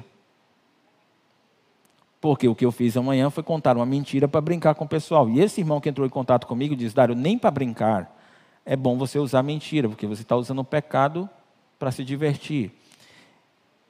Porque 2.19 2.47
o 2.47 2.55
que 2.55 2.65
eu 2.65 2.71
fiz 2.71 2.95
amanhã 2.95 3.29
foi 3.29 3.43
contar 3.43 3.75
uma 3.75 3.85
mentira 3.85 4.27
para 4.27 4.39
brincar 4.39 4.75
com 4.75 4.85
o 4.85 4.87
pessoal. 4.87 5.29
E 5.29 5.41
esse 5.41 5.59
irmão 5.59 5.81
que 5.81 5.89
entrou 5.89 6.07
em 6.07 6.09
contato 6.09 6.47
comigo 6.47 6.75
disse: 6.75 6.95
Dário, 6.95 7.13
nem 7.13 7.37
para 7.37 7.51
brincar 7.51 8.22
é 8.65 8.75
bom 8.75 8.97
você 8.97 9.19
usar 9.19 9.43
mentira, 9.43 9.89
porque 9.89 10.07
você 10.07 10.21
está 10.21 10.35
usando 10.35 10.59
o 10.59 10.63
pecado 10.63 11.29
para 11.77 11.91
se 11.91 12.03
divertir. 12.03 12.71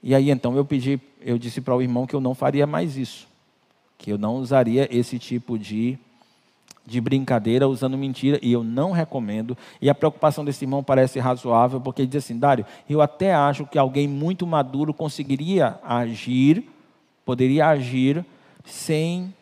E 0.01 0.13
aí 0.13 0.29
então 0.29 0.55
eu 0.57 0.65
pedi, 0.65 0.99
eu 1.21 1.38
disse 1.38 1.62
para 1.62 1.75
o 1.75 1.81
irmão 1.81 2.05
que 2.05 2.15
eu 2.15 2.19
não 2.19 2.33
faria 2.33 2.67
mais 2.67 2.97
isso, 2.97 3.27
que 3.97 4.12
eu 4.12 4.17
não 4.17 4.36
usaria 4.36 4.88
esse 4.91 5.17
tipo 5.17 5.57
de, 5.57 5.97
de 6.86 6.99
brincadeira 6.99 7.67
usando 7.67 7.97
mentira, 7.97 8.39
e 8.41 8.51
eu 8.51 8.63
não 8.63 8.91
recomendo. 8.91 9.57
E 9.81 9.89
a 9.89 9.95
preocupação 9.95 10.43
desse 10.43 10.65
irmão 10.65 10.83
parece 10.83 11.19
razoável, 11.19 11.79
porque 11.79 12.01
ele 12.01 12.09
diz 12.09 12.25
assim: 12.25 12.38
Dário, 12.38 12.65
eu 12.89 13.01
até 13.01 13.33
acho 13.33 13.65
que 13.65 13.77
alguém 13.77 14.07
muito 14.07 14.45
maduro 14.45 14.93
conseguiria 14.93 15.79
agir, 15.83 16.67
poderia 17.23 17.67
agir 17.67 18.25
sem 18.65 19.33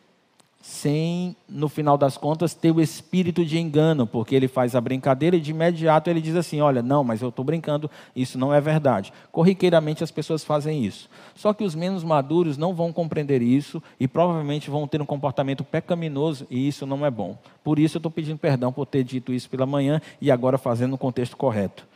sem, 0.61 1.35
no 1.49 1.67
final 1.67 1.97
das 1.97 2.17
contas, 2.17 2.53
ter 2.53 2.71
o 2.71 2.79
espírito 2.79 3.43
de 3.43 3.57
engano, 3.57 4.05
porque 4.05 4.35
ele 4.35 4.47
faz 4.47 4.75
a 4.75 4.81
brincadeira 4.81 5.35
e 5.35 5.41
de 5.41 5.51
imediato 5.51 6.09
ele 6.09 6.21
diz 6.21 6.35
assim: 6.35 6.61
Olha, 6.61 6.83
não, 6.83 7.03
mas 7.03 7.21
eu 7.21 7.29
estou 7.29 7.43
brincando, 7.43 7.89
isso 8.15 8.37
não 8.37 8.53
é 8.53 8.61
verdade. 8.61 9.11
Corriqueiramente 9.31 10.03
as 10.03 10.11
pessoas 10.11 10.43
fazem 10.43 10.85
isso. 10.85 11.09
Só 11.33 11.51
que 11.51 11.63
os 11.63 11.73
menos 11.73 12.03
maduros 12.03 12.57
não 12.57 12.75
vão 12.75 12.93
compreender 12.93 13.41
isso 13.41 13.81
e 13.99 14.07
provavelmente 14.07 14.69
vão 14.69 14.87
ter 14.87 15.01
um 15.01 15.05
comportamento 15.05 15.63
pecaminoso 15.63 16.45
e 16.49 16.67
isso 16.67 16.85
não 16.85 17.03
é 17.05 17.09
bom. 17.09 17.35
Por 17.63 17.79
isso 17.79 17.97
eu 17.97 17.99
estou 17.99 18.11
pedindo 18.11 18.37
perdão 18.37 18.71
por 18.71 18.85
ter 18.85 19.03
dito 19.03 19.33
isso 19.33 19.49
pela 19.49 19.65
manhã 19.65 19.99
e 20.21 20.29
agora 20.29 20.59
fazendo 20.59 20.91
no 20.91 20.97
contexto 20.97 21.35
correto. 21.35 21.87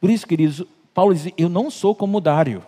Por 0.00 0.08
isso, 0.08 0.26
queridos, 0.26 0.64
Paulo 0.94 1.14
diz: 1.14 1.30
Eu 1.36 1.50
não 1.50 1.70
sou 1.70 1.94
como 1.94 2.20
Dário. 2.20 2.62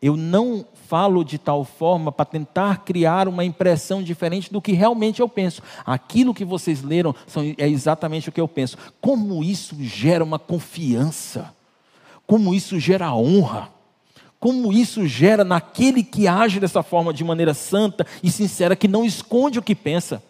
Eu 0.00 0.16
não 0.16 0.64
falo 0.92 1.24
de 1.24 1.38
tal 1.38 1.64
forma 1.64 2.12
para 2.12 2.26
tentar 2.26 2.84
criar 2.84 3.26
uma 3.26 3.42
impressão 3.42 4.02
diferente 4.02 4.52
do 4.52 4.60
que 4.60 4.72
realmente 4.72 5.20
eu 5.20 5.28
penso. 5.28 5.62
Aquilo 5.86 6.34
que 6.34 6.44
vocês 6.44 6.82
leram 6.82 7.14
é 7.56 7.66
exatamente 7.66 8.28
o 8.28 8.32
que 8.32 8.38
eu 8.38 8.46
penso. 8.46 8.76
Como 9.00 9.42
isso 9.42 9.74
gera 9.80 10.22
uma 10.22 10.38
confiança, 10.38 11.54
como 12.26 12.52
isso 12.52 12.78
gera 12.78 13.14
honra, 13.14 13.70
como 14.38 14.70
isso 14.70 15.06
gera 15.06 15.44
naquele 15.44 16.02
que 16.02 16.28
age 16.28 16.60
dessa 16.60 16.82
forma 16.82 17.10
de 17.10 17.24
maneira 17.24 17.54
santa 17.54 18.06
e 18.22 18.30
sincera, 18.30 18.76
que 18.76 18.86
não 18.86 19.02
esconde 19.02 19.58
o 19.58 19.62
que 19.62 19.74
pensa 19.74 20.22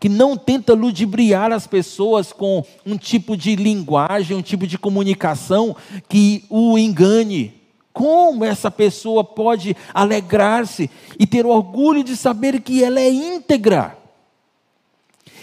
que 0.00 0.08
não 0.08 0.36
tenta 0.36 0.74
ludibriar 0.74 1.50
as 1.50 1.66
pessoas 1.66 2.32
com 2.32 2.64
um 2.86 2.96
tipo 2.96 3.36
de 3.36 3.56
linguagem, 3.56 4.36
um 4.36 4.42
tipo 4.42 4.64
de 4.64 4.78
comunicação 4.78 5.74
que 6.08 6.44
o 6.48 6.78
engane. 6.78 7.57
Como 7.92 8.44
essa 8.44 8.70
pessoa 8.70 9.24
pode 9.24 9.76
alegrar-se 9.92 10.90
e 11.18 11.26
ter 11.26 11.44
orgulho 11.46 12.04
de 12.04 12.16
saber 12.16 12.60
que 12.60 12.82
ela 12.84 13.00
é 13.00 13.10
íntegra? 13.10 13.96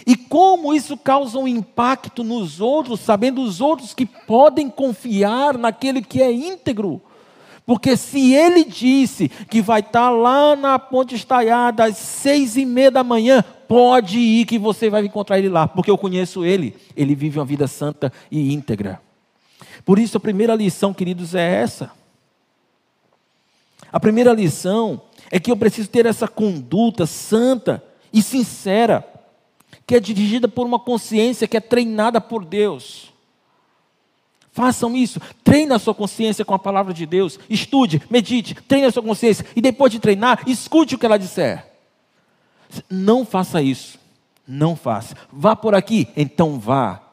E 0.06 0.16
como 0.16 0.72
isso 0.72 0.96
causa 0.96 1.36
um 1.36 1.48
impacto 1.48 2.22
nos 2.22 2.60
outros, 2.60 3.00
sabendo 3.00 3.42
os 3.42 3.60
outros 3.60 3.92
que 3.92 4.06
podem 4.06 4.70
confiar 4.70 5.58
naquele 5.58 6.00
que 6.00 6.22
é 6.22 6.30
íntegro? 6.30 7.02
Porque 7.66 7.96
se 7.96 8.32
ele 8.32 8.62
disse 8.62 9.28
que 9.28 9.60
vai 9.60 9.80
estar 9.80 10.08
lá 10.10 10.54
na 10.54 10.78
ponte 10.78 11.16
estaiada 11.16 11.84
às 11.84 11.96
seis 11.96 12.56
e 12.56 12.64
meia 12.64 12.92
da 12.92 13.02
manhã, 13.02 13.44
pode 13.66 14.20
ir 14.20 14.46
que 14.46 14.56
você 14.56 14.88
vai 14.88 15.04
encontrar 15.04 15.40
ele 15.40 15.48
lá, 15.48 15.66
porque 15.66 15.90
eu 15.90 15.98
conheço 15.98 16.44
ele. 16.44 16.76
Ele 16.96 17.16
vive 17.16 17.40
uma 17.40 17.44
vida 17.44 17.66
santa 17.66 18.12
e 18.30 18.54
íntegra. 18.54 19.00
Por 19.84 19.98
isso 19.98 20.16
a 20.16 20.20
primeira 20.20 20.54
lição, 20.54 20.94
queridos, 20.94 21.34
é 21.34 21.62
essa. 21.62 21.90
A 23.92 24.00
primeira 24.00 24.32
lição 24.32 25.00
é 25.30 25.38
que 25.38 25.50
eu 25.50 25.56
preciso 25.56 25.88
ter 25.88 26.06
essa 26.06 26.28
conduta 26.28 27.06
santa 27.06 27.82
e 28.12 28.22
sincera, 28.22 29.06
que 29.86 29.94
é 29.94 30.00
dirigida 30.00 30.48
por 30.48 30.66
uma 30.66 30.78
consciência 30.78 31.46
que 31.46 31.56
é 31.56 31.60
treinada 31.60 32.20
por 32.20 32.44
Deus. 32.44 33.12
Façam 34.52 34.96
isso, 34.96 35.20
treine 35.44 35.74
a 35.74 35.78
sua 35.78 35.94
consciência 35.94 36.44
com 36.44 36.54
a 36.54 36.58
palavra 36.58 36.94
de 36.94 37.04
Deus, 37.04 37.38
estude, 37.48 38.00
medite, 38.08 38.54
treine 38.54 38.86
a 38.86 38.90
sua 38.90 39.02
consciência 39.02 39.44
e 39.54 39.60
depois 39.60 39.92
de 39.92 39.98
treinar, 39.98 40.42
escute 40.46 40.94
o 40.94 40.98
que 40.98 41.04
ela 41.04 41.18
disser. 41.18 41.66
Não 42.88 43.24
faça 43.24 43.60
isso, 43.60 43.98
não 44.48 44.74
faça. 44.74 45.14
Vá 45.30 45.54
por 45.54 45.74
aqui, 45.74 46.08
então 46.16 46.58
vá. 46.58 47.05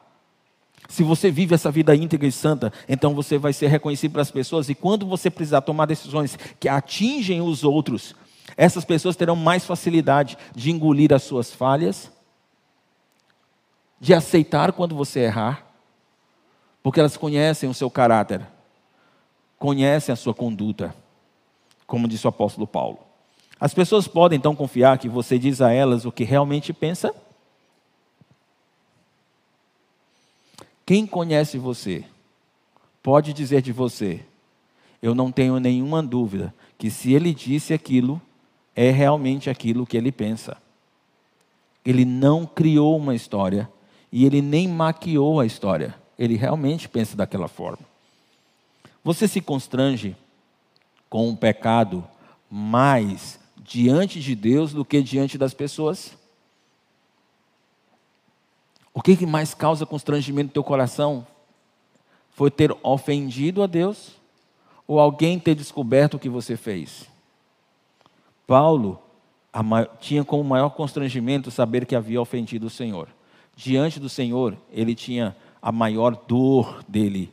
Se 0.88 1.02
você 1.02 1.30
vive 1.30 1.54
essa 1.54 1.70
vida 1.70 1.94
íntegra 1.94 2.26
e 2.26 2.32
santa, 2.32 2.72
então 2.88 3.14
você 3.14 3.38
vai 3.38 3.52
ser 3.52 3.68
reconhecido 3.68 4.12
pelas 4.12 4.30
pessoas 4.30 4.68
e 4.68 4.74
quando 4.74 5.06
você 5.06 5.30
precisar 5.30 5.62
tomar 5.62 5.86
decisões 5.86 6.38
que 6.60 6.68
atingem 6.68 7.40
os 7.40 7.64
outros, 7.64 8.14
essas 8.56 8.84
pessoas 8.84 9.16
terão 9.16 9.34
mais 9.34 9.64
facilidade 9.64 10.36
de 10.54 10.70
engolir 10.70 11.12
as 11.12 11.22
suas 11.22 11.52
falhas, 11.52 12.10
de 14.00 14.12
aceitar 14.12 14.72
quando 14.72 14.94
você 14.94 15.20
errar 15.20 15.74
porque 16.84 17.00
elas 17.00 17.16
conhecem 17.16 17.66
o 17.66 17.72
seu 17.72 17.90
caráter, 17.90 18.46
conhecem 19.58 20.12
a 20.12 20.16
sua 20.16 20.34
conduta, 20.34 20.94
como 21.86 22.06
disse 22.06 22.26
o 22.26 22.28
apóstolo 22.28 22.66
Paulo. 22.66 22.98
As 23.58 23.72
pessoas 23.72 24.06
podem 24.06 24.36
então 24.36 24.54
confiar 24.54 24.98
que 24.98 25.08
você 25.08 25.38
diz 25.38 25.62
a 25.62 25.72
elas 25.72 26.04
o 26.04 26.12
que 26.12 26.24
realmente 26.24 26.74
pensa? 26.74 27.14
Quem 30.86 31.06
conhece 31.06 31.58
você 31.58 32.04
pode 33.02 33.32
dizer 33.32 33.62
de 33.62 33.72
você: 33.72 34.24
Eu 35.02 35.14
não 35.14 35.32
tenho 35.32 35.58
nenhuma 35.58 36.02
dúvida 36.02 36.54
que 36.76 36.90
se 36.90 37.12
ele 37.12 37.34
disse 37.34 37.72
aquilo, 37.72 38.20
é 38.74 38.90
realmente 38.90 39.48
aquilo 39.48 39.86
que 39.86 39.96
ele 39.96 40.12
pensa. 40.12 40.56
Ele 41.84 42.04
não 42.04 42.46
criou 42.46 42.96
uma 42.96 43.14
história 43.14 43.70
e 44.10 44.24
ele 44.24 44.40
nem 44.40 44.66
maquiou 44.68 45.40
a 45.40 45.46
história 45.46 45.94
ele 46.18 46.36
realmente 46.36 46.88
pensa 46.88 47.16
daquela 47.16 47.48
forma. 47.48 47.84
Você 49.02 49.28
se 49.28 49.40
constrange 49.40 50.16
com 51.08 51.30
o 51.30 51.36
pecado 51.36 52.06
mais 52.50 53.38
diante 53.62 54.20
de 54.20 54.34
Deus 54.34 54.72
do 54.72 54.84
que 54.84 55.02
diante 55.02 55.36
das 55.36 55.54
pessoas? 55.54 56.16
O 58.94 59.02
que, 59.02 59.26
mais 59.26 59.52
causa 59.52 59.84
constrangimento 59.84 60.46
no 60.46 60.52
teu 60.52 60.62
coração? 60.62 61.26
Foi 62.30 62.48
ter 62.48 62.74
ofendido 62.80 63.60
a 63.60 63.66
Deus 63.66 64.12
ou 64.86 65.00
alguém 65.00 65.38
ter 65.38 65.56
descoberto 65.56 66.14
o 66.14 66.18
que 66.18 66.28
você 66.28 66.56
fez? 66.56 67.08
Paulo 68.46 69.00
tinha 70.00 70.24
como 70.24 70.44
maior 70.44 70.70
constrangimento 70.70 71.50
saber 71.50 71.86
que 71.86 71.96
havia 71.96 72.20
ofendido 72.20 72.68
o 72.68 72.70
Senhor. 72.70 73.08
Diante 73.56 73.98
do 73.98 74.08
Senhor, 74.08 74.56
ele 74.72 74.94
tinha 74.94 75.36
a 75.60 75.72
maior 75.72 76.14
dor 76.14 76.84
dele 76.86 77.32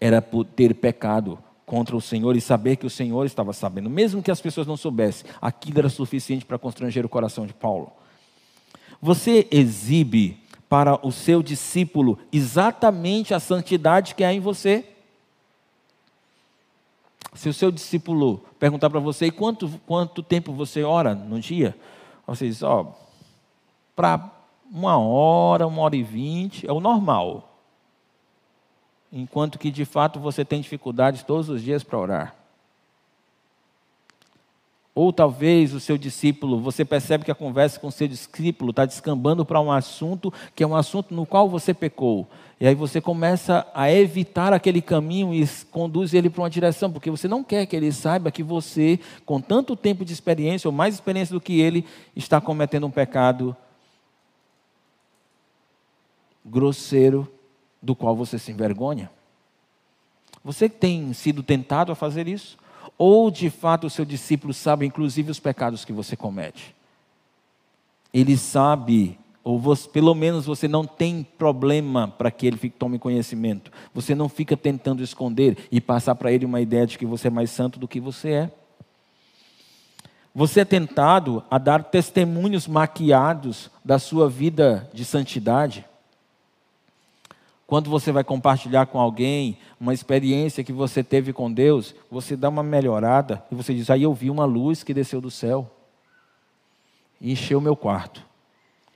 era 0.00 0.20
por 0.20 0.44
ter 0.44 0.74
pecado 0.74 1.38
contra 1.64 1.96
o 1.96 2.00
Senhor 2.00 2.36
e 2.36 2.40
saber 2.40 2.76
que 2.76 2.84
o 2.84 2.90
Senhor 2.90 3.24
estava 3.24 3.52
sabendo, 3.52 3.88
mesmo 3.88 4.20
que 4.22 4.32
as 4.32 4.40
pessoas 4.40 4.66
não 4.66 4.76
soubessem, 4.76 5.30
aquilo 5.40 5.78
era 5.78 5.88
suficiente 5.88 6.44
para 6.44 6.58
constranger 6.58 7.06
o 7.06 7.08
coração 7.08 7.46
de 7.46 7.54
Paulo. 7.54 7.92
Você 9.00 9.46
exibe 9.50 10.41
para 10.72 10.98
o 11.06 11.12
seu 11.12 11.42
discípulo 11.42 12.18
exatamente 12.32 13.34
a 13.34 13.38
santidade 13.38 14.14
que 14.14 14.24
há 14.24 14.32
em 14.32 14.40
você? 14.40 14.88
Se 17.34 17.50
o 17.50 17.52
seu 17.52 17.70
discípulo 17.70 18.42
perguntar 18.58 18.88
para 18.88 18.98
você, 18.98 19.26
e 19.26 19.30
quanto, 19.30 19.68
quanto 19.86 20.22
tempo 20.22 20.50
você 20.50 20.82
ora 20.82 21.14
no 21.14 21.38
dia? 21.38 21.76
Você 22.26 22.48
diz, 22.48 22.62
ó, 22.62 22.90
para 23.94 24.30
uma 24.72 24.96
hora, 24.96 25.66
uma 25.66 25.82
hora 25.82 25.94
e 25.94 26.02
vinte, 26.02 26.66
é 26.66 26.72
o 26.72 26.80
normal 26.80 27.50
enquanto 29.12 29.58
que 29.58 29.70
de 29.70 29.84
fato 29.84 30.18
você 30.18 30.42
tem 30.42 30.62
dificuldades 30.62 31.22
todos 31.22 31.50
os 31.50 31.60
dias 31.60 31.84
para 31.84 31.98
orar. 31.98 32.41
Ou 34.94 35.10
talvez 35.10 35.72
o 35.72 35.80
seu 35.80 35.96
discípulo, 35.96 36.60
você 36.60 36.84
percebe 36.84 37.24
que 37.24 37.30
a 37.30 37.34
conversa 37.34 37.80
com 37.80 37.86
o 37.86 37.92
seu 37.92 38.06
discípulo 38.06 38.70
está 38.70 38.84
descambando 38.84 39.44
para 39.44 39.58
um 39.58 39.72
assunto 39.72 40.32
que 40.54 40.62
é 40.62 40.66
um 40.66 40.76
assunto 40.76 41.14
no 41.14 41.24
qual 41.24 41.48
você 41.48 41.72
pecou. 41.72 42.28
E 42.60 42.66
aí 42.66 42.74
você 42.74 43.00
começa 43.00 43.66
a 43.74 43.90
evitar 43.90 44.52
aquele 44.52 44.82
caminho 44.82 45.32
e 45.32 45.48
conduz 45.70 46.12
ele 46.12 46.28
para 46.28 46.42
uma 46.42 46.50
direção, 46.50 46.92
porque 46.92 47.10
você 47.10 47.26
não 47.26 47.42
quer 47.42 47.64
que 47.64 47.74
ele 47.74 47.90
saiba 47.90 48.30
que 48.30 48.42
você, 48.42 49.00
com 49.24 49.40
tanto 49.40 49.74
tempo 49.74 50.04
de 50.04 50.12
experiência, 50.12 50.68
ou 50.68 50.72
mais 50.72 50.94
experiência 50.94 51.34
do 51.34 51.40
que 51.40 51.58
ele, 51.58 51.86
está 52.14 52.40
cometendo 52.40 52.86
um 52.86 52.90
pecado 52.90 53.56
grosseiro 56.44 57.26
do 57.80 57.96
qual 57.96 58.14
você 58.14 58.38
se 58.38 58.52
envergonha? 58.52 59.10
Você 60.44 60.68
tem 60.68 61.12
sido 61.14 61.42
tentado 61.42 61.90
a 61.90 61.94
fazer 61.94 62.28
isso? 62.28 62.58
Ou 62.96 63.30
de 63.30 63.50
fato 63.50 63.86
o 63.86 63.90
seu 63.90 64.04
discípulo 64.04 64.54
sabe, 64.54 64.86
inclusive, 64.86 65.30
os 65.30 65.40
pecados 65.40 65.84
que 65.84 65.92
você 65.92 66.16
comete? 66.16 66.74
Ele 68.12 68.36
sabe, 68.36 69.18
ou 69.42 69.58
você, 69.58 69.88
pelo 69.88 70.14
menos 70.14 70.46
você 70.46 70.68
não 70.68 70.84
tem 70.84 71.26
problema 71.36 72.06
para 72.06 72.30
que 72.30 72.46
ele 72.46 72.56
fique, 72.56 72.76
tome 72.78 72.98
conhecimento. 72.98 73.72
Você 73.94 74.14
não 74.14 74.28
fica 74.28 74.56
tentando 74.56 75.02
esconder 75.02 75.56
e 75.70 75.80
passar 75.80 76.14
para 76.14 76.30
ele 76.30 76.44
uma 76.44 76.60
ideia 76.60 76.86
de 76.86 76.98
que 76.98 77.06
você 77.06 77.28
é 77.28 77.30
mais 77.30 77.50
santo 77.50 77.78
do 77.78 77.88
que 77.88 77.98
você 77.98 78.30
é. 78.30 78.50
Você 80.34 80.60
é 80.60 80.64
tentado 80.64 81.42
a 81.50 81.58
dar 81.58 81.84
testemunhos 81.84 82.66
maquiados 82.66 83.70
da 83.84 83.98
sua 83.98 84.30
vida 84.30 84.88
de 84.94 85.04
santidade. 85.04 85.84
Quando 87.72 87.88
você 87.88 88.12
vai 88.12 88.22
compartilhar 88.22 88.84
com 88.84 89.00
alguém 89.00 89.56
uma 89.80 89.94
experiência 89.94 90.62
que 90.62 90.74
você 90.74 91.02
teve 91.02 91.32
com 91.32 91.50
Deus, 91.50 91.94
você 92.10 92.36
dá 92.36 92.50
uma 92.50 92.62
melhorada 92.62 93.42
e 93.50 93.54
você 93.54 93.72
diz: 93.72 93.88
Aí 93.88 94.02
eu 94.02 94.12
vi 94.12 94.28
uma 94.28 94.44
luz 94.44 94.84
que 94.84 94.92
desceu 94.92 95.22
do 95.22 95.30
céu 95.30 95.70
e 97.18 97.32
encheu 97.32 97.58
o 97.58 97.62
meu 97.62 97.74
quarto. 97.74 98.22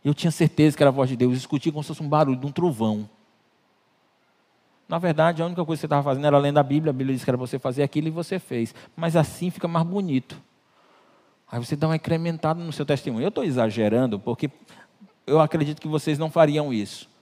Eu 0.05 0.13
tinha 0.13 0.31
certeza 0.31 0.77
que 0.77 0.83
era 0.83 0.91
a 0.91 0.93
voz 0.93 1.09
de 1.09 1.17
Deus, 1.17 1.33
eu 1.33 1.39
escutei 1.39 1.73
como 1.73 1.83
se 1.83 1.89
fosse 1.89 2.03
um 2.03 2.09
barulho 2.11 2.39
de 2.39 2.45
um 2.45 2.53
trovão. 2.53 3.09
Na 4.87 4.99
verdade, 4.99 5.41
a 5.41 5.47
única 5.47 5.65
coisa 5.65 5.79
que 5.79 5.81
você 5.81 5.87
estava 5.87 6.03
fazendo 6.03 6.27
era 6.27 6.37
lendo 6.37 6.59
a 6.59 6.63
Bíblia, 6.63 6.91
a 6.91 6.93
Bíblia 6.93 7.17
diz 7.17 7.25
que 7.25 7.31
era 7.31 7.39
você 7.39 7.59
fazer 7.59 7.83
aquilo 7.83 8.09
e 8.09 8.11
você 8.11 8.39
fez. 8.39 8.75
Mas 8.95 9.17
assim 9.17 9.49
fica 9.49 9.67
mais 9.67 9.87
bonito. 9.87 10.37
Aí 11.51 11.59
você 11.59 11.77
dá 11.77 11.89
uma 11.89 11.97
incrementada 11.97 12.63
no 12.63 12.75
seu 12.75 12.85
testemunho. 12.85 13.25
Eu 13.25 13.31
estou 13.31 13.43
exagerando 13.43 14.21
porque 14.21 14.51
eu 15.27 15.41
acredito 15.41 15.81
que 15.81 15.89
vocês 15.89 16.19
não 16.19 16.31
fariam 16.31 16.75
isso. 16.75 17.16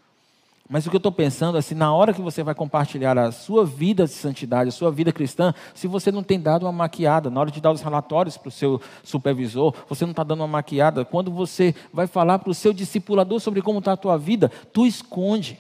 Mas 0.68 0.86
o 0.86 0.90
que 0.90 0.96
eu 0.96 0.98
estou 0.98 1.12
pensando 1.12 1.58
é 1.58 1.60
se 1.60 1.74
na 1.74 1.92
hora 1.92 2.14
que 2.14 2.22
você 2.22 2.42
vai 2.42 2.54
compartilhar 2.54 3.18
a 3.18 3.30
sua 3.30 3.66
vida 3.66 4.04
de 4.04 4.12
santidade, 4.12 4.70
a 4.70 4.72
sua 4.72 4.90
vida 4.90 5.12
cristã, 5.12 5.52
se 5.74 5.86
você 5.86 6.10
não 6.10 6.22
tem 6.22 6.40
dado 6.40 6.62
uma 6.62 6.72
maquiada, 6.72 7.28
na 7.28 7.38
hora 7.38 7.50
de 7.50 7.60
dar 7.60 7.70
os 7.70 7.82
relatórios 7.82 8.38
para 8.38 8.48
o 8.48 8.52
seu 8.52 8.80
supervisor, 9.02 9.74
você 9.86 10.06
não 10.06 10.12
está 10.12 10.24
dando 10.24 10.40
uma 10.40 10.48
maquiada, 10.48 11.04
quando 11.04 11.30
você 11.30 11.74
vai 11.92 12.06
falar 12.06 12.38
para 12.38 12.50
o 12.50 12.54
seu 12.54 12.72
discipulador 12.72 13.40
sobre 13.40 13.60
como 13.60 13.80
está 13.80 13.92
a 13.92 13.96
tua 13.96 14.16
vida, 14.16 14.50
tu 14.72 14.86
esconde. 14.86 15.58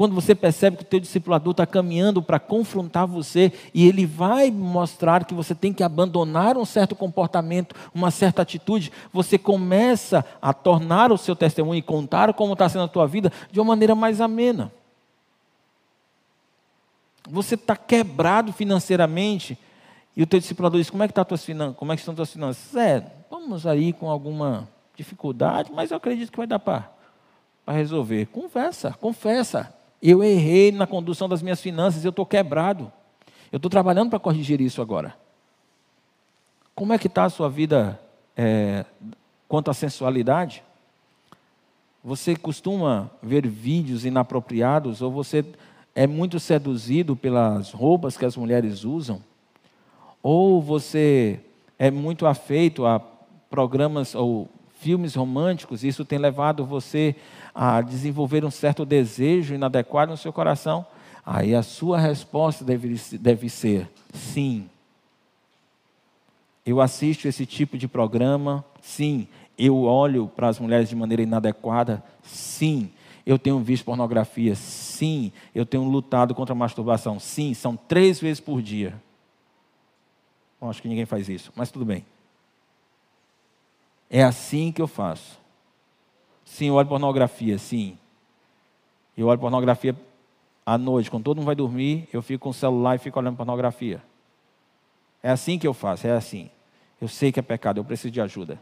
Quando 0.00 0.14
você 0.14 0.34
percebe 0.34 0.78
que 0.78 0.82
o 0.82 0.86
teu 0.86 0.98
discipulador 0.98 1.50
está 1.50 1.66
caminhando 1.66 2.22
para 2.22 2.40
confrontar 2.40 3.06
você 3.06 3.52
e 3.74 3.86
ele 3.86 4.06
vai 4.06 4.50
mostrar 4.50 5.26
que 5.26 5.34
você 5.34 5.54
tem 5.54 5.74
que 5.74 5.82
abandonar 5.82 6.56
um 6.56 6.64
certo 6.64 6.96
comportamento, 6.96 7.76
uma 7.94 8.10
certa 8.10 8.40
atitude, 8.40 8.90
você 9.12 9.36
começa 9.36 10.24
a 10.40 10.54
tornar 10.54 11.12
o 11.12 11.18
seu 11.18 11.36
testemunho 11.36 11.80
e 11.80 11.82
contar 11.82 12.32
como 12.32 12.54
está 12.54 12.66
sendo 12.66 12.84
a 12.84 12.88
tua 12.88 13.06
vida 13.06 13.30
de 13.52 13.60
uma 13.60 13.66
maneira 13.66 13.94
mais 13.94 14.22
amena. 14.22 14.72
Você 17.28 17.54
está 17.54 17.76
quebrado 17.76 18.54
financeiramente 18.54 19.58
e 20.16 20.22
o 20.22 20.26
teu 20.26 20.40
discipulador 20.40 20.80
diz: 20.80 20.88
Como 20.88 21.02
é 21.02 21.08
que, 21.08 21.12
tá 21.12 21.26
tuas 21.26 21.44
finanças? 21.44 21.76
Como 21.76 21.92
é 21.92 21.94
que 21.94 22.00
estão 22.00 22.12
as 22.12 22.16
tuas 22.16 22.32
finanças? 22.32 22.74
É, 22.74 23.04
vamos 23.30 23.66
aí 23.66 23.92
com 23.92 24.08
alguma 24.08 24.66
dificuldade, 24.96 25.70
mas 25.70 25.90
eu 25.90 25.98
acredito 25.98 26.30
que 26.30 26.38
vai 26.38 26.46
dar 26.46 26.58
para 26.58 26.88
resolver. 27.68 28.24
Conversa, 28.28 28.96
confessa. 28.98 29.78
Eu 30.02 30.22
errei 30.24 30.72
na 30.72 30.86
condução 30.86 31.28
das 31.28 31.42
minhas 31.42 31.60
finanças, 31.60 32.04
eu 32.04 32.10
estou 32.10 32.24
quebrado. 32.24 32.90
Eu 33.52 33.56
estou 33.56 33.70
trabalhando 33.70 34.10
para 34.10 34.18
corrigir 34.18 34.60
isso 34.60 34.80
agora. 34.80 35.16
Como 36.74 36.92
é 36.92 36.98
que 36.98 37.08
está 37.08 37.24
a 37.24 37.30
sua 37.30 37.48
vida 37.48 38.00
é, 38.36 38.84
quanto 39.48 39.70
à 39.70 39.74
sensualidade? 39.74 40.62
Você 42.02 42.34
costuma 42.34 43.10
ver 43.22 43.46
vídeos 43.46 44.06
inapropriados 44.06 45.02
ou 45.02 45.10
você 45.10 45.44
é 45.94 46.06
muito 46.06 46.40
seduzido 46.40 47.14
pelas 47.14 47.72
roupas 47.72 48.16
que 48.16 48.24
as 48.24 48.36
mulheres 48.36 48.84
usam? 48.84 49.20
Ou 50.22 50.62
você 50.62 51.40
é 51.78 51.90
muito 51.90 52.26
afeito 52.26 52.86
a 52.86 53.00
programas 53.50 54.14
ou 54.14 54.48
filmes 54.78 55.14
românticos, 55.14 55.84
isso 55.84 56.06
tem 56.06 56.18
levado 56.18 56.64
você 56.64 57.14
a 57.62 57.82
desenvolver 57.82 58.42
um 58.42 58.50
certo 58.50 58.86
desejo 58.86 59.54
inadequado 59.54 60.08
no 60.08 60.16
seu 60.16 60.32
coração, 60.32 60.86
aí 61.26 61.54
a 61.54 61.62
sua 61.62 61.98
resposta 61.98 62.64
deve, 62.64 62.98
deve 63.18 63.50
ser 63.50 63.86
sim. 64.14 64.66
Eu 66.64 66.80
assisto 66.80 67.28
esse 67.28 67.44
tipo 67.44 67.76
de 67.76 67.86
programa, 67.86 68.64
sim. 68.80 69.28
Eu 69.58 69.82
olho 69.82 70.26
para 70.26 70.48
as 70.48 70.58
mulheres 70.58 70.88
de 70.88 70.96
maneira 70.96 71.22
inadequada? 71.22 72.02
Sim. 72.22 72.90
Eu 73.26 73.38
tenho 73.38 73.60
visto 73.60 73.84
pornografia? 73.84 74.54
Sim. 74.54 75.30
Eu 75.54 75.66
tenho 75.66 75.84
lutado 75.84 76.34
contra 76.34 76.54
a 76.54 76.56
masturbação? 76.56 77.20
Sim. 77.20 77.52
São 77.52 77.76
três 77.76 78.18
vezes 78.18 78.40
por 78.40 78.62
dia. 78.62 78.94
Bom, 80.58 80.70
acho 80.70 80.80
que 80.80 80.88
ninguém 80.88 81.04
faz 81.04 81.28
isso, 81.28 81.52
mas 81.54 81.70
tudo 81.70 81.84
bem. 81.84 82.06
É 84.08 84.24
assim 84.24 84.72
que 84.72 84.80
eu 84.80 84.88
faço. 84.88 85.39
Sim, 86.50 86.66
eu 86.66 86.74
olho 86.74 86.88
pornografia, 86.88 87.56
sim. 87.58 87.96
Eu 89.16 89.28
olho 89.28 89.38
pornografia 89.38 89.94
à 90.66 90.76
noite, 90.76 91.08
quando 91.08 91.22
todo 91.22 91.36
mundo 91.36 91.46
vai 91.46 91.54
dormir, 91.54 92.08
eu 92.12 92.20
fico 92.20 92.42
com 92.42 92.50
o 92.50 92.54
celular 92.54 92.96
e 92.96 92.98
fico 92.98 93.18
olhando 93.20 93.36
pornografia. 93.36 94.02
É 95.22 95.30
assim 95.30 95.60
que 95.60 95.66
eu 95.66 95.72
faço, 95.72 96.08
é 96.08 96.10
assim. 96.10 96.50
Eu 97.00 97.06
sei 97.06 97.30
que 97.30 97.38
é 97.38 97.42
pecado, 97.42 97.78
eu 97.78 97.84
preciso 97.84 98.10
de 98.10 98.20
ajuda. 98.20 98.58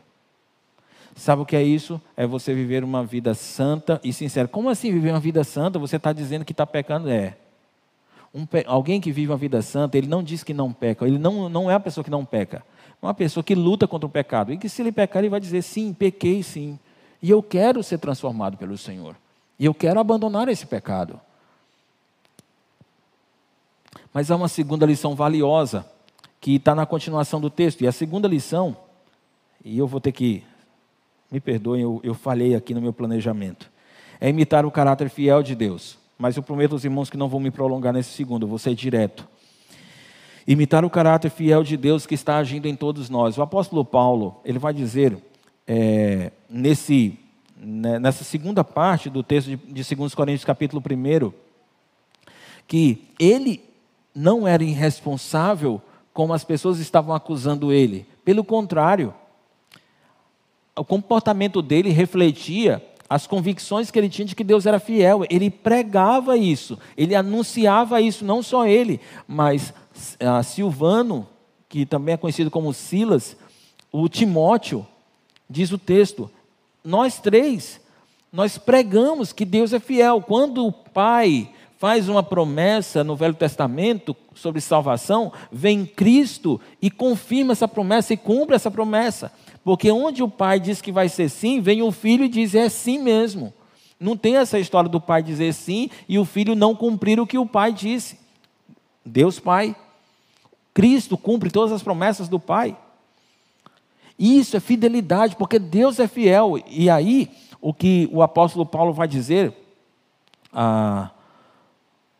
Sabe 1.16 1.41
o 1.41 1.47
que 1.47 1.57
é 1.57 1.62
isso? 1.62 2.01
É 2.14 2.26
você 2.26 2.53
viver 2.53 2.84
uma 2.84 3.03
vida 3.03 3.32
santa 3.32 3.99
e 4.05 4.12
sincera. 4.12 4.47
Como 4.47 4.68
assim 4.68 4.93
viver 4.93 5.11
uma 5.11 5.18
vida 5.18 5.43
santa? 5.43 5.78
Você 5.78 5.97
está 5.97 6.12
dizendo 6.12 6.45
que 6.45 6.53
está 6.53 6.66
pecando? 6.66 7.09
É. 7.09 7.39
Um. 8.34 8.47
Alguém 8.66 9.01
que 9.01 9.11
vive 9.11 9.32
uma 9.32 9.39
vida 9.39 9.62
santa, 9.62 9.97
ele 9.97 10.07
não 10.07 10.22
diz 10.22 10.45
que 10.45 10.53
não 10.53 10.74
peca. 10.74 11.07
Ele 11.07 11.18
não, 11.18 11.49
não 11.49 11.70
é 11.70 11.74
a 11.74 11.80
pessoa 11.80 12.05
que 12.05 12.11
não 12.11 12.24
peca. 12.24 12.62
É 13.03 13.07
uma 13.07 13.14
pessoa 13.14 13.43
que 13.43 13.55
luta 13.55 13.89
contra 13.89 14.07
o 14.07 14.11
pecado. 14.11 14.53
E 14.53 14.59
que 14.59 14.68
se 14.68 14.82
ele 14.82 14.93
pecar, 14.93 15.22
ele 15.22 15.30
vai 15.30 15.41
dizer: 15.41 15.62
sim, 15.62 15.95
pequei 15.95 16.43
sim. 16.43 16.78
E 17.23 17.31
eu 17.31 17.43
quero 17.43 17.83
ser 17.83 17.99
transformado 17.99 18.57
pelo 18.57 18.79
Senhor. 18.79 19.16
E 19.59 19.64
eu 19.64 19.75
quero 19.75 19.99
abandonar 19.99 20.49
esse 20.49 20.66
pecado. 20.66 21.21
Mas 24.12 24.31
há 24.31 24.37
uma 24.37 24.49
segunda 24.49 24.87
lição 24.87 25.14
valiosa, 25.14 25.85
que 26.41 26.55
está 26.55 26.75
na 26.75 26.87
continuação 26.87 27.41
do 27.41 27.51
texto. 27.51 27.83
E 27.83 27.89
a 27.89 27.93
segunda 27.93 28.29
lição, 28.29 28.77
e 29.64 29.77
eu 29.79 29.87
vou 29.87 30.01
ter 30.01 30.12
que, 30.12 30.45
me 31.31 31.41
perdoem, 31.41 31.83
eu, 31.83 32.01
eu 32.05 32.14
falhei 32.14 32.55
aqui 32.55 32.73
no 32.73 32.81
meu 32.81 32.93
planejamento, 32.93 33.71
é 34.21 34.29
imitar 34.29 34.64
o 34.64 34.71
caráter 34.71 35.11
fiel 35.11 35.43
de 35.43 35.55
Deus. 35.55 35.99
Mas 36.16 36.37
eu 36.37 36.43
prometo 36.43 36.73
aos 36.73 36.85
irmãos 36.85 37.11
que 37.11 37.16
não 37.16 37.29
vou 37.29 37.41
me 37.41 37.51
prolongar 37.51 37.93
nesse 37.93 38.11
segundo, 38.11 38.45
eu 38.45 38.49
vou 38.49 38.59
ser 38.59 38.75
direto. 38.75 39.27
Imitar 40.47 40.85
o 40.85 40.91
caráter 40.91 41.31
fiel 41.31 41.62
de 41.62 41.77
Deus 41.77 42.07
que 42.07 42.14
está 42.14 42.39
agindo 42.39 42.66
em 42.66 42.75
todos 42.75 43.11
nós. 43.11 43.37
O 43.37 43.43
apóstolo 43.43 43.85
Paulo, 43.85 44.41
ele 44.45 44.59
vai 44.59 44.73
dizer 44.73 45.16
é, 45.69 46.33
nesse, 46.49 47.19
né, 47.55 47.99
nessa 47.99 48.25
segunda 48.25 48.64
parte 48.64 49.11
do 49.11 49.23
texto 49.23 49.49
de, 49.49 49.57
de 49.57 49.95
2 49.95 50.14
Coríntios, 50.14 50.45
capítulo 50.45 50.83
1, 50.83 51.33
que 52.66 53.05
ele 53.21 53.62
não 54.14 54.49
era 54.49 54.64
irresponsável 54.64 55.81
como 56.14 56.33
as 56.33 56.43
pessoas 56.43 56.79
estavam 56.79 57.14
acusando 57.14 57.71
ele. 57.71 58.07
Pelo 58.25 58.43
contrário, 58.43 59.14
o 60.75 60.85
comportamento 60.85 61.61
dele 61.61 61.91
refletia 61.91 62.83
as 63.09 63.27
convicções 63.27 63.91
que 63.91 63.99
ele 63.99 64.09
tinha 64.09 64.27
de 64.27 64.35
que 64.35 64.45
Deus 64.45 64.66
era 64.66 64.81
fiel. 64.81 65.25
Ele 65.31 65.51
pregava 65.51 66.37
isso, 66.37 66.79
ele 66.97 67.14
anunciava 67.14 68.01
isso, 68.01 68.25
não 68.25 68.43
só 68.43 68.66
ele, 68.66 69.01
mas 69.27 69.73
a 70.19 70.43
Silvano, 70.43 71.29
que 71.69 71.85
também 71.85 72.14
é 72.14 72.19
conhecido 72.19 72.51
como 72.51 72.73
Silas, 72.73 73.37
o 73.93 74.09
Timóteo, 74.09 74.87
diz 75.49 75.72
o 75.72 75.78
texto, 75.78 76.30
nós 76.84 77.18
três, 77.18 77.80
nós 78.32 78.59
pregamos 78.59 79.32
que 79.32 79.44
Deus 79.44 79.72
é 79.72 79.80
fiel. 79.80 80.20
Quando 80.20 80.66
o 80.66 80.72
Pai 80.72 81.51
faz 81.78 82.09
uma 82.09 82.22
promessa 82.22 83.05
no 83.05 83.16
Velho 83.16 83.34
Testamento 83.34 84.14
sobre 84.34 84.61
salvação, 84.61 85.32
vem 85.51 85.86
Cristo 85.86 86.61
e 86.82 86.90
confirma 86.90 87.53
essa 87.53 87.68
promessa 87.68 88.12
e 88.12 88.16
cumpre 88.16 88.57
essa 88.57 88.70
promessa. 88.70 89.32
Porque 89.64 89.90
onde 89.90 90.22
o 90.22 90.28
Pai 90.28 90.59
diz 90.59 90.80
que 90.80 90.92
vai 90.92 91.09
ser 91.09 91.28
sim, 91.28 91.61
vem 91.61 91.82
o 91.82 91.92
Filho 91.92 92.24
e 92.24 92.28
diz 92.28 92.55
é 92.55 92.68
sim 92.68 92.99
mesmo. 92.99 93.53
Não 93.99 94.16
tem 94.16 94.36
essa 94.36 94.59
história 94.59 94.88
do 94.88 95.01
Pai 95.01 95.22
dizer 95.22 95.53
sim 95.53 95.90
e 96.09 96.18
o 96.18 96.24
Filho 96.24 96.55
não 96.55 96.74
cumprir 96.74 97.18
o 97.20 97.26
que 97.26 97.38
o 97.38 97.46
Pai 97.46 97.72
disse. 97.72 98.18
Deus 99.05 99.38
Pai. 99.38 99.74
Cristo 100.74 101.16
cumpre 101.16 101.51
todas 101.51 101.72
as 101.72 101.82
promessas 101.82 102.28
do 102.28 102.38
Pai. 102.38 102.76
Isso 104.19 104.57
é 104.57 104.61
fidelidade, 104.61 105.37
porque 105.37 105.59
Deus 105.59 106.01
é 106.01 106.09
fiel. 106.09 106.59
E 106.69 106.91
aí, 106.91 107.31
o 107.61 107.73
que 107.73 108.09
o 108.12 108.23
apóstolo 108.23 108.66
Paulo 108.66 108.93
vai 108.93 109.07
dizer 109.07 109.53
a, 110.53 111.11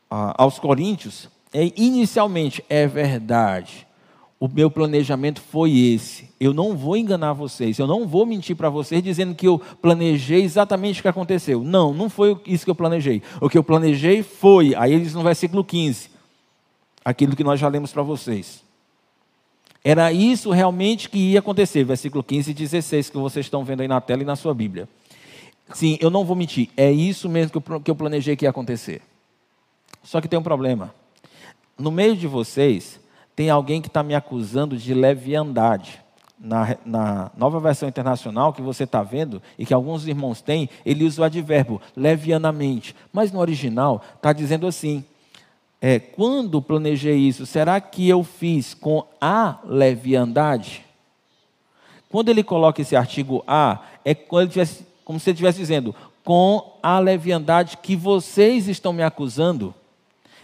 a, 0.09 0.43
aos 0.43 0.59
Coríntios 0.59 1.29
é: 1.53 1.73
inicialmente, 1.77 2.65
é 2.69 2.87
verdade, 2.87 3.87
o 4.39 4.47
meu 4.47 4.71
planejamento 4.71 5.41
foi 5.41 5.77
esse. 5.77 6.31
Eu 6.39 6.55
não 6.55 6.77
vou 6.77 6.97
enganar 6.97 7.33
vocês, 7.33 7.79
eu 7.79 7.87
não 7.87 8.07
vou 8.07 8.25
mentir 8.25 8.55
para 8.55 8.71
vocês 8.71 9.03
dizendo 9.03 9.35
que 9.35 9.49
eu 9.49 9.61
planejei 9.83 10.43
exatamente 10.43 11.01
o 11.01 11.03
que 11.03 11.09
aconteceu. 11.09 11.65
Não, 11.65 11.93
não 11.93 12.09
foi 12.09 12.41
isso 12.47 12.65
que 12.65 12.71
eu 12.71 12.77
planejei. 12.77 13.23
O 13.41 13.49
que 13.49 13.59
eu 13.59 13.65
planejei 13.65 14.23
foi, 14.23 14.75
aí 14.77 14.93
eles 14.93 15.15
no 15.15 15.23
versículo 15.25 15.65
15, 15.65 16.11
aquilo 17.05 17.35
que 17.35 17.43
nós 17.43 17.59
já 17.59 17.67
lemos 17.67 17.93
para 17.93 18.03
vocês. 18.03 18.68
Era 19.85 20.13
isso 20.13 20.51
realmente 20.51 21.09
que 21.09 21.19
ia 21.19 21.39
acontecer, 21.39 21.85
versículo 21.85 22.23
15 22.23 22.51
e 22.51 22.55
16, 22.55 23.11
que 23.11 23.17
vocês 23.17 23.47
estão 23.47 23.65
vendo 23.65 23.81
aí 23.81 23.89
na 23.89 24.01
tela 24.01 24.23
e 24.23 24.27
na 24.27 24.37
sua 24.37 24.53
Bíblia. 24.53 24.89
Sim, 25.73 25.99
eu 26.01 26.11
não 26.11 26.25
vou 26.25 26.35
mentir, 26.35 26.71
é 26.77 26.91
isso 26.91 27.29
mesmo 27.29 27.61
que 27.61 27.91
eu 27.91 27.95
planejei 27.95 28.37
que 28.37 28.45
ia 28.45 28.51
acontecer. 28.51 29.03
Só 30.03 30.21
que 30.21 30.29
tem 30.29 30.39
um 30.39 30.43
problema. 30.43 30.95
No 31.79 31.91
meio 31.91 32.17
de 32.17 32.27
vocês, 32.27 32.99
tem 33.37 33.51
alguém 33.51 33.81
que 33.81 33.89
está 33.89 34.03
me 34.03 34.15
acusando 34.15 34.77
de 34.77 34.93
leviandade. 34.95 36.03
Na, 36.41 36.77
na, 36.87 37.31
nova 37.37 37.59
versão 37.59 37.89
internacional 37.89 38.53
que 38.53 38.63
você 38.63 38.85
está 38.85 39.03
vendo 39.03 39.43
e 39.59 39.67
que 39.67 39.75
alguns 39.75 40.07
irmãos 40.07 40.41
têm, 40.41 40.71
ele 40.87 41.05
usa 41.05 41.23
o 41.23 41.25
advérbio 41.25 41.81
levianamente. 41.97 42.95
Mas 43.13 43.33
no 43.33 43.41
original 43.41 44.03
está 44.17 44.33
dizendo 44.33 44.67
assim: 44.67 45.05
é, 45.81 45.99
quando 45.99 46.61
planejei 46.61 47.17
isso, 47.17 47.47
será 47.47 47.81
que 47.81 48.09
eu 48.09 48.25
fiz 48.25 48.75
com 48.75 49.07
a 49.21 49.59
leviandade? 49.65 50.85
Quando 52.11 52.31
ele 52.31 52.43
coloca 52.43 52.83
esse 52.83 52.97
artigo 52.97 53.45
a, 53.47 53.81
é 54.05 54.15
tivesse, 54.15 54.85
como 55.05 55.21
se 55.21 55.31
ele 55.31 55.35
estivesse 55.35 55.59
dizendo, 55.59 55.95
com 56.25 56.79
a 56.83 56.99
leviandade 56.99 57.79
que 57.79 57.95
vocês 57.97 58.69
estão 58.69 58.93
me 58.93 59.03
acusando. 59.03 59.75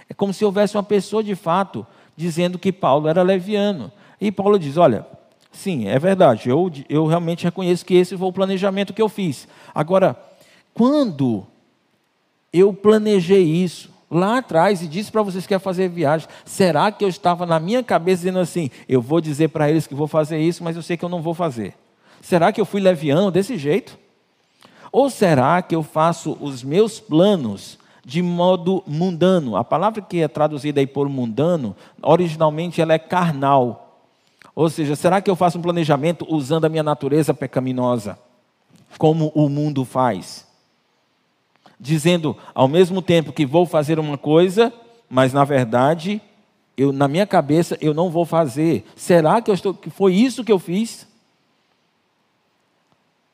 É 0.08 0.14
como 0.14 0.32
se 0.32 0.44
houvesse 0.44 0.76
uma 0.76 0.82
pessoa 0.82 1.22
de 1.22 1.34
fato 1.34 1.86
dizendo 2.16 2.58
que 2.58 2.72
Paulo 2.72 3.08
era 3.08 3.22
leviano. 3.22 3.92
E 4.20 4.30
Paulo 4.30 4.58
diz: 4.58 4.76
Olha, 4.76 5.06
sim, 5.52 5.86
é 5.86 5.98
verdade, 5.98 6.48
eu, 6.48 6.70
eu 6.88 7.06
realmente 7.06 7.44
reconheço 7.44 7.84
que 7.84 7.94
esse 7.94 8.16
foi 8.16 8.28
o 8.28 8.32
planejamento 8.32 8.94
que 8.94 9.02
eu 9.02 9.08
fiz. 9.08 9.48
Agora, 9.74 10.16
quando 10.72 11.44
eu 12.52 12.72
planejei 12.72 13.42
isso, 13.42 13.90
lá 14.14 14.38
atrás 14.38 14.80
e 14.82 14.86
disse 14.86 15.10
para 15.10 15.22
vocês 15.22 15.46
que 15.46 15.54
ia 15.54 15.58
fazer 15.58 15.88
viagem. 15.88 16.28
Será 16.44 16.90
que 16.92 17.04
eu 17.04 17.08
estava 17.08 17.44
na 17.44 17.58
minha 17.58 17.82
cabeça 17.82 18.18
dizendo 18.18 18.38
assim: 18.38 18.70
eu 18.88 19.02
vou 19.02 19.20
dizer 19.20 19.48
para 19.48 19.68
eles 19.68 19.86
que 19.86 19.94
vou 19.94 20.06
fazer 20.06 20.38
isso, 20.38 20.62
mas 20.62 20.76
eu 20.76 20.82
sei 20.82 20.96
que 20.96 21.04
eu 21.04 21.08
não 21.08 21.20
vou 21.20 21.34
fazer? 21.34 21.74
Será 22.22 22.52
que 22.52 22.60
eu 22.60 22.64
fui 22.64 22.80
leviano 22.80 23.30
desse 23.30 23.58
jeito? 23.58 23.98
Ou 24.90 25.10
será 25.10 25.60
que 25.60 25.74
eu 25.74 25.82
faço 25.82 26.38
os 26.40 26.62
meus 26.62 27.00
planos 27.00 27.78
de 28.04 28.22
modo 28.22 28.82
mundano? 28.86 29.56
A 29.56 29.64
palavra 29.64 30.00
que 30.00 30.20
é 30.20 30.28
traduzida 30.28 30.80
aí 30.80 30.86
por 30.86 31.08
mundano, 31.08 31.74
originalmente 32.00 32.80
ela 32.80 32.94
é 32.94 32.98
carnal. 32.98 34.00
Ou 34.54 34.70
seja, 34.70 34.94
será 34.94 35.20
que 35.20 35.28
eu 35.28 35.34
faço 35.34 35.58
um 35.58 35.62
planejamento 35.62 36.24
usando 36.32 36.64
a 36.64 36.68
minha 36.68 36.82
natureza 36.82 37.34
pecaminosa, 37.34 38.16
como 38.96 39.32
o 39.34 39.48
mundo 39.48 39.84
faz? 39.84 40.46
Dizendo 41.78 42.36
ao 42.54 42.68
mesmo 42.68 43.02
tempo 43.02 43.32
que 43.32 43.46
vou 43.46 43.66
fazer 43.66 43.98
uma 43.98 44.16
coisa, 44.18 44.72
mas 45.08 45.32
na 45.32 45.44
verdade, 45.44 46.20
eu, 46.76 46.92
na 46.92 47.06
minha 47.06 47.26
cabeça, 47.26 47.78
eu 47.80 47.94
não 47.94 48.10
vou 48.10 48.24
fazer. 48.24 48.84
Será 48.96 49.40
que, 49.40 49.50
eu 49.50 49.54
estou, 49.54 49.74
que 49.74 49.90
foi 49.90 50.14
isso 50.14 50.44
que 50.44 50.52
eu 50.52 50.58
fiz? 50.58 51.06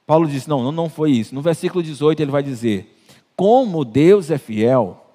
Paulo 0.06 0.26
diz: 0.26 0.46
não, 0.46 0.70
não 0.72 0.88
foi 0.88 1.12
isso. 1.12 1.34
No 1.34 1.40
versículo 1.40 1.82
18 1.82 2.20
ele 2.20 2.30
vai 2.30 2.42
dizer: 2.42 2.96
Como 3.36 3.84
Deus 3.84 4.30
é 4.30 4.38
fiel, 4.38 5.06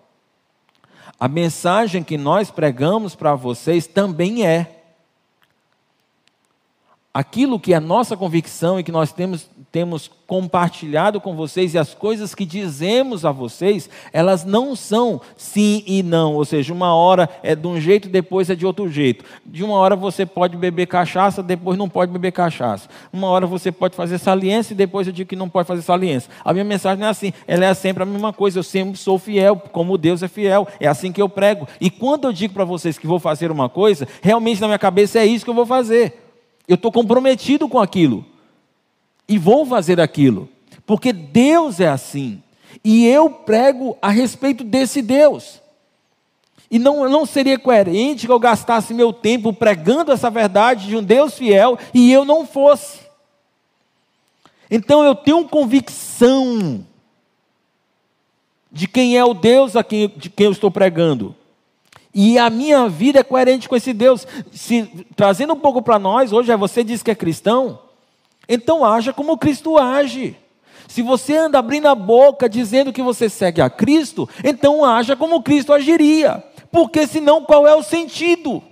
a 1.19 1.27
mensagem 1.27 2.03
que 2.03 2.17
nós 2.17 2.49
pregamos 2.49 3.15
para 3.15 3.35
vocês 3.35 3.87
também 3.87 4.45
é 4.45 4.74
aquilo 7.15 7.57
que 7.57 7.73
é 7.73 7.79
nossa 7.79 8.17
convicção 8.17 8.77
e 8.77 8.83
que 8.83 8.91
nós 8.91 9.13
temos, 9.13 9.49
temos 9.71 10.11
compartilhado 10.27 11.21
com 11.21 11.33
vocês 11.33 11.73
e 11.73 11.77
as 11.77 11.93
coisas 11.93 12.35
que 12.35 12.45
dizemos 12.45 13.23
a 13.23 13.31
vocês, 13.31 13.89
elas 14.11 14.43
não 14.43 14.75
são 14.75 15.21
sim 15.37 15.81
e 15.87 16.03
não, 16.03 16.33
ou 16.33 16.43
seja, 16.43 16.73
uma 16.73 16.93
hora 16.93 17.29
é 17.41 17.55
de 17.55 17.65
um 17.65 17.79
jeito, 17.79 18.09
depois 18.09 18.49
é 18.49 18.55
de 18.55 18.65
outro 18.65 18.89
jeito. 18.89 19.23
De 19.45 19.63
uma 19.63 19.75
hora 19.75 19.95
você 19.95 20.25
pode 20.25 20.57
beber 20.57 20.87
cachaça, 20.87 21.41
depois 21.41 21.77
não 21.77 21.87
pode 21.87 22.11
beber 22.11 22.33
cachaça. 22.33 22.89
Uma 23.13 23.27
hora 23.27 23.47
você 23.47 23.71
pode 23.71 23.95
fazer 23.95 24.17
saliência 24.17 24.73
e 24.73 24.75
depois 24.75 25.07
eu 25.07 25.13
digo 25.13 25.29
que 25.29 25.37
não 25.37 25.47
pode 25.47 25.69
fazer 25.69 25.83
saliência. 25.83 26.29
A 26.43 26.51
minha 26.51 26.65
mensagem 26.65 26.99
não 26.99 27.07
é 27.07 27.11
assim, 27.11 27.31
ela 27.47 27.63
é 27.63 27.73
sempre 27.73 28.03
a 28.03 28.05
mesma 28.05 28.33
coisa, 28.33 28.59
eu 28.59 28.63
sempre 28.63 28.97
sou 28.97 29.17
fiel, 29.17 29.55
como 29.71 29.97
Deus 29.97 30.21
é 30.21 30.27
fiel, 30.27 30.67
é 30.81 30.87
assim 30.87 31.13
que 31.13 31.21
eu 31.21 31.29
prego. 31.29 31.65
E 31.79 31.89
quando 31.89 32.25
eu 32.25 32.33
digo 32.33 32.53
para 32.53 32.65
vocês 32.65 32.97
que 32.97 33.07
vou 33.07 33.19
fazer 33.19 33.51
uma 33.51 33.69
coisa, 33.69 34.05
realmente 34.21 34.59
na 34.59 34.67
minha 34.67 34.79
cabeça 34.79 35.17
é 35.17 35.25
isso 35.25 35.45
que 35.45 35.49
eu 35.49 35.55
vou 35.55 35.65
fazer. 35.65 36.24
Eu 36.67 36.75
estou 36.75 36.91
comprometido 36.91 37.67
com 37.69 37.79
aquilo. 37.79 38.25
E 39.27 39.37
vou 39.37 39.65
fazer 39.65 39.99
aquilo, 39.99 40.47
porque 40.85 41.11
Deus 41.11 41.79
é 41.79 41.87
assim. 41.87 42.41
E 42.83 43.07
eu 43.07 43.29
prego 43.29 43.97
a 44.01 44.09
respeito 44.09 44.63
desse 44.63 45.01
Deus. 45.01 45.61
E 46.69 46.77
não, 46.77 47.09
não 47.09 47.25
seria 47.25 47.57
coerente 47.57 48.25
que 48.25 48.31
eu 48.31 48.39
gastasse 48.39 48.93
meu 48.93 49.13
tempo 49.13 49.53
pregando 49.53 50.11
essa 50.11 50.29
verdade 50.29 50.87
de 50.87 50.95
um 50.95 51.03
Deus 51.03 51.35
fiel 51.35 51.77
e 51.93 52.11
eu 52.11 52.25
não 52.25 52.45
fosse. 52.45 52.99
Então 54.69 55.03
eu 55.03 55.15
tenho 55.15 55.47
convicção 55.47 56.85
de 58.71 58.87
quem 58.87 59.17
é 59.17 59.23
o 59.23 59.33
Deus 59.33 59.75
a 59.75 59.83
quem, 59.83 60.09
de 60.09 60.29
quem 60.29 60.47
eu 60.47 60.51
estou 60.51 60.69
pregando. 60.69 61.35
E 62.17 62.39
a 62.39 62.49
minha 62.49 62.87
vida 62.87 63.19
é 63.19 63.23
coerente 63.23 63.67
com 63.67 63.75
esse 63.75 63.91
Deus. 63.91 64.25
Se, 64.49 64.83
trazendo 65.17 65.51
um 65.51 65.59
pouco 65.59 65.81
para 65.81 65.99
nós, 65.99 66.31
hoje 66.31 66.49
é 66.49 66.55
você 66.55 66.81
diz 66.81 67.03
que 67.03 67.11
é 67.11 67.15
cristão, 67.15 67.77
então 68.47 68.85
haja 68.85 69.11
como 69.11 69.37
Cristo 69.37 69.77
age. 69.77 70.37
Se 70.87 71.01
você 71.01 71.35
anda 71.35 71.59
abrindo 71.59 71.87
a 71.87 71.95
boca 71.95 72.47
dizendo 72.47 72.93
que 72.93 73.01
você 73.01 73.27
segue 73.27 73.59
a 73.59 73.69
Cristo, 73.69 74.29
então 74.45 74.85
haja 74.85 75.13
como 75.13 75.43
Cristo 75.43 75.73
agiria. 75.73 76.41
Porque 76.71 77.05
senão 77.05 77.43
qual 77.43 77.67
é 77.67 77.75
o 77.75 77.83
sentido? 77.83 78.63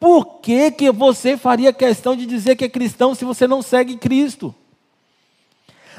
Por 0.00 0.40
que, 0.40 0.70
que 0.70 0.90
você 0.90 1.36
faria 1.36 1.74
questão 1.74 2.16
de 2.16 2.24
dizer 2.24 2.56
que 2.56 2.64
é 2.64 2.68
cristão 2.70 3.14
se 3.14 3.24
você 3.24 3.46
não 3.46 3.60
segue 3.60 3.96
Cristo? 3.96 4.54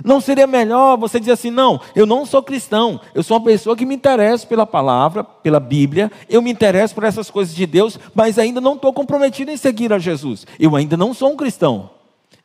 Não 0.03 0.19
seria 0.19 0.47
melhor 0.47 0.97
você 0.97 1.19
dizer 1.19 1.33
assim: 1.33 1.49
não, 1.49 1.79
eu 1.95 2.05
não 2.05 2.25
sou 2.25 2.43
cristão, 2.43 2.99
eu 3.13 3.23
sou 3.23 3.37
uma 3.37 3.43
pessoa 3.43 3.75
que 3.75 3.85
me 3.85 3.95
interessa 3.95 4.45
pela 4.45 4.65
palavra, 4.65 5.23
pela 5.23 5.59
Bíblia, 5.59 6.11
eu 6.29 6.41
me 6.41 6.51
interesso 6.51 6.93
por 6.93 7.03
essas 7.03 7.29
coisas 7.29 7.55
de 7.55 7.65
Deus, 7.65 7.99
mas 8.13 8.37
ainda 8.37 8.59
não 8.59 8.75
estou 8.75 8.91
comprometido 8.93 9.51
em 9.51 9.57
seguir 9.57 9.93
a 9.93 9.99
Jesus. 9.99 10.45
Eu 10.59 10.75
ainda 10.75 10.97
não 10.97 11.13
sou 11.13 11.31
um 11.31 11.37
cristão. 11.37 11.89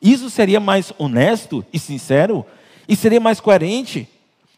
Isso 0.01 0.29
seria 0.29 0.59
mais 0.59 0.93
honesto 0.97 1.63
e 1.71 1.77
sincero? 1.77 2.45
E 2.87 2.95
seria 2.95 3.19
mais 3.19 3.39
coerente? 3.39 4.07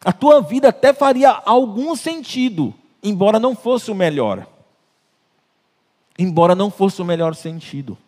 A 0.04 0.12
tua 0.12 0.40
vida 0.40 0.68
até 0.68 0.92
faria 0.92 1.30
algum 1.44 1.94
sentido 1.94 2.74
embora 3.04 3.38
não 3.38 3.54
fosse 3.54 3.90
o 3.90 3.94
melhor. 3.94 4.46
Embora 6.18 6.54
não 6.54 6.70
fosse 6.70 7.02
o 7.02 7.04
melhor 7.04 7.34
sentido. 7.34 7.98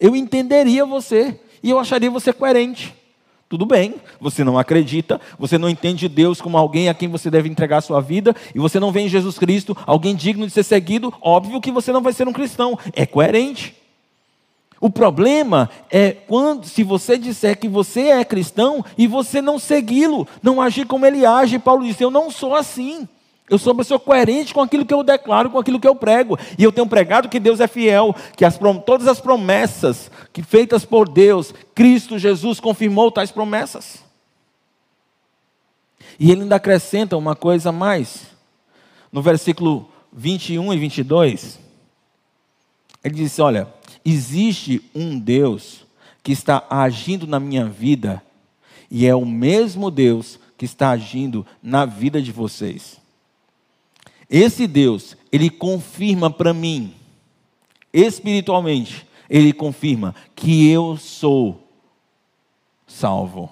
Eu 0.00 0.16
entenderia 0.16 0.86
você 0.86 1.38
e 1.62 1.68
eu 1.68 1.78
acharia 1.78 2.10
você 2.10 2.32
coerente. 2.32 2.94
Tudo 3.48 3.66
bem, 3.66 3.96
você 4.20 4.42
não 4.42 4.58
acredita, 4.58 5.20
você 5.38 5.58
não 5.58 5.68
entende 5.68 6.08
Deus 6.08 6.40
como 6.40 6.56
alguém 6.56 6.88
a 6.88 6.94
quem 6.94 7.08
você 7.08 7.30
deve 7.30 7.48
entregar 7.48 7.78
a 7.78 7.82
sua 7.82 8.00
vida, 8.00 8.34
e 8.54 8.58
você 8.58 8.80
não 8.80 8.90
vê 8.90 9.02
em 9.02 9.08
Jesus 9.08 9.38
Cristo 9.38 9.76
alguém 9.86 10.16
digno 10.16 10.46
de 10.46 10.52
ser 10.52 10.62
seguido, 10.62 11.12
óbvio 11.20 11.60
que 11.60 11.70
você 11.70 11.92
não 11.92 12.02
vai 12.02 12.12
ser 12.12 12.26
um 12.26 12.32
cristão. 12.32 12.78
É 12.94 13.04
coerente. 13.04 13.74
O 14.80 14.90
problema 14.90 15.70
é 15.90 16.10
quando, 16.10 16.66
se 16.66 16.82
você 16.82 17.16
disser 17.16 17.58
que 17.58 17.68
você 17.68 18.08
é 18.08 18.24
cristão 18.24 18.84
e 18.98 19.06
você 19.06 19.40
não 19.40 19.58
segui-lo, 19.58 20.28
não 20.42 20.60
agir 20.60 20.86
como 20.86 21.06
ele 21.06 21.24
age. 21.24 21.58
Paulo 21.58 21.86
disse: 21.86 22.02
Eu 22.02 22.10
não 22.10 22.30
sou 22.30 22.54
assim. 22.54 23.08
Eu 23.48 23.58
sou 23.58 23.72
uma 23.72 23.78
pessoa 23.78 24.00
coerente 24.00 24.54
com 24.54 24.60
aquilo 24.62 24.86
que 24.86 24.94
eu 24.94 25.02
declaro, 25.02 25.50
com 25.50 25.58
aquilo 25.58 25.78
que 25.78 25.86
eu 25.86 25.94
prego. 25.94 26.38
E 26.58 26.64
eu 26.64 26.72
tenho 26.72 26.86
pregado 26.86 27.28
que 27.28 27.38
Deus 27.38 27.60
é 27.60 27.66
fiel, 27.66 28.14
que 28.36 28.44
as, 28.44 28.58
todas 28.86 29.06
as 29.06 29.20
promessas 29.20 30.10
que 30.32 30.42
feitas 30.42 30.84
por 30.84 31.08
Deus, 31.08 31.52
Cristo 31.74 32.18
Jesus 32.18 32.58
confirmou 32.58 33.12
tais 33.12 33.30
promessas. 33.30 34.02
E 36.18 36.30
ele 36.30 36.42
ainda 36.42 36.56
acrescenta 36.56 37.16
uma 37.16 37.36
coisa 37.36 37.68
a 37.68 37.72
mais. 37.72 38.22
No 39.12 39.20
versículo 39.20 39.88
21 40.12 40.72
e 40.72 40.78
22, 40.78 41.58
ele 43.02 43.14
diz: 43.14 43.38
Olha, 43.38 43.68
existe 44.04 44.82
um 44.94 45.18
Deus 45.18 45.84
que 46.22 46.32
está 46.32 46.64
agindo 46.70 47.26
na 47.26 47.38
minha 47.38 47.66
vida, 47.66 48.22
e 48.90 49.06
é 49.06 49.14
o 49.14 49.26
mesmo 49.26 49.90
Deus 49.90 50.40
que 50.56 50.64
está 50.64 50.90
agindo 50.90 51.46
na 51.62 51.84
vida 51.84 52.22
de 52.22 52.32
vocês. 52.32 53.03
Esse 54.36 54.66
Deus, 54.66 55.16
ele 55.30 55.48
confirma 55.48 56.28
para 56.28 56.52
mim, 56.52 56.92
espiritualmente, 57.92 59.06
ele 59.30 59.52
confirma 59.52 60.12
que 60.34 60.68
eu 60.68 60.96
sou 60.96 61.68
salvo. 62.84 63.48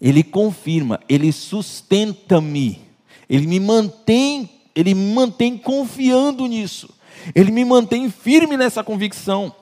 Ele 0.00 0.22
confirma, 0.22 1.00
ele 1.08 1.32
sustenta-me, 1.32 2.80
ele 3.28 3.48
me 3.48 3.58
mantém, 3.58 4.48
ele 4.76 4.94
me 4.94 5.12
mantém 5.12 5.58
confiando 5.58 6.46
nisso. 6.46 6.88
Ele 7.34 7.50
me 7.50 7.64
mantém 7.64 8.08
firme 8.08 8.56
nessa 8.56 8.84
convicção. 8.84 9.52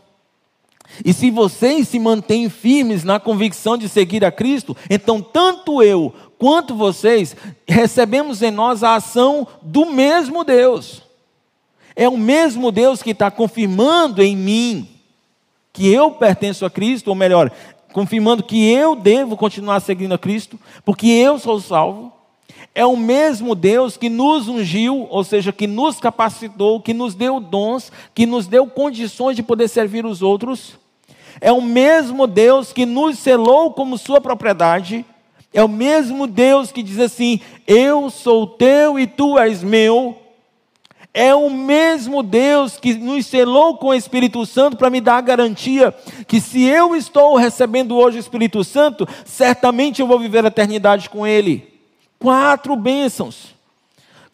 E 1.04 1.12
se 1.12 1.30
vocês 1.30 1.88
se 1.88 1.98
mantêm 1.98 2.48
firmes 2.48 3.04
na 3.04 3.18
convicção 3.18 3.76
de 3.76 3.88
seguir 3.88 4.24
a 4.24 4.30
Cristo, 4.30 4.76
então 4.88 5.20
tanto 5.20 5.82
eu 5.82 6.14
quanto 6.38 6.74
vocês 6.74 7.34
recebemos 7.66 8.42
em 8.42 8.50
nós 8.50 8.82
a 8.82 8.96
ação 8.96 9.46
do 9.62 9.86
mesmo 9.86 10.44
Deus. 10.44 11.02
É 11.96 12.08
o 12.08 12.16
mesmo 12.16 12.70
Deus 12.70 13.02
que 13.02 13.10
está 13.10 13.30
confirmando 13.30 14.22
em 14.22 14.36
mim 14.36 14.88
que 15.72 15.92
eu 15.92 16.12
pertenço 16.12 16.64
a 16.64 16.70
Cristo, 16.70 17.08
ou 17.08 17.16
melhor, 17.16 17.50
confirmando 17.92 18.44
que 18.44 18.70
eu 18.70 18.94
devo 18.94 19.36
continuar 19.36 19.80
seguindo 19.80 20.14
a 20.14 20.18
Cristo, 20.18 20.58
porque 20.84 21.08
eu 21.08 21.38
sou 21.38 21.60
salvo. 21.60 22.12
É 22.74 22.84
o 22.84 22.96
mesmo 22.96 23.54
Deus 23.54 23.96
que 23.96 24.08
nos 24.08 24.48
ungiu, 24.48 25.06
ou 25.08 25.22
seja, 25.22 25.52
que 25.52 25.66
nos 25.66 26.00
capacitou, 26.00 26.80
que 26.80 26.92
nos 26.92 27.14
deu 27.14 27.38
dons, 27.38 27.92
que 28.12 28.26
nos 28.26 28.48
deu 28.48 28.66
condições 28.66 29.36
de 29.36 29.44
poder 29.44 29.68
servir 29.68 30.04
os 30.04 30.22
outros. 30.22 30.76
É 31.40 31.52
o 31.52 31.62
mesmo 31.62 32.26
Deus 32.26 32.72
que 32.72 32.84
nos 32.84 33.18
selou 33.20 33.72
como 33.72 33.96
sua 33.96 34.20
propriedade. 34.20 35.04
É 35.52 35.62
o 35.62 35.68
mesmo 35.68 36.26
Deus 36.26 36.72
que 36.72 36.82
diz 36.82 36.98
assim: 36.98 37.40
Eu 37.64 38.10
sou 38.10 38.44
teu 38.44 38.98
e 38.98 39.06
tu 39.06 39.38
és 39.38 39.62
meu. 39.62 40.18
É 41.16 41.32
o 41.32 41.48
mesmo 41.48 42.24
Deus 42.24 42.76
que 42.76 42.94
nos 42.94 43.26
selou 43.26 43.76
com 43.76 43.88
o 43.88 43.94
Espírito 43.94 44.44
Santo 44.44 44.76
para 44.76 44.90
me 44.90 45.00
dar 45.00 45.18
a 45.18 45.20
garantia 45.20 45.94
que 46.26 46.40
se 46.40 46.64
eu 46.64 46.96
estou 46.96 47.36
recebendo 47.36 47.96
hoje 47.96 48.16
o 48.16 48.20
Espírito 48.20 48.64
Santo, 48.64 49.06
certamente 49.24 50.00
eu 50.00 50.08
vou 50.08 50.18
viver 50.18 50.44
a 50.44 50.48
eternidade 50.48 51.08
com 51.08 51.24
Ele. 51.24 51.73
Quatro 52.24 52.74
bênçãos. 52.74 53.54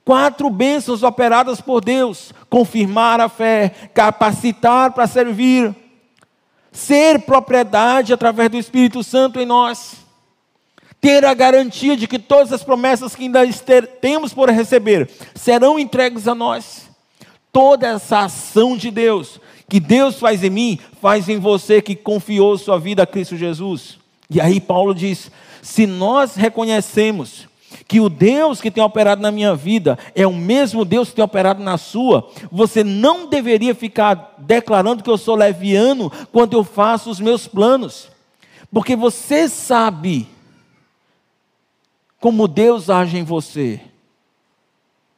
Quatro 0.05 0.49
bênçãos 0.49 1.03
operadas 1.03 1.61
por 1.61 1.81
Deus: 1.81 2.33
confirmar 2.49 3.21
a 3.21 3.29
fé, 3.29 3.71
capacitar 3.93 4.93
para 4.93 5.09
servir, 5.09 5.75
ser 6.71 7.23
propriedade 7.23 8.13
através 8.13 8.49
do 8.49 8.57
Espírito 8.57 9.03
Santo 9.03 9.41
em 9.41 9.45
nós, 9.45 9.97
ter 11.01 11.25
a 11.25 11.35
garantia 11.35 11.97
de 11.97 12.07
que 12.07 12.17
todas 12.17 12.53
as 12.53 12.63
promessas 12.63 13.17
que 13.17 13.25
ainda 13.25 13.41
temos 14.01 14.33
por 14.33 14.49
receber 14.49 15.11
serão 15.35 15.77
entregues 15.77 16.29
a 16.29 16.35
nós. 16.35 16.89
Toda 17.53 17.89
essa 17.89 18.21
ação 18.21 18.77
de 18.77 18.93
Deus, 18.93 19.41
que 19.69 19.81
Deus 19.81 20.21
faz 20.21 20.45
em 20.45 20.51
mim, 20.51 20.79
faz 21.03 21.29
em 21.29 21.41
você 21.41 21.83
que 21.83 21.97
confiou 21.97 22.57
sua 22.57 22.79
vida 22.79 23.03
a 23.03 23.07
Cristo 23.07 23.37
Jesus. 23.37 23.99
E 24.31 24.41
aí 24.41 24.61
Paulo 24.61 24.95
diz: 24.95 25.29
se 25.61 25.89
nós 25.89 26.37
reconhecemos 26.37 27.50
que 27.87 28.01
o 28.01 28.09
Deus 28.09 28.61
que 28.61 28.71
tem 28.71 28.83
operado 28.83 29.23
na 29.23 29.31
minha 29.31 29.55
vida 29.55 29.99
é 30.15 30.27
o 30.27 30.33
mesmo 30.33 30.85
Deus 30.85 31.11
que 31.11 31.17
tem 31.17 31.25
operado 31.25 31.63
na 31.63 31.79
sua, 31.79 32.31
você 32.51 32.83
não 32.83 33.29
deveria 33.29 33.75
ficar 33.75 34.35
declarando 34.39 35.03
que 35.03 35.11
eu 35.11 35.19
sou 35.19 35.35
leviano 35.35 36.11
quando 36.33 36.55
eu 36.55 36.65
faço 36.65 37.11
os 37.11 37.21
meus 37.21 37.47
planos, 37.47 38.09
porque 38.73 38.97
você 38.97 39.49
sabe 39.49 40.29
como 42.19 42.47
Deus 42.47 42.91
age 42.91 43.17
em 43.17 43.25
você, 43.25 43.81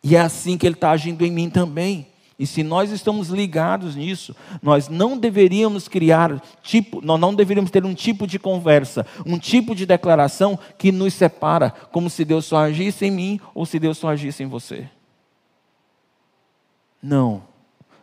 e 0.05 0.17
é 0.17 0.21
assim 0.21 0.59
que 0.59 0.67
Ele 0.67 0.75
está 0.75 0.91
agindo 0.91 1.25
em 1.25 1.31
mim 1.31 1.49
também. 1.49 2.12
E 2.43 2.47
se 2.47 2.64
nós 2.64 2.90
estamos 2.90 3.28
ligados 3.28 3.95
nisso, 3.95 4.34
nós 4.61 4.88
não 4.88 5.16
deveríamos 5.16 5.86
criar 5.86 6.43
tipo, 6.61 7.01
nós 7.01 7.20
não 7.20 7.32
deveríamos 7.32 7.70
ter 7.70 7.84
um 7.84 7.95
tipo 7.95 8.26
de 8.26 8.36
conversa, 8.36 9.07
um 9.24 9.38
tipo 9.38 9.76
de 9.76 9.86
declaração 9.86 10.59
que 10.76 10.90
nos 10.90 11.14
separa, 11.14 11.70
como 11.70 12.11
se 12.11 12.24
Deus 12.24 12.45
só 12.45 12.64
agisse 12.64 13.07
em 13.07 13.12
mim 13.12 13.40
ou 13.55 13.64
se 13.64 13.78
Deus 13.78 13.97
só 13.97 14.09
agisse 14.09 14.43
em 14.43 14.49
você. 14.49 14.88
Não. 17.01 17.45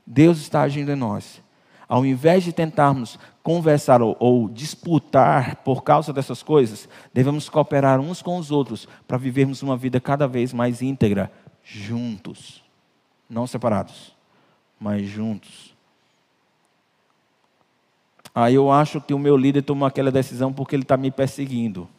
Deus 0.08 0.40
está 0.40 0.62
agindo 0.62 0.90
em 0.94 0.96
nós. 0.96 1.42
Ao 1.86 2.06
invés 2.06 2.42
de 2.42 2.54
tentarmos 2.54 3.20
conversar 3.44 4.02
ou, 4.02 4.16
ou, 4.22 4.48
disputar 4.48 5.58
por 5.66 5.84
causa 5.84 6.14
dessas 6.14 6.42
coisas, 6.42 6.88
devemos 7.14 7.50
cooperar 7.50 8.00
uns 8.00 8.22
com 8.22 8.38
os 8.38 8.52
outros 8.52 8.88
para 9.06 9.18
vivermos 9.18 9.62
uma 9.62 9.76
vida 9.76 10.00
cada 10.00 10.30
vez 10.30 10.54
mais 10.54 10.82
íntegra, 10.82 11.30
juntos, 11.62 12.64
não 13.30 13.46
separados 13.46 14.18
mas 14.80 15.08
juntos. 15.08 15.76
Aí 18.34 18.56
eu 18.56 18.72
acho 18.72 19.02
que 19.02 19.14
o 19.14 19.20
meu 19.20 19.36
líder 19.36 19.64
tomou 19.64 19.86
aquela 19.86 20.12
decisão 20.12 20.54
porque 20.54 20.76
ele 20.76 20.84
está 20.84 20.96
me 20.96 21.12
perseguindo. 21.12 21.90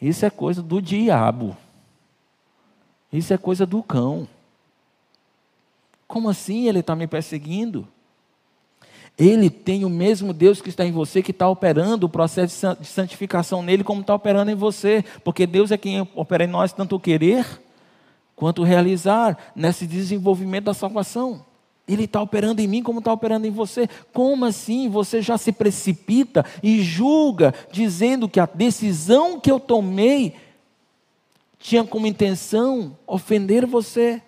Isso 0.00 0.26
é 0.26 0.30
coisa 0.30 0.62
do 0.62 0.82
diabo. 0.82 1.56
Isso 3.10 3.32
é 3.32 3.38
coisa 3.38 3.64
do 3.64 3.82
cão. 3.82 4.28
Como 6.06 6.28
assim 6.28 6.68
ele 6.68 6.80
está 6.80 6.94
me 6.94 7.06
perseguindo? 7.06 7.88
Ele 9.16 9.48
tem 9.48 9.84
o 9.84 9.88
mesmo 9.88 10.32
Deus 10.32 10.60
que 10.60 10.68
está 10.68 10.84
em 10.84 10.90
você, 10.90 11.22
que 11.22 11.30
está 11.30 11.48
operando 11.48 12.06
o 12.06 12.10
processo 12.10 12.76
de 12.76 12.86
santificação 12.86 13.62
nele, 13.62 13.84
como 13.84 14.00
está 14.00 14.14
operando 14.14 14.50
em 14.50 14.56
você. 14.56 15.04
Porque 15.22 15.46
Deus 15.46 15.70
é 15.70 15.78
quem 15.78 16.00
opera 16.14 16.44
em 16.44 16.48
nós 16.48 16.72
tanto 16.72 16.96
o 16.96 17.00
querer 17.00 17.62
quanto 18.36 18.62
realizar 18.62 19.52
nesse 19.54 19.86
desenvolvimento 19.86 20.64
da 20.64 20.74
salvação. 20.74 21.44
Ele 21.86 22.04
está 22.04 22.20
operando 22.22 22.62
em 22.62 22.66
mim 22.66 22.82
como 22.82 22.98
está 22.98 23.12
operando 23.12 23.46
em 23.46 23.50
você. 23.50 23.88
Como 24.12 24.44
assim 24.44 24.88
você 24.88 25.20
já 25.20 25.36
se 25.36 25.52
precipita 25.52 26.44
e 26.62 26.82
julga, 26.82 27.54
dizendo 27.70 28.28
que 28.28 28.40
a 28.40 28.46
decisão 28.46 29.38
que 29.38 29.50
eu 29.50 29.60
tomei 29.60 30.34
tinha 31.58 31.84
como 31.84 32.06
intenção 32.06 32.96
ofender 33.06 33.66
você? 33.66 34.22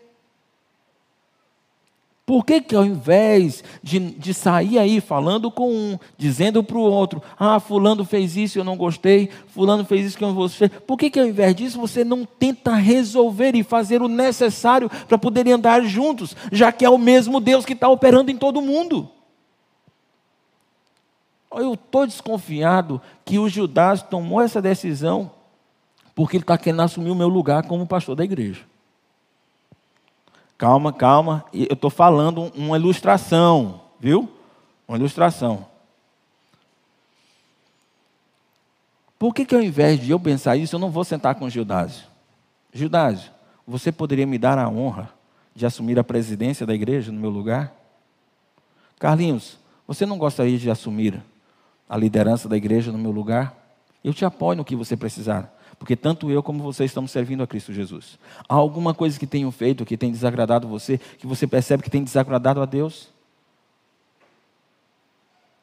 Por 2.27 2.45
que, 2.45 2.61
que 2.61 2.75
ao 2.75 2.85
invés 2.85 3.63
de, 3.81 4.01
de 4.01 4.35
sair 4.35 4.81
aí 4.81 5.01
falando 5.01 5.49
com 5.49 5.71
um, 5.71 5.99
dizendo 6.19 6.61
para 6.61 6.77
o 6.77 6.81
outro, 6.81 7.23
ah, 7.39 7.61
fulano 7.61 8.05
fez 8.05 8.37
isso 8.37 8.59
e 8.59 8.61
eu 8.61 8.65
não 8.65 8.77
gostei, 8.77 9.31
fulano 9.47 9.85
fez 9.85 10.07
isso 10.07 10.19
que 10.19 10.25
eu 10.25 10.29
não 10.29 10.35
gostei, 10.35 10.69
por 10.69 10.99
que, 10.99 11.09
que 11.09 11.21
ao 11.21 11.27
invés 11.27 11.55
disso 11.55 11.79
você 11.79 12.03
não 12.03 12.25
tenta 12.25 12.75
resolver 12.75 13.55
e 13.55 13.63
fazer 13.63 14.03
o 14.03 14.09
necessário 14.09 14.91
para 15.07 15.17
poderem 15.17 15.53
andar 15.53 15.85
juntos, 15.85 16.35
já 16.51 16.73
que 16.73 16.85
é 16.85 16.91
o 16.91 16.99
mesmo 16.99 17.39
Deus 17.39 17.65
que 17.65 17.75
está 17.75 17.89
operando 17.89 18.29
em 18.29 18.37
todo 18.37 18.61
mundo? 18.61 19.09
Eu 21.53 21.75
estou 21.75 22.09
desconfiado 22.09 23.01
que 23.25 23.39
o 23.39 23.49
Judas 23.49 24.03
tomou 24.03 24.41
essa 24.41 24.61
decisão 24.61 25.31
porque 26.13 26.37
ele 26.37 26.43
está 26.43 26.59
querendo 26.59 26.83
assumir 26.83 27.11
o 27.11 27.15
meu 27.15 27.29
lugar 27.29 27.63
como 27.69 27.87
pastor 27.87 28.17
da 28.17 28.25
igreja. 28.25 28.63
Calma, 30.59 30.93
calma. 30.93 31.45
Eu 31.53 31.75
estou 31.75 31.91
falando 31.91 32.53
uma 32.55 32.77
ilustração, 32.77 33.81
viu? 34.01 34.31
Uma 34.89 34.97
ilustração. 34.97 35.67
Por 39.19 39.35
que, 39.35 39.45
que 39.45 39.55
ao 39.55 39.63
invés 39.63 40.01
de 40.01 40.11
eu 40.11 40.21
pensar 40.21 40.57
isso, 40.57 40.77
eu 40.77 40.81
não 40.81 40.91
vou 40.91 41.05
sentar 41.05 41.35
com 41.35 41.49
Gildásio? 41.49 42.07
Gildásio, 42.73 43.31
você 43.67 43.91
poderia 43.91 44.27
me 44.27 44.39
dar 44.39 44.59
a 44.59 44.69
honra 44.69 45.11
de 45.55 45.65
assumir 45.65 45.99
a 45.99 46.05
presidência 46.05 46.67
da 46.67 46.75
igreja 46.75 47.11
no 47.11 47.19
meu 47.19 47.31
lugar? 47.31 47.75
Carlinhos, 48.99 49.59
você 49.87 50.05
não 50.05 50.19
gostaria 50.19 50.59
de 50.59 50.71
assumir 50.71 51.23
a 51.89 51.97
liderança 51.97 52.49
da 52.49 52.57
igreja 52.57 52.93
no 52.93 52.99
meu 52.99 53.11
lugar? 53.11 53.55
Eu 54.05 54.13
te 54.13 54.25
apoio 54.25 54.59
no 54.59 54.65
que 54.65 54.77
você 54.77 54.97
precisar. 54.97 55.53
Porque 55.79 55.95
tanto 55.95 56.31
eu 56.31 56.43
como 56.43 56.63
você 56.63 56.85
estamos 56.85 57.11
servindo 57.11 57.43
a 57.43 57.47
Cristo 57.47 57.73
Jesus. 57.73 58.19
Há 58.49 58.55
alguma 58.55 58.95
coisa 58.95 59.19
que 59.19 59.27
tenham 59.27 59.51
feito 59.53 59.85
que 59.85 59.97
tem 59.97 60.11
desagradado 60.11 60.67
você, 60.67 60.99
que 61.19 61.27
você 61.27 61.47
percebe 61.47 61.83
que 61.83 61.91
tem 61.91 62.03
desagradado 62.03 62.63
a 62.63 62.67
Deus? 62.67 63.09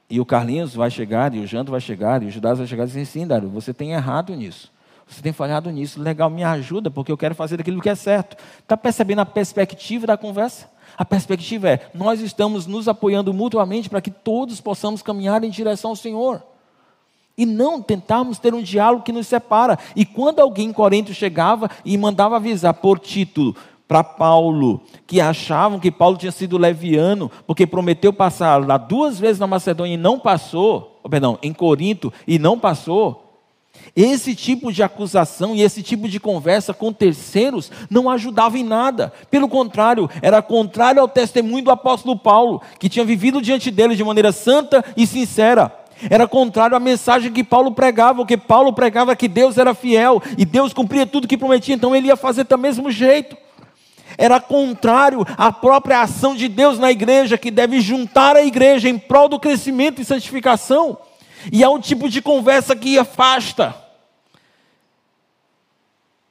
E 0.09 0.20
o 0.20 0.26
Carlinhos 0.26 0.76
vai 0.76 0.91
chegar, 0.91 1.34
e 1.34 1.39
o 1.39 1.47
Janto 1.47 1.72
vai 1.72 1.82
chegar, 1.82 2.22
e 2.22 2.28
o 2.28 2.30
Judas 2.30 2.59
vai 2.59 2.68
chegar 2.68 2.84
e 2.84 2.88
dizer: 2.88 3.05
sim, 3.05 3.26
Dário, 3.26 3.49
você 3.49 3.74
tem 3.74 3.93
errado 3.93 4.36
nisso. 4.36 4.72
Você 5.07 5.22
tem 5.22 5.34
falhado 5.34 5.70
nisso. 5.72 5.99
Legal, 5.99 6.30
me 6.30 6.43
ajuda, 6.43 6.91
porque 6.91 7.11
eu 7.11 7.18
quero 7.18 7.34
fazer 7.34 7.59
aquilo 7.59 7.82
que 7.82 7.89
é 7.89 7.95
certo. 7.95 8.38
Está 8.59 8.78
percebendo 8.78 9.20
a 9.20 9.26
perspectiva 9.26 10.05
da 10.05 10.16
conversa? 10.16 10.70
A 10.95 11.03
perspectiva 11.03 11.70
é: 11.70 11.89
nós 11.93 12.22
estamos 12.22 12.68
nos 12.68 12.88
apoiando 12.88 13.34
mutuamente 13.34 13.89
para 13.89 14.01
que 14.01 14.11
todos 14.11 14.61
possamos 14.61 15.01
caminhar 15.01 15.43
em 15.43 15.49
direção 15.49 15.89
ao 15.89 15.95
Senhor 15.95 16.43
e 17.38 17.45
não 17.45 17.81
tentarmos 17.81 18.39
ter 18.39 18.53
um 18.53 18.61
diálogo 18.61 19.03
que 19.03 19.11
nos 19.11 19.27
separa. 19.27 19.77
E 19.95 20.05
quando 20.05 20.39
alguém 20.39 20.69
em 20.69 20.73
Corinto 20.73 21.13
chegava 21.13 21.69
e 21.84 21.97
mandava 21.97 22.36
avisar 22.36 22.73
por 22.75 22.99
título 22.99 23.55
para 23.88 24.03
Paulo, 24.03 24.81
que 25.05 25.19
achavam 25.19 25.79
que 25.79 25.91
Paulo 25.91 26.17
tinha 26.17 26.31
sido 26.31 26.57
leviano, 26.57 27.29
porque 27.45 27.67
prometeu 27.67 28.13
passar 28.13 28.65
lá 28.65 28.77
duas 28.77 29.19
vezes 29.19 29.39
na 29.39 29.47
Macedônia 29.47 29.95
e 29.95 29.97
não 29.97 30.19
passou, 30.19 30.99
perdão, 31.09 31.38
em 31.43 31.53
Corinto 31.53 32.11
e 32.27 32.39
não 32.39 32.57
passou. 32.57 33.23
Esse 33.95 34.34
tipo 34.34 34.71
de 34.71 34.81
acusação 34.81 35.55
e 35.55 35.61
esse 35.61 35.84
tipo 35.84 36.07
de 36.07 36.19
conversa 36.19 36.73
com 36.73 36.93
terceiros 36.93 37.71
não 37.89 38.09
ajudava 38.09 38.57
em 38.57 38.63
nada. 38.63 39.11
Pelo 39.29 39.47
contrário, 39.47 40.09
era 40.21 40.41
contrário 40.41 41.01
ao 41.01 41.07
testemunho 41.07 41.65
do 41.65 41.71
apóstolo 41.71 42.17
Paulo, 42.17 42.61
que 42.79 42.89
tinha 42.89 43.05
vivido 43.05 43.41
diante 43.41 43.69
dele 43.69 43.95
de 43.95 44.03
maneira 44.03 44.31
santa 44.31 44.84
e 44.95 45.05
sincera. 45.05 45.82
Era 46.10 46.28
contrário 46.28 46.76
à 46.76 46.80
mensagem 46.80 47.32
que 47.32 47.44
Paulo 47.44 47.72
pregava, 47.72 48.20
porque 48.20 48.38
Paulo 48.38 48.74
pregava 48.74 49.16
que 49.16 49.28
Deus 49.28 49.58
era 49.58 49.74
fiel 49.74 50.22
e 50.38 50.46
Deus 50.46 50.74
cumpria 50.74 51.06
tudo 51.06 51.28
que 51.28 51.38
prometia, 51.38 51.76
então 51.76 51.96
ele 51.96 52.08
ia 52.08 52.16
fazer 52.16 52.44
do 52.44 52.58
mesmo 52.58 52.91
jeito. 52.91 53.38
Era 54.18 54.39
contrário 54.39 55.26
à 55.38 55.52
própria 55.52 56.02
ação 56.02 56.36
de 56.36 56.48
Deus 56.48 56.78
na 56.78 56.91
igreja, 56.91 57.38
que 57.38 57.50
deve 57.50 57.82
juntar 57.82 58.36
a 58.36 58.44
igreja 58.44 58.89
em 58.89 58.98
prol 58.98 59.28
do 59.28 59.39
crescimento 59.39 60.02
e 60.02 60.06
santificação. 60.06 60.98
E 61.52 61.64
é 61.64 61.70
um 61.70 61.80
tipo 61.80 62.10
de 62.10 62.22
conversa 62.22 62.76
que 62.76 62.98
afasta. 62.98 63.76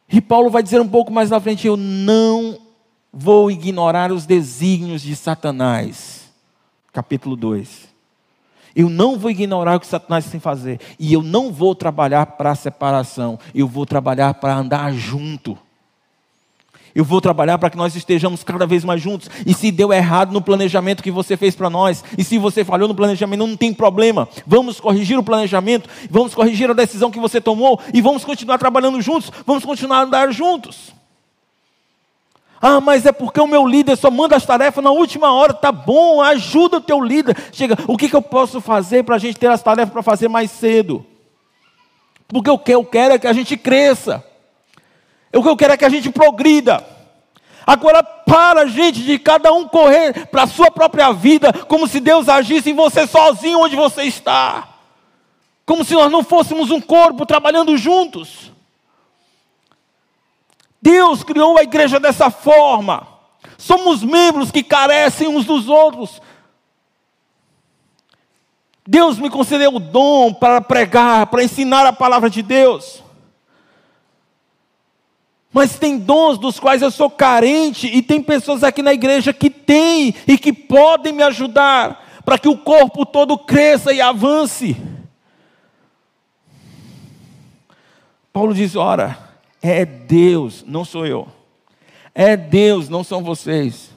E 0.08 0.20
Paulo 0.20 0.50
vai 0.50 0.62
dizer 0.62 0.80
um 0.80 0.88
pouco 0.88 1.12
mais 1.12 1.30
na 1.30 1.40
frente: 1.40 1.66
Eu 1.66 1.76
não 1.76 2.58
vou 3.12 3.50
ignorar 3.50 4.12
os 4.12 4.26
desígnios 4.26 5.02
de 5.02 5.16
Satanás. 5.16 6.30
Capítulo 6.92 7.36
2. 7.36 7.91
Eu 8.74 8.88
não 8.88 9.18
vou 9.18 9.30
ignorar 9.30 9.76
o 9.76 9.80
que 9.80 9.86
Satanás 9.86 10.26
tem 10.26 10.40
fazer. 10.40 10.80
E 10.98 11.12
eu 11.12 11.22
não 11.22 11.52
vou 11.52 11.74
trabalhar 11.74 12.26
para 12.26 12.50
a 12.50 12.54
separação. 12.54 13.38
Eu 13.54 13.66
vou 13.66 13.86
trabalhar 13.86 14.34
para 14.34 14.54
andar 14.54 14.92
junto. 14.92 15.56
Eu 16.94 17.04
vou 17.04 17.20
trabalhar 17.20 17.58
para 17.58 17.70
que 17.70 17.76
nós 17.76 17.96
estejamos 17.96 18.44
cada 18.44 18.66
vez 18.66 18.84
mais 18.84 19.00
juntos. 19.00 19.30
E 19.46 19.54
se 19.54 19.70
deu 19.70 19.92
errado 19.92 20.32
no 20.32 20.42
planejamento 20.42 21.02
que 21.02 21.10
você 21.10 21.36
fez 21.36 21.54
para 21.54 21.70
nós, 21.70 22.04
e 22.16 22.24
se 22.24 22.38
você 22.38 22.64
falhou 22.64 22.86
no 22.86 22.94
planejamento, 22.94 23.38
não 23.38 23.56
tem 23.56 23.72
problema. 23.72 24.28
Vamos 24.46 24.78
corrigir 24.78 25.18
o 25.18 25.22
planejamento, 25.22 25.88
vamos 26.10 26.34
corrigir 26.34 26.70
a 26.70 26.74
decisão 26.74 27.10
que 27.10 27.20
você 27.20 27.40
tomou 27.40 27.80
e 27.94 28.00
vamos 28.00 28.24
continuar 28.24 28.58
trabalhando 28.58 29.00
juntos, 29.00 29.32
vamos 29.46 29.64
continuar 29.64 30.00
a 30.00 30.02
andar 30.02 30.32
juntos. 30.32 30.92
Ah, 32.64 32.80
mas 32.80 33.04
é 33.04 33.10
porque 33.10 33.40
o 33.40 33.46
meu 33.48 33.66
líder 33.66 33.96
só 33.96 34.08
manda 34.08 34.36
as 34.36 34.46
tarefas 34.46 34.84
na 34.84 34.92
última 34.92 35.32
hora. 35.32 35.52
Tá 35.52 35.72
bom, 35.72 36.22
ajuda 36.22 36.76
o 36.76 36.80
teu 36.80 37.00
líder. 37.00 37.36
Chega, 37.52 37.76
o 37.88 37.96
que, 37.96 38.08
que 38.08 38.14
eu 38.14 38.22
posso 38.22 38.60
fazer 38.60 39.02
para 39.02 39.16
a 39.16 39.18
gente 39.18 39.36
ter 39.36 39.48
as 39.48 39.60
tarefas 39.60 39.92
para 39.92 40.00
fazer 40.00 40.28
mais 40.28 40.48
cedo? 40.52 41.04
Porque 42.28 42.48
o 42.48 42.56
que 42.56 42.72
eu 42.72 42.84
quero 42.84 43.14
é 43.14 43.18
que 43.18 43.26
a 43.26 43.32
gente 43.32 43.56
cresça. 43.56 44.24
O 45.34 45.42
que 45.42 45.48
eu 45.48 45.56
quero 45.56 45.72
é 45.72 45.76
que 45.76 45.84
a 45.84 45.88
gente 45.88 46.08
progrida. 46.08 46.86
Agora 47.66 48.00
para, 48.00 48.64
gente, 48.68 49.02
de 49.02 49.18
cada 49.18 49.52
um 49.52 49.66
correr 49.66 50.28
para 50.28 50.44
a 50.44 50.46
sua 50.46 50.70
própria 50.70 51.12
vida, 51.12 51.52
como 51.66 51.88
se 51.88 51.98
Deus 51.98 52.28
agisse 52.28 52.70
em 52.70 52.74
você 52.74 53.08
sozinho 53.08 53.58
onde 53.58 53.74
você 53.74 54.04
está. 54.04 54.68
Como 55.66 55.84
se 55.84 55.94
nós 55.94 56.12
não 56.12 56.22
fôssemos 56.22 56.70
um 56.70 56.80
corpo 56.80 57.26
trabalhando 57.26 57.76
juntos. 57.76 58.51
Deus 60.82 61.22
criou 61.22 61.56
a 61.56 61.62
igreja 61.62 62.00
dessa 62.00 62.28
forma. 62.28 63.06
Somos 63.56 64.02
membros 64.02 64.50
que 64.50 64.64
carecem 64.64 65.28
uns 65.28 65.44
dos 65.44 65.68
outros. 65.68 66.20
Deus 68.84 69.16
me 69.16 69.30
concedeu 69.30 69.76
o 69.76 69.78
dom 69.78 70.34
para 70.34 70.60
pregar, 70.60 71.28
para 71.28 71.44
ensinar 71.44 71.86
a 71.86 71.92
palavra 71.92 72.28
de 72.28 72.42
Deus. 72.42 73.00
Mas 75.52 75.78
tem 75.78 75.98
dons 75.98 76.36
dos 76.36 76.58
quais 76.58 76.82
eu 76.82 76.90
sou 76.90 77.08
carente, 77.08 77.86
e 77.86 78.02
tem 78.02 78.20
pessoas 78.20 78.64
aqui 78.64 78.82
na 78.82 78.92
igreja 78.92 79.32
que 79.32 79.50
têm 79.50 80.12
e 80.26 80.36
que 80.36 80.52
podem 80.52 81.12
me 81.12 81.22
ajudar, 81.22 82.22
para 82.24 82.38
que 82.38 82.48
o 82.48 82.58
corpo 82.58 83.06
todo 83.06 83.38
cresça 83.38 83.92
e 83.92 84.00
avance. 84.00 84.76
Paulo 88.32 88.52
diz: 88.52 88.74
ora, 88.74 89.31
é 89.62 89.84
Deus, 89.84 90.64
não 90.66 90.84
sou 90.84 91.06
eu. 91.06 91.28
É 92.12 92.36
Deus, 92.36 92.88
não 92.88 93.04
são 93.04 93.22
vocês. 93.22 93.90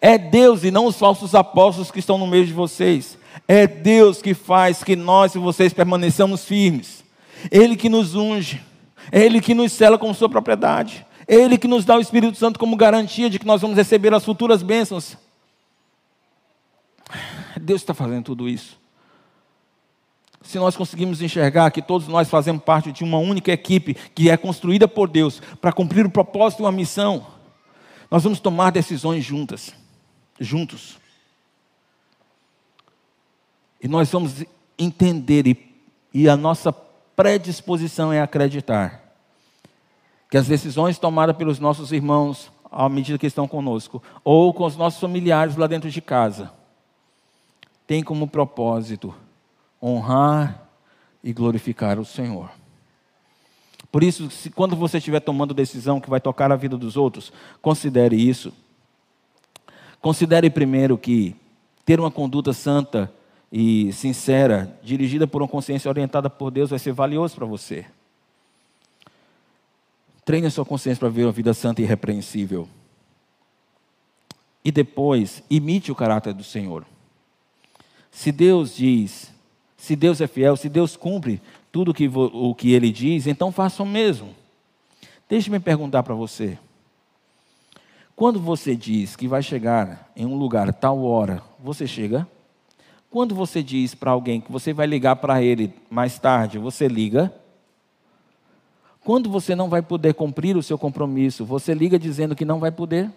É 0.00 0.18
Deus 0.18 0.62
e 0.62 0.70
não 0.70 0.86
os 0.86 0.98
falsos 0.98 1.34
apóstolos 1.34 1.90
que 1.90 1.98
estão 1.98 2.18
no 2.18 2.26
meio 2.26 2.44
de 2.44 2.52
vocês. 2.52 3.16
É 3.48 3.66
Deus 3.66 4.20
que 4.20 4.34
faz 4.34 4.84
que 4.84 4.94
nós 4.94 5.34
e 5.34 5.38
vocês 5.38 5.72
permaneçamos 5.72 6.44
firmes. 6.44 7.02
Ele 7.50 7.76
que 7.76 7.88
nos 7.88 8.14
unge. 8.14 8.62
É 9.10 9.20
Ele 9.20 9.40
que 9.40 9.54
nos 9.54 9.72
cela 9.72 9.98
com 9.98 10.12
sua 10.12 10.28
propriedade. 10.28 11.06
É 11.26 11.34
Ele 11.34 11.56
que 11.56 11.66
nos 11.66 11.84
dá 11.84 11.96
o 11.96 12.00
Espírito 12.00 12.36
Santo 12.36 12.58
como 12.58 12.76
garantia 12.76 13.30
de 13.30 13.38
que 13.38 13.46
nós 13.46 13.62
vamos 13.62 13.76
receber 13.76 14.12
as 14.12 14.24
futuras 14.24 14.62
bênçãos. 14.62 15.16
Deus 17.60 17.80
está 17.80 17.94
fazendo 17.94 18.24
tudo 18.24 18.48
isso 18.48 18.85
se 20.46 20.58
nós 20.58 20.76
conseguimos 20.76 21.20
enxergar 21.20 21.70
que 21.70 21.82
todos 21.82 22.06
nós 22.06 22.28
fazemos 22.28 22.62
parte 22.62 22.92
de 22.92 23.02
uma 23.02 23.18
única 23.18 23.50
equipe 23.50 23.94
que 23.94 24.30
é 24.30 24.36
construída 24.36 24.86
por 24.86 25.08
Deus 25.08 25.40
para 25.60 25.72
cumprir 25.72 26.06
o 26.06 26.10
propósito 26.10 26.60
e 26.60 26.64
uma 26.64 26.72
missão, 26.72 27.26
nós 28.10 28.22
vamos 28.22 28.38
tomar 28.38 28.70
decisões 28.70 29.24
juntas, 29.24 29.74
juntos. 30.38 30.98
E 33.82 33.88
nós 33.88 34.10
vamos 34.10 34.44
entender, 34.78 35.46
e, 35.46 35.74
e 36.14 36.28
a 36.28 36.36
nossa 36.36 36.72
predisposição 36.72 38.12
é 38.12 38.20
acreditar 38.20 39.02
que 40.30 40.36
as 40.36 40.46
decisões 40.46 40.98
tomadas 40.98 41.36
pelos 41.36 41.58
nossos 41.58 41.92
irmãos, 41.92 42.50
à 42.70 42.88
medida 42.88 43.18
que 43.18 43.26
estão 43.26 43.48
conosco, 43.48 44.02
ou 44.22 44.52
com 44.54 44.64
os 44.64 44.76
nossos 44.76 45.00
familiares 45.00 45.56
lá 45.56 45.66
dentro 45.66 45.90
de 45.90 46.00
casa, 46.00 46.52
tem 47.86 48.02
como 48.02 48.28
propósito 48.28 49.14
honrar 49.86 50.68
e 51.22 51.32
glorificar 51.32 51.98
o 51.98 52.04
Senhor. 52.04 52.50
Por 53.92 54.02
isso, 54.02 54.30
se, 54.30 54.50
quando 54.50 54.74
você 54.74 54.98
estiver 54.98 55.20
tomando 55.20 55.54
decisão 55.54 56.00
que 56.00 56.10
vai 56.10 56.20
tocar 56.20 56.50
a 56.50 56.56
vida 56.56 56.76
dos 56.76 56.96
outros, 56.96 57.32
considere 57.62 58.16
isso. 58.16 58.52
Considere 60.00 60.50
primeiro 60.50 60.98
que 60.98 61.36
ter 61.84 62.00
uma 62.00 62.10
conduta 62.10 62.52
santa 62.52 63.12
e 63.50 63.92
sincera, 63.92 64.76
dirigida 64.82 65.26
por 65.26 65.40
uma 65.40 65.48
consciência 65.48 65.88
orientada 65.88 66.28
por 66.28 66.50
Deus, 66.50 66.70
vai 66.70 66.78
ser 66.78 66.92
valioso 66.92 67.36
para 67.36 67.46
você. 67.46 67.86
Treine 70.24 70.48
a 70.48 70.50
sua 70.50 70.64
consciência 70.64 70.98
para 70.98 71.08
viver 71.08 71.24
uma 71.24 71.32
vida 71.32 71.54
santa 71.54 71.80
e 71.80 71.84
irrepreensível. 71.84 72.68
E 74.64 74.72
depois, 74.72 75.44
imite 75.48 75.92
o 75.92 75.94
caráter 75.94 76.34
do 76.34 76.42
Senhor. 76.42 76.84
Se 78.10 78.32
Deus 78.32 78.74
diz, 78.74 79.32
se 79.76 79.94
Deus 79.94 80.20
é 80.20 80.26
fiel, 80.26 80.56
se 80.56 80.68
Deus 80.68 80.96
cumpre 80.96 81.40
tudo 81.70 81.92
que, 81.92 82.08
o 82.08 82.54
que 82.54 82.72
Ele 82.72 82.90
diz, 82.90 83.26
então 83.26 83.52
faça 83.52 83.82
o 83.82 83.86
mesmo. 83.86 84.34
Deixe-me 85.28 85.60
perguntar 85.60 86.02
para 86.02 86.14
você. 86.14 86.58
Quando 88.14 88.40
você 88.40 88.74
diz 88.74 89.14
que 89.14 89.28
vai 89.28 89.42
chegar 89.42 90.10
em 90.16 90.24
um 90.24 90.36
lugar 90.36 90.72
tal 90.72 91.02
hora, 91.04 91.42
você 91.62 91.86
chega? 91.86 92.26
Quando 93.10 93.34
você 93.34 93.62
diz 93.62 93.94
para 93.94 94.10
alguém 94.10 94.40
que 94.40 94.50
você 94.50 94.72
vai 94.72 94.86
ligar 94.86 95.16
para 95.16 95.42
ele 95.42 95.72
mais 95.90 96.18
tarde, 96.18 96.58
você 96.58 96.88
liga? 96.88 97.32
Quando 99.04 99.30
você 99.30 99.54
não 99.54 99.68
vai 99.68 99.82
poder 99.82 100.14
cumprir 100.14 100.56
o 100.56 100.62
seu 100.62 100.78
compromisso, 100.78 101.44
você 101.44 101.74
liga 101.74 101.98
dizendo 101.98 102.34
que 102.34 102.44
não 102.44 102.58
vai 102.58 102.72
poder? 102.72 103.10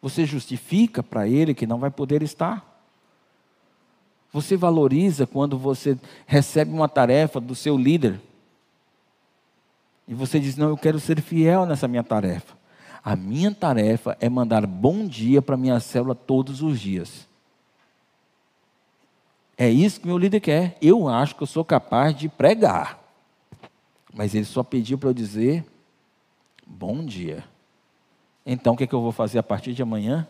Você 0.00 0.24
justifica 0.24 1.02
para 1.02 1.28
ele 1.28 1.54
que 1.54 1.66
não 1.66 1.78
vai 1.78 1.90
poder 1.90 2.22
estar? 2.22 2.71
Você 4.32 4.56
valoriza 4.56 5.26
quando 5.26 5.58
você 5.58 5.98
recebe 6.26 6.72
uma 6.72 6.88
tarefa 6.88 7.38
do 7.38 7.54
seu 7.54 7.76
líder 7.76 8.20
e 10.06 10.14
você 10.14 10.40
diz: 10.40 10.56
Não, 10.56 10.70
eu 10.70 10.76
quero 10.76 10.98
ser 10.98 11.20
fiel 11.20 11.66
nessa 11.66 11.86
minha 11.86 12.02
tarefa. 12.02 12.56
A 13.04 13.16
minha 13.16 13.52
tarefa 13.52 14.16
é 14.20 14.28
mandar 14.28 14.66
bom 14.66 15.06
dia 15.06 15.42
para 15.42 15.56
minha 15.56 15.80
célula 15.80 16.14
todos 16.14 16.62
os 16.62 16.80
dias. 16.80 17.26
É 19.56 19.68
isso 19.68 20.00
que 20.00 20.06
meu 20.06 20.18
líder 20.18 20.40
quer. 20.40 20.78
Eu 20.80 21.08
acho 21.08 21.34
que 21.34 21.42
eu 21.42 21.46
sou 21.46 21.64
capaz 21.64 22.16
de 22.16 22.28
pregar. 22.28 23.00
Mas 24.14 24.34
ele 24.34 24.44
só 24.44 24.62
pediu 24.62 24.98
para 24.98 25.08
eu 25.10 25.14
dizer 25.14 25.64
bom 26.66 27.04
dia. 27.04 27.44
Então 28.46 28.74
o 28.74 28.76
que, 28.76 28.84
é 28.84 28.86
que 28.86 28.94
eu 28.94 29.00
vou 29.00 29.12
fazer 29.12 29.38
a 29.38 29.42
partir 29.42 29.72
de 29.72 29.82
amanhã? 29.82 30.26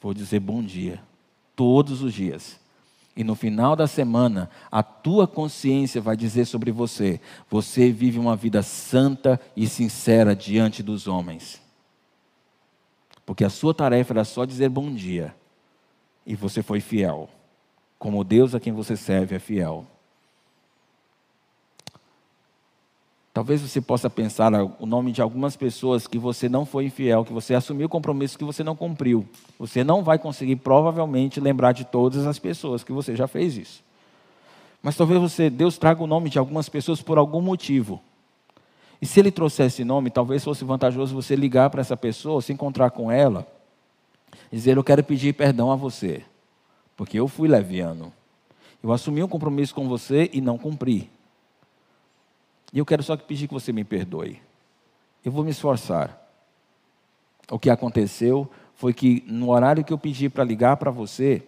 Vou 0.00 0.14
dizer 0.14 0.40
bom 0.40 0.62
dia. 0.62 1.02
Todos 1.56 2.02
os 2.02 2.12
dias. 2.12 2.58
E 3.16 3.22
no 3.22 3.34
final 3.34 3.76
da 3.76 3.86
semana, 3.86 4.50
a 4.70 4.82
tua 4.82 5.26
consciência 5.26 6.00
vai 6.00 6.16
dizer 6.16 6.46
sobre 6.46 6.72
você: 6.72 7.20
você 7.48 7.92
vive 7.92 8.18
uma 8.18 8.34
vida 8.34 8.62
santa 8.62 9.40
e 9.56 9.66
sincera 9.68 10.34
diante 10.34 10.82
dos 10.82 11.06
homens. 11.06 11.62
Porque 13.24 13.44
a 13.44 13.50
sua 13.50 13.72
tarefa 13.72 14.12
era 14.12 14.24
só 14.24 14.44
dizer 14.44 14.68
bom 14.68 14.92
dia. 14.92 15.34
E 16.26 16.34
você 16.34 16.62
foi 16.62 16.80
fiel. 16.80 17.28
Como 17.98 18.24
Deus 18.24 18.54
a 18.54 18.60
quem 18.60 18.72
você 18.72 18.96
serve 18.96 19.36
é 19.36 19.38
fiel. 19.38 19.86
Talvez 23.34 23.60
você 23.60 23.80
possa 23.80 24.08
pensar 24.08 24.52
o 24.78 24.86
nome 24.86 25.10
de 25.10 25.20
algumas 25.20 25.56
pessoas 25.56 26.06
que 26.06 26.16
você 26.20 26.48
não 26.48 26.64
foi 26.64 26.84
infiel, 26.84 27.24
que 27.24 27.32
você 27.32 27.52
assumiu 27.52 27.88
compromisso 27.88 28.38
que 28.38 28.44
você 28.44 28.62
não 28.62 28.76
cumpriu. 28.76 29.28
Você 29.58 29.82
não 29.82 30.04
vai 30.04 30.20
conseguir, 30.20 30.54
provavelmente, 30.54 31.40
lembrar 31.40 31.72
de 31.72 31.84
todas 31.84 32.28
as 32.28 32.38
pessoas 32.38 32.84
que 32.84 32.92
você 32.92 33.16
já 33.16 33.26
fez 33.26 33.56
isso. 33.56 33.82
Mas 34.80 34.96
talvez 34.96 35.20
você, 35.20 35.50
Deus 35.50 35.76
traga 35.76 36.00
o 36.00 36.06
nome 36.06 36.30
de 36.30 36.38
algumas 36.38 36.68
pessoas 36.68 37.02
por 37.02 37.18
algum 37.18 37.40
motivo. 37.40 38.00
E 39.02 39.06
se 39.06 39.18
ele 39.18 39.32
trouxer 39.32 39.66
esse 39.66 39.82
nome, 39.82 40.10
talvez 40.10 40.44
fosse 40.44 40.64
vantajoso 40.64 41.12
você 41.12 41.34
ligar 41.34 41.70
para 41.70 41.80
essa 41.80 41.96
pessoa, 41.96 42.40
se 42.40 42.52
encontrar 42.52 42.90
com 42.90 43.10
ela, 43.10 43.44
dizer: 44.52 44.76
Eu 44.76 44.84
quero 44.84 45.02
pedir 45.02 45.34
perdão 45.34 45.72
a 45.72 45.76
você, 45.76 46.22
porque 46.96 47.18
eu 47.18 47.26
fui 47.26 47.48
leviano. 47.48 48.12
Eu 48.80 48.92
assumi 48.92 49.24
um 49.24 49.28
compromisso 49.28 49.74
com 49.74 49.88
você 49.88 50.30
e 50.32 50.40
não 50.40 50.56
cumpri. 50.56 51.10
E 52.74 52.78
eu 52.78 52.84
quero 52.84 53.04
só 53.04 53.16
pedir 53.16 53.46
que 53.46 53.54
você 53.54 53.72
me 53.72 53.84
perdoe. 53.84 54.42
Eu 55.24 55.30
vou 55.30 55.44
me 55.44 55.52
esforçar. 55.52 56.20
O 57.48 57.56
que 57.56 57.70
aconteceu 57.70 58.50
foi 58.74 58.92
que 58.92 59.22
no 59.28 59.50
horário 59.50 59.84
que 59.84 59.92
eu 59.92 59.98
pedi 59.98 60.28
para 60.28 60.42
ligar 60.42 60.76
para 60.76 60.90
você, 60.90 61.40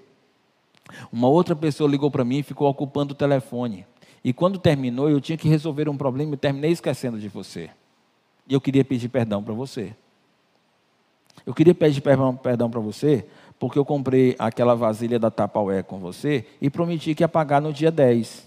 uma 1.13 1.29
outra 1.29 1.57
pessoa 1.57 1.91
ligou 1.91 2.13
para 2.13 2.25
mim 2.25 2.39
e 2.39 2.43
ficou 2.45 2.71
ocupando 2.71 3.13
o 3.13 3.17
telefone. 3.17 3.85
E 4.23 4.33
quando 4.33 4.57
terminou, 4.57 5.11
eu 5.11 5.21
tinha 5.21 5.37
que 5.37 5.49
resolver 5.49 5.89
um 5.89 5.97
problema 5.97 6.35
e 6.35 6.37
terminei 6.37 6.71
esquecendo 6.71 7.19
de 7.19 7.29
você. 7.29 7.71
E 8.49 8.55
eu 8.55 8.61
queria 8.61 8.85
pedir 8.85 9.09
perdão 9.09 9.43
para 9.43 9.53
você. 9.53 9.97
Eu 11.45 11.53
queria 11.53 11.75
pedir 11.75 12.01
perdão 12.01 12.71
para 12.71 12.81
você 12.81 13.27
porque 13.59 13.79
eu 13.79 13.85
comprei 13.85 14.37
aquela 14.39 14.77
vasilha 14.77 15.19
da 15.19 15.31
Tapaué 15.31 15.83
com 15.83 15.99
você 15.99 16.47
e 16.61 16.71
prometi 16.71 17.17
que 17.17 17.25
ia 17.25 17.29
pagar 17.29 17.61
no 17.61 17.73
dia 17.73 17.91
10. 17.91 18.46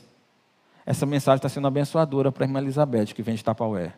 Essa 0.90 1.06
mensagem 1.06 1.38
está 1.38 1.48
sendo 1.48 1.68
abençoadora 1.68 2.32
para 2.32 2.44
a 2.44 2.48
irmã 2.48 2.58
Elizabeth, 2.58 3.14
que 3.14 3.22
vem 3.22 3.36
de 3.36 3.44
Tapaué. 3.44 3.94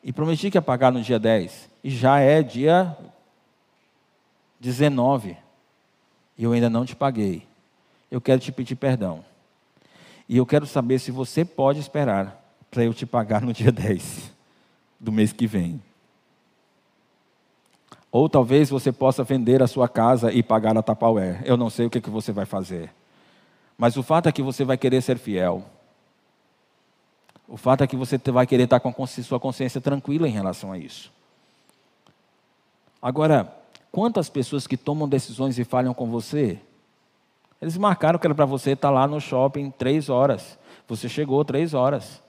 E 0.00 0.12
prometi 0.12 0.52
que 0.52 0.56
ia 0.56 0.62
pagar 0.62 0.92
no 0.92 1.02
dia 1.02 1.18
10. 1.18 1.68
E 1.82 1.90
já 1.90 2.20
é 2.20 2.44
dia 2.44 2.96
19. 4.60 5.36
E 6.38 6.44
eu 6.44 6.52
ainda 6.52 6.70
não 6.70 6.86
te 6.86 6.94
paguei. 6.94 7.44
Eu 8.08 8.20
quero 8.20 8.40
te 8.40 8.52
pedir 8.52 8.76
perdão. 8.76 9.24
E 10.28 10.36
eu 10.36 10.46
quero 10.46 10.64
saber 10.64 11.00
se 11.00 11.10
você 11.10 11.44
pode 11.44 11.80
esperar 11.80 12.40
para 12.70 12.84
eu 12.84 12.94
te 12.94 13.04
pagar 13.04 13.42
no 13.42 13.52
dia 13.52 13.72
10 13.72 14.32
do 15.00 15.10
mês 15.10 15.32
que 15.32 15.48
vem. 15.48 15.82
Ou 18.12 18.28
talvez 18.28 18.70
você 18.70 18.92
possa 18.92 19.24
vender 19.24 19.60
a 19.60 19.66
sua 19.66 19.88
casa 19.88 20.32
e 20.32 20.40
pagar 20.40 20.78
a 20.78 20.82
Tapaué. 20.84 21.42
Eu 21.44 21.56
não 21.56 21.68
sei 21.68 21.86
o 21.86 21.90
que, 21.90 22.00
que 22.00 22.10
você 22.10 22.30
vai 22.30 22.46
fazer. 22.46 22.92
Mas 23.76 23.96
o 23.96 24.02
fato 24.02 24.28
é 24.28 24.32
que 24.32 24.42
você 24.42 24.64
vai 24.64 24.76
querer 24.76 25.02
ser 25.02 25.18
fiel. 25.18 25.64
O 27.48 27.56
fato 27.56 27.84
é 27.84 27.86
que 27.86 27.96
você 27.96 28.18
vai 28.18 28.46
querer 28.46 28.64
estar 28.64 28.80
com 28.80 29.02
a 29.02 29.06
sua 29.06 29.38
consciência 29.38 29.80
tranquila 29.80 30.26
em 30.26 30.32
relação 30.32 30.72
a 30.72 30.78
isso. 30.78 31.12
Agora, 33.00 33.54
quantas 33.92 34.28
pessoas 34.28 34.66
que 34.66 34.76
tomam 34.76 35.08
decisões 35.08 35.58
e 35.58 35.64
falham 35.64 35.94
com 35.94 36.10
você? 36.10 36.58
Eles 37.60 37.76
marcaram 37.76 38.18
que 38.18 38.26
era 38.26 38.34
para 38.34 38.44
você 38.44 38.72
estar 38.72 38.90
lá 38.90 39.06
no 39.06 39.20
shopping 39.20 39.70
três 39.70 40.08
horas. 40.08 40.58
Você 40.88 41.08
chegou 41.08 41.44
três 41.44 41.72
horas. 41.72 42.22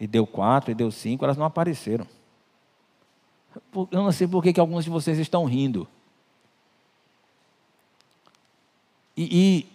E 0.00 0.06
deu 0.06 0.26
quatro, 0.26 0.70
e 0.70 0.74
deu 0.74 0.90
cinco, 0.90 1.24
elas 1.24 1.36
não 1.36 1.44
apareceram. 1.44 2.06
Eu 3.74 4.02
não 4.02 4.12
sei 4.12 4.26
por 4.26 4.42
que, 4.42 4.58
alguns 4.58 4.84
de 4.84 4.90
vocês 4.90 5.18
estão 5.18 5.44
rindo. 5.44 5.86
E, 9.18 9.66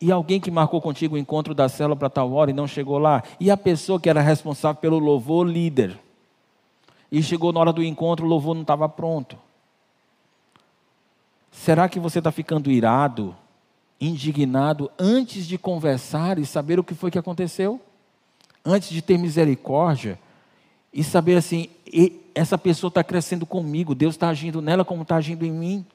e, 0.00 0.06
e 0.06 0.12
alguém 0.12 0.38
que 0.38 0.50
marcou 0.50 0.78
contigo 0.78 1.14
o 1.14 1.18
encontro 1.18 1.54
da 1.54 1.70
célula 1.70 1.96
para 1.96 2.10
tal 2.10 2.30
hora 2.34 2.50
e 2.50 2.54
não 2.54 2.68
chegou 2.68 2.98
lá. 2.98 3.22
E 3.40 3.50
a 3.50 3.56
pessoa 3.56 3.98
que 3.98 4.10
era 4.10 4.20
responsável 4.20 4.78
pelo 4.78 4.98
louvor, 4.98 5.48
líder. 5.48 5.98
E 7.10 7.22
chegou 7.22 7.50
na 7.50 7.60
hora 7.60 7.72
do 7.72 7.82
encontro, 7.82 8.26
o 8.26 8.28
louvor 8.28 8.54
não 8.54 8.60
estava 8.60 8.86
pronto. 8.86 9.38
Será 11.50 11.88
que 11.88 11.98
você 11.98 12.18
está 12.18 12.30
ficando 12.30 12.70
irado, 12.70 13.34
indignado, 13.98 14.90
antes 14.98 15.46
de 15.46 15.56
conversar 15.56 16.38
e 16.38 16.44
saber 16.44 16.78
o 16.78 16.84
que 16.84 16.94
foi 16.94 17.10
que 17.10 17.18
aconteceu? 17.18 17.80
Antes 18.62 18.90
de 18.90 19.00
ter 19.00 19.16
misericórdia 19.16 20.18
e 20.92 21.02
saber 21.02 21.36
assim, 21.36 21.70
essa 22.34 22.58
pessoa 22.58 22.90
está 22.90 23.02
crescendo 23.02 23.46
comigo, 23.46 23.94
Deus 23.94 24.14
está 24.14 24.28
agindo 24.28 24.60
nela 24.60 24.84
como 24.84 25.02
está 25.02 25.16
agindo 25.16 25.46
em 25.46 25.50
mim 25.50 25.86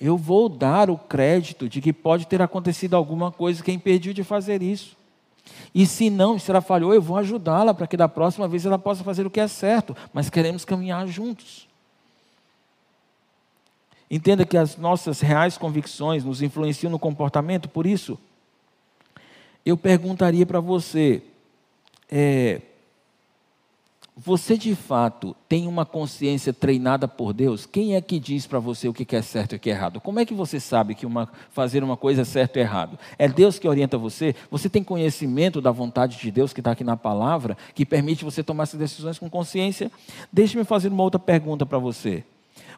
eu 0.00 0.16
vou 0.16 0.48
dar 0.48 0.90
o 0.90 0.98
crédito 0.98 1.68
de 1.68 1.80
que 1.80 1.92
pode 1.92 2.26
ter 2.26 2.42
acontecido 2.42 2.94
alguma 2.94 3.30
coisa 3.30 3.62
que 3.62 3.70
a 3.70 3.74
impediu 3.74 4.12
de 4.12 4.24
fazer 4.24 4.62
isso. 4.62 4.96
E 5.74 5.86
se 5.86 6.08
não, 6.10 6.38
se 6.38 6.50
ela 6.50 6.60
falhou, 6.60 6.94
eu 6.94 7.02
vou 7.02 7.16
ajudá-la 7.16 7.74
para 7.74 7.86
que 7.86 7.96
da 7.96 8.08
próxima 8.08 8.48
vez 8.48 8.64
ela 8.64 8.78
possa 8.78 9.04
fazer 9.04 9.26
o 9.26 9.30
que 9.30 9.40
é 9.40 9.48
certo, 9.48 9.96
mas 10.12 10.30
queremos 10.30 10.64
caminhar 10.64 11.06
juntos. 11.06 11.68
Entenda 14.10 14.44
que 14.44 14.56
as 14.56 14.76
nossas 14.76 15.20
reais 15.20 15.58
convicções 15.58 16.24
nos 16.24 16.42
influenciam 16.42 16.90
no 16.90 16.98
comportamento, 16.98 17.68
por 17.68 17.86
isso, 17.86 18.18
eu 19.64 19.76
perguntaria 19.76 20.46
para 20.46 20.60
você: 20.60 21.22
é, 22.10 22.60
você 24.16 24.56
de 24.56 24.76
fato 24.76 25.34
tem 25.48 25.66
uma 25.66 25.84
consciência 25.84 26.52
treinada 26.52 27.08
por 27.08 27.32
Deus? 27.32 27.66
Quem 27.66 27.96
é 27.96 28.00
que 28.00 28.20
diz 28.20 28.46
para 28.46 28.60
você 28.60 28.88
o 28.88 28.94
que 28.94 29.16
é 29.16 29.20
certo 29.20 29.52
e 29.52 29.56
o 29.56 29.58
que 29.58 29.68
é 29.68 29.72
errado? 29.72 30.00
Como 30.00 30.20
é 30.20 30.24
que 30.24 30.32
você 30.32 30.60
sabe 30.60 30.94
que 30.94 31.04
uma, 31.04 31.28
fazer 31.50 31.82
uma 31.82 31.96
coisa 31.96 32.22
é 32.22 32.24
certo 32.24 32.56
e 32.56 32.60
errado? 32.60 32.96
É 33.18 33.26
Deus 33.26 33.58
que 33.58 33.66
orienta 33.66 33.98
você? 33.98 34.36
Você 34.52 34.68
tem 34.68 34.84
conhecimento 34.84 35.60
da 35.60 35.72
vontade 35.72 36.16
de 36.16 36.30
Deus 36.30 36.52
que 36.52 36.60
está 36.60 36.70
aqui 36.70 36.84
na 36.84 36.96
palavra, 36.96 37.56
que 37.74 37.84
permite 37.84 38.24
você 38.24 38.40
tomar 38.42 38.62
essas 38.62 38.78
decisões 38.78 39.18
com 39.18 39.28
consciência? 39.28 39.90
Deixe-me 40.32 40.62
fazer 40.62 40.92
uma 40.92 41.02
outra 41.02 41.18
pergunta 41.18 41.66
para 41.66 41.78
você. 41.78 42.22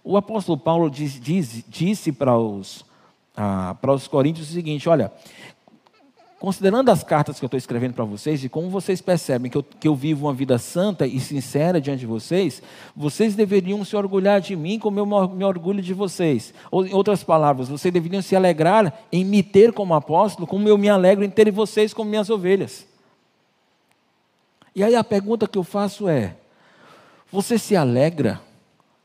O 0.02 0.16
apóstolo 0.16 0.56
Paulo 0.56 0.88
diz, 0.88 1.20
diz, 1.20 1.62
disse 1.68 2.12
para 2.12 2.38
os, 2.38 2.82
ah, 3.36 3.76
para 3.78 3.92
os 3.92 4.08
coríntios 4.08 4.48
o 4.48 4.52
seguinte: 4.52 4.88
olha, 4.88 5.12
considerando 6.38 6.90
as 6.90 7.02
cartas 7.02 7.38
que 7.38 7.44
eu 7.44 7.46
estou 7.46 7.56
escrevendo 7.56 7.94
para 7.94 8.04
vocês, 8.04 8.44
e 8.44 8.48
como 8.48 8.68
vocês 8.68 9.00
percebem 9.00 9.50
que 9.50 9.56
eu, 9.56 9.62
que 9.62 9.88
eu 9.88 9.94
vivo 9.94 10.26
uma 10.26 10.34
vida 10.34 10.58
santa 10.58 11.06
e 11.06 11.18
sincera 11.18 11.80
diante 11.80 12.00
de 12.00 12.06
vocês, 12.06 12.62
vocês 12.94 13.34
deveriam 13.34 13.84
se 13.84 13.96
orgulhar 13.96 14.40
de 14.40 14.54
mim 14.54 14.78
como 14.78 14.98
eu 15.00 15.06
me 15.06 15.44
orgulho 15.44 15.80
de 15.80 15.94
vocês. 15.94 16.52
Ou, 16.70 16.86
em 16.86 16.92
outras 16.92 17.24
palavras, 17.24 17.68
vocês 17.68 17.92
deveriam 17.92 18.20
se 18.20 18.36
alegrar 18.36 18.92
em 19.10 19.24
me 19.24 19.42
ter 19.42 19.72
como 19.72 19.94
apóstolo, 19.94 20.46
como 20.46 20.68
eu 20.68 20.76
me 20.76 20.88
alegro 20.88 21.24
em 21.24 21.30
ter 21.30 21.50
vocês 21.50 21.94
como 21.94 22.10
minhas 22.10 22.28
ovelhas. 22.28 22.86
E 24.74 24.84
aí 24.84 24.94
a 24.94 25.02
pergunta 25.02 25.48
que 25.48 25.56
eu 25.56 25.64
faço 25.64 26.06
é: 26.06 26.36
você 27.32 27.58
se 27.58 27.74
alegra 27.74 28.42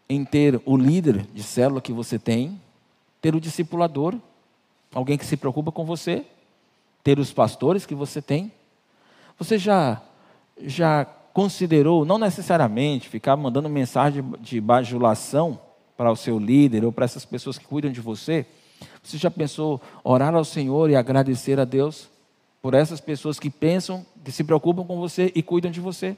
em 0.10 0.26
ter 0.26 0.62
o 0.66 0.76
líder 0.76 1.26
de 1.34 1.44
célula 1.44 1.80
que 1.80 1.94
você 1.94 2.20
tem, 2.20 2.60
ter 3.22 3.34
o 3.34 3.40
discipulador, 3.40 4.16
alguém 4.94 5.18
que 5.18 5.26
se 5.26 5.38
preocupa 5.38 5.72
com 5.72 5.86
você? 5.86 6.26
Ter 7.04 7.20
os 7.20 7.34
pastores 7.34 7.86
que 7.86 7.96
você 7.96 8.22
tem? 8.22 8.52
Você 9.38 9.58
já, 9.58 10.02
já 10.58 11.06
considerou, 11.34 12.06
não 12.06 12.18
necessariamente 12.18 13.10
ficar 13.10 13.36
mandando 13.36 13.70
mensagem 13.70 14.24
de 14.40 14.62
bajulação 14.62 15.60
para 15.98 16.12
o 16.12 16.16
seu 16.16 16.38
líder 16.38 16.86
ou 16.86 16.92
para 16.92 17.06
essas 17.06 17.26
pessoas 17.26 17.58
que 17.58 17.66
cuidam 17.66 17.92
de 17.92 18.02
você? 18.02 18.46
Você 19.02 19.18
já 19.18 19.32
pensou 19.32 19.82
orar 20.04 20.34
ao 20.36 20.46
Senhor 20.46 20.90
e 20.90 20.96
agradecer 20.96 21.60
a 21.60 21.66
Deus 21.66 22.10
por 22.62 22.74
essas 22.74 23.02
pessoas 23.02 23.40
que 23.40 23.50
pensam, 23.50 24.06
que 24.24 24.32
se 24.32 24.44
preocupam 24.44 24.84
com 24.84 25.00
você 25.00 25.32
e 25.36 25.42
cuidam 25.42 25.72
de 25.72 25.80
você? 25.80 26.16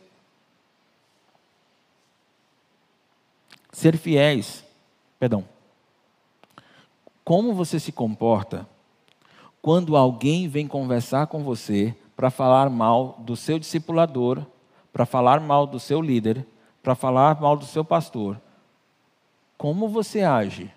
Ser 3.71 3.97
fiéis, 3.97 4.63
perdão. 5.17 5.45
Como 7.23 7.53
você 7.53 7.79
se 7.79 7.91
comporta 7.91 8.67
quando 9.63 9.95
alguém 9.95 10.49
vem 10.49 10.67
conversar 10.67 11.27
com 11.27 11.41
você 11.41 11.95
para 12.17 12.29
falar 12.29 12.69
mal 12.69 13.15
do 13.19 13.33
seu 13.33 13.57
discipulador, 13.57 14.45
para 14.91 15.05
falar 15.05 15.39
mal 15.39 15.65
do 15.65 15.79
seu 15.79 16.01
líder, 16.01 16.45
para 16.83 16.95
falar 16.95 17.39
mal 17.39 17.55
do 17.55 17.63
seu 17.63 17.85
pastor, 17.85 18.41
como 19.57 19.87
você 19.87 20.21
age? 20.21 20.69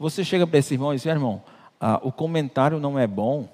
Você 0.00 0.24
chega 0.24 0.44
para 0.44 0.58
esse 0.58 0.74
irmão 0.74 0.92
e 0.92 0.96
diz: 0.96 1.06
irmão, 1.06 1.40
ah, 1.80 2.00
o 2.02 2.10
comentário 2.10 2.80
não 2.80 2.98
é 2.98 3.06
bom, 3.06 3.48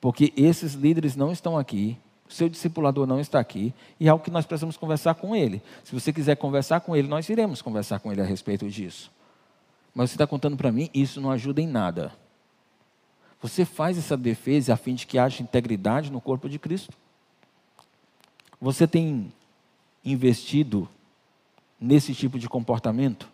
porque 0.00 0.32
esses 0.36 0.74
líderes 0.74 1.14
não 1.14 1.30
estão 1.30 1.56
aqui, 1.56 1.96
o 2.28 2.32
seu 2.32 2.48
discipulador 2.48 3.06
não 3.06 3.20
está 3.20 3.38
aqui, 3.38 3.72
e 4.00 4.08
é 4.08 4.10
algo 4.10 4.24
que 4.24 4.32
nós 4.32 4.44
precisamos 4.44 4.76
conversar 4.76 5.14
com 5.14 5.36
ele. 5.36 5.62
Se 5.84 5.94
você 5.94 6.12
quiser 6.12 6.34
conversar 6.34 6.80
com 6.80 6.96
ele, 6.96 7.06
nós 7.06 7.28
iremos 7.28 7.62
conversar 7.62 8.00
com 8.00 8.10
ele 8.10 8.20
a 8.20 8.24
respeito 8.24 8.68
disso. 8.68 9.12
Mas 9.94 10.10
você 10.10 10.16
está 10.16 10.26
contando 10.26 10.56
para 10.56 10.72
mim, 10.72 10.90
isso 10.92 11.20
não 11.20 11.30
ajuda 11.30 11.60
em 11.62 11.68
nada. 11.68 12.25
Você 13.46 13.64
faz 13.64 13.96
essa 13.96 14.16
defesa 14.16 14.74
a 14.74 14.76
fim 14.76 14.96
de 14.96 15.06
que 15.06 15.18
haja 15.18 15.40
integridade 15.40 16.10
no 16.10 16.20
corpo 16.20 16.48
de 16.48 16.58
Cristo? 16.58 16.92
Você 18.60 18.88
tem 18.88 19.32
investido 20.04 20.88
nesse 21.80 22.12
tipo 22.12 22.40
de 22.40 22.48
comportamento? 22.48 23.28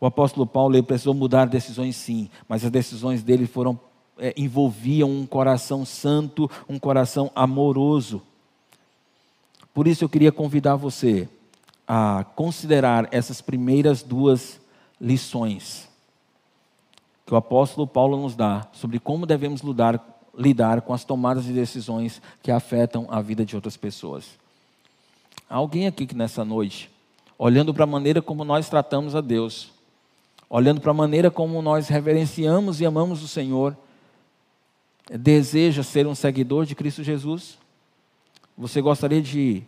O 0.00 0.06
apóstolo 0.06 0.44
Paulo 0.44 0.74
ele 0.74 0.82
precisou 0.82 1.14
mudar 1.14 1.44
decisões, 1.44 1.94
sim, 1.94 2.28
mas 2.48 2.64
as 2.64 2.70
decisões 2.72 3.22
dele 3.22 3.46
foram 3.46 3.78
é, 4.18 4.34
envolviam 4.36 5.08
um 5.08 5.24
coração 5.24 5.84
santo, 5.84 6.50
um 6.68 6.76
coração 6.76 7.30
amoroso. 7.32 8.20
Por 9.72 9.86
isso 9.86 10.02
eu 10.02 10.08
queria 10.08 10.32
convidar 10.32 10.74
você 10.74 11.28
a 11.86 12.24
considerar 12.34 13.08
essas 13.12 13.40
primeiras 13.40 14.02
duas 14.02 14.60
lições 15.00 15.91
que 17.32 17.34
o 17.34 17.38
apóstolo 17.38 17.86
Paulo 17.86 18.20
nos 18.20 18.36
dá 18.36 18.68
sobre 18.72 19.00
como 19.00 19.24
devemos 19.24 19.62
lidar, 19.62 20.20
lidar 20.36 20.82
com 20.82 20.92
as 20.92 21.02
tomadas 21.02 21.44
de 21.44 21.52
decisões 21.54 22.20
que 22.42 22.50
afetam 22.50 23.06
a 23.08 23.22
vida 23.22 23.42
de 23.42 23.56
outras 23.56 23.74
pessoas. 23.74 24.38
Há 25.48 25.56
alguém 25.56 25.86
aqui 25.86 26.06
que 26.06 26.14
nessa 26.14 26.44
noite, 26.44 26.90
olhando 27.38 27.72
para 27.72 27.84
a 27.84 27.86
maneira 27.86 28.20
como 28.20 28.44
nós 28.44 28.68
tratamos 28.68 29.16
a 29.16 29.22
Deus, 29.22 29.72
olhando 30.50 30.82
para 30.82 30.90
a 30.90 30.94
maneira 30.94 31.30
como 31.30 31.62
nós 31.62 31.88
reverenciamos 31.88 32.82
e 32.82 32.84
amamos 32.84 33.22
o 33.22 33.28
Senhor, 33.28 33.74
deseja 35.10 35.82
ser 35.82 36.06
um 36.06 36.14
seguidor 36.14 36.66
de 36.66 36.74
Cristo 36.74 37.02
Jesus? 37.02 37.56
Você 38.58 38.82
gostaria 38.82 39.22
de. 39.22 39.62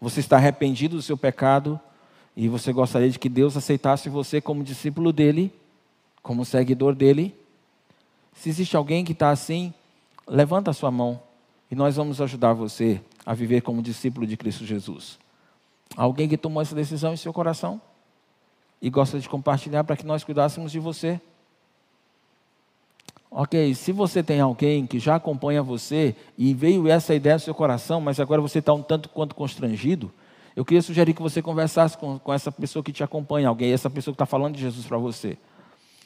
Você 0.00 0.20
está 0.20 0.36
arrependido 0.36 0.96
do 0.96 1.02
seu 1.02 1.18
pecado 1.18 1.78
e 2.34 2.48
você 2.48 2.72
gostaria 2.72 3.10
de 3.10 3.18
que 3.18 3.28
Deus 3.28 3.58
aceitasse 3.58 4.08
você 4.08 4.40
como 4.40 4.64
discípulo 4.64 5.12
dele? 5.12 5.52
Como 6.24 6.42
seguidor 6.42 6.94
dele. 6.94 7.36
Se 8.32 8.48
existe 8.48 8.76
alguém 8.76 9.04
que 9.04 9.12
está 9.12 9.30
assim, 9.30 9.72
levanta 10.26 10.70
a 10.70 10.74
sua 10.74 10.90
mão 10.90 11.20
e 11.70 11.76
nós 11.76 11.96
vamos 11.96 12.20
ajudar 12.20 12.54
você 12.54 13.00
a 13.24 13.34
viver 13.34 13.60
como 13.60 13.82
discípulo 13.82 14.26
de 14.26 14.34
Cristo 14.36 14.64
Jesus. 14.64 15.18
Alguém 15.94 16.26
que 16.26 16.38
tomou 16.38 16.62
essa 16.62 16.74
decisão 16.74 17.12
em 17.12 17.16
seu 17.16 17.32
coração 17.32 17.80
e 18.80 18.88
gosta 18.88 19.20
de 19.20 19.28
compartilhar 19.28 19.84
para 19.84 19.96
que 19.96 20.06
nós 20.06 20.24
cuidássemos 20.24 20.72
de 20.72 20.78
você. 20.78 21.20
Ok, 23.30 23.74
se 23.74 23.92
você 23.92 24.22
tem 24.22 24.40
alguém 24.40 24.86
que 24.86 24.98
já 24.98 25.16
acompanha 25.16 25.62
você 25.62 26.16
e 26.38 26.54
veio 26.54 26.88
essa 26.88 27.14
ideia 27.14 27.34
no 27.34 27.40
seu 27.40 27.54
coração, 27.54 28.00
mas 28.00 28.18
agora 28.18 28.40
você 28.40 28.60
está 28.60 28.72
um 28.72 28.82
tanto 28.82 29.10
quanto 29.10 29.34
constrangido, 29.34 30.10
eu 30.56 30.64
queria 30.64 30.80
sugerir 30.80 31.12
que 31.12 31.20
você 31.20 31.42
conversasse 31.42 31.98
com, 31.98 32.18
com 32.18 32.32
essa 32.32 32.50
pessoa 32.50 32.82
que 32.82 32.92
te 32.92 33.04
acompanha, 33.04 33.48
alguém, 33.48 33.72
essa 33.72 33.90
pessoa 33.90 34.12
que 34.12 34.16
está 34.16 34.26
falando 34.26 34.54
de 34.54 34.62
Jesus 34.62 34.86
para 34.86 34.96
você. 34.96 35.36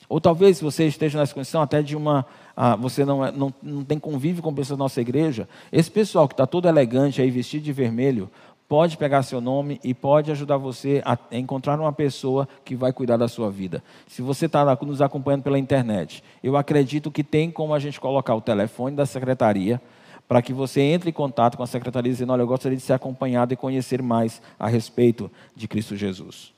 Ou 0.09 0.21
talvez 0.21 0.61
você 0.61 0.87
esteja 0.87 1.19
nessa 1.19 1.35
condição 1.35 1.61
até 1.61 1.83
de 1.83 1.95
uma. 1.95 2.25
Ah, 2.57 2.75
você 2.75 3.05
não, 3.05 3.25
é, 3.25 3.31
não, 3.31 3.53
não 3.63 3.85
tem 3.85 3.99
convívio 3.99 4.43
com 4.43 4.55
pessoas 4.55 4.79
da 4.79 4.85
nossa 4.85 5.01
igreja. 5.01 5.49
Esse 5.71 5.91
pessoal 5.91 6.27
que 6.27 6.35
está 6.35 6.47
todo 6.47 6.67
elegante 6.67 7.21
aí, 7.21 7.31
vestido 7.31 7.63
de 7.63 7.73
vermelho, 7.73 8.31
pode 8.69 8.97
pegar 8.97 9.23
seu 9.23 9.41
nome 9.41 9.81
e 9.83 9.95
pode 9.95 10.31
ajudar 10.31 10.57
você 10.57 11.03
a 11.05 11.19
encontrar 11.33 11.79
uma 11.81 11.93
pessoa 11.93 12.49
que 12.65 12.75
vai 12.75 12.93
cuidar 12.93 13.17
da 13.17 13.29
sua 13.29 13.51
vida. 13.51 13.83
Se 14.07 14.21
você 14.23 14.47
está 14.47 14.77
nos 14.83 15.01
acompanhando 15.01 15.43
pela 15.43 15.59
internet, 15.59 16.23
eu 16.43 16.57
acredito 16.57 17.11
que 17.11 17.25
tem 17.25 17.51
como 17.51 17.75
a 17.75 17.79
gente 17.79 18.01
colocar 18.01 18.35
o 18.35 18.41
telefone 18.41 18.97
da 18.97 19.07
secretaria 19.07 19.81
para 20.29 20.43
que 20.43 20.53
você 20.53 20.83
entre 20.83 21.09
em 21.09 21.13
contato 21.13 21.57
com 21.57 21.63
a 21.63 21.67
secretaria 21.67 22.13
dizendo: 22.13 22.33
Olha, 22.33 22.43
eu 22.43 22.47
gostaria 22.47 22.77
de 22.77 22.83
ser 22.83 22.93
acompanhado 22.93 23.55
e 23.55 23.57
conhecer 23.57 24.03
mais 24.03 24.43
a 24.59 24.69
respeito 24.69 25.31
de 25.57 25.67
Cristo 25.67 25.97
Jesus. 25.97 26.53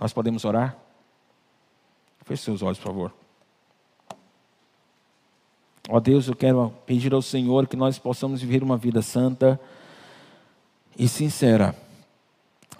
Nós 0.00 0.12
podemos 0.12 0.44
orar? 0.44 0.87
Feche 2.28 2.42
seus 2.42 2.60
olhos, 2.60 2.76
por 2.76 2.88
favor. 2.88 3.14
Ó 5.88 5.98
Deus, 5.98 6.28
eu 6.28 6.36
quero 6.36 6.70
pedir 6.84 7.14
ao 7.14 7.22
Senhor 7.22 7.66
que 7.66 7.74
nós 7.74 7.98
possamos 7.98 8.42
viver 8.42 8.62
uma 8.62 8.76
vida 8.76 9.00
santa 9.00 9.58
e 10.98 11.08
sincera, 11.08 11.74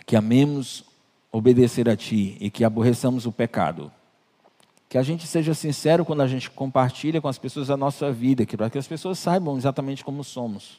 que 0.04 0.14
amemos 0.14 0.84
obedecer 1.32 1.88
a 1.88 1.96
Ti 1.96 2.36
e 2.38 2.50
que 2.50 2.62
aborreçamos 2.62 3.24
o 3.24 3.32
pecado. 3.32 3.90
Que 4.86 4.98
a 4.98 5.02
gente 5.02 5.26
seja 5.26 5.54
sincero 5.54 6.04
quando 6.04 6.20
a 6.20 6.26
gente 6.26 6.50
compartilha 6.50 7.18
com 7.18 7.28
as 7.28 7.38
pessoas 7.38 7.70
a 7.70 7.76
nossa 7.76 8.12
vida, 8.12 8.44
que 8.44 8.54
para 8.54 8.68
que 8.68 8.76
as 8.76 8.86
pessoas 8.86 9.18
saibam 9.18 9.56
exatamente 9.56 10.04
como 10.04 10.22
somos. 10.22 10.78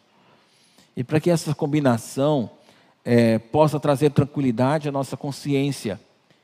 E 0.95 1.03
para 1.03 1.19
que 1.19 1.31
essa 1.31 1.55
combinação 1.55 2.51
é, 3.03 3.39
possa 3.39 3.79
trazer 3.79 4.11
tranquilidade 4.11 4.87
à 4.87 4.91
nossa 4.91 5.17
consciência. 5.17 5.99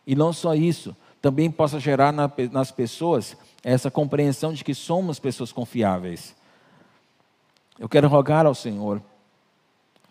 E 0.07 0.15
não 0.15 0.33
só 0.33 0.55
isso, 0.55 0.95
também 1.25 1.49
possa 1.49 1.79
gerar 1.79 2.11
na, 2.11 2.31
nas 2.51 2.69
pessoas 2.69 3.35
essa 3.63 3.89
compreensão 3.89 4.53
de 4.53 4.63
que 4.63 4.75
somos 4.75 5.17
pessoas 5.17 5.51
confiáveis. 5.51 6.35
Eu 7.79 7.89
quero 7.89 8.07
rogar 8.07 8.45
ao 8.45 8.53
Senhor 8.53 9.01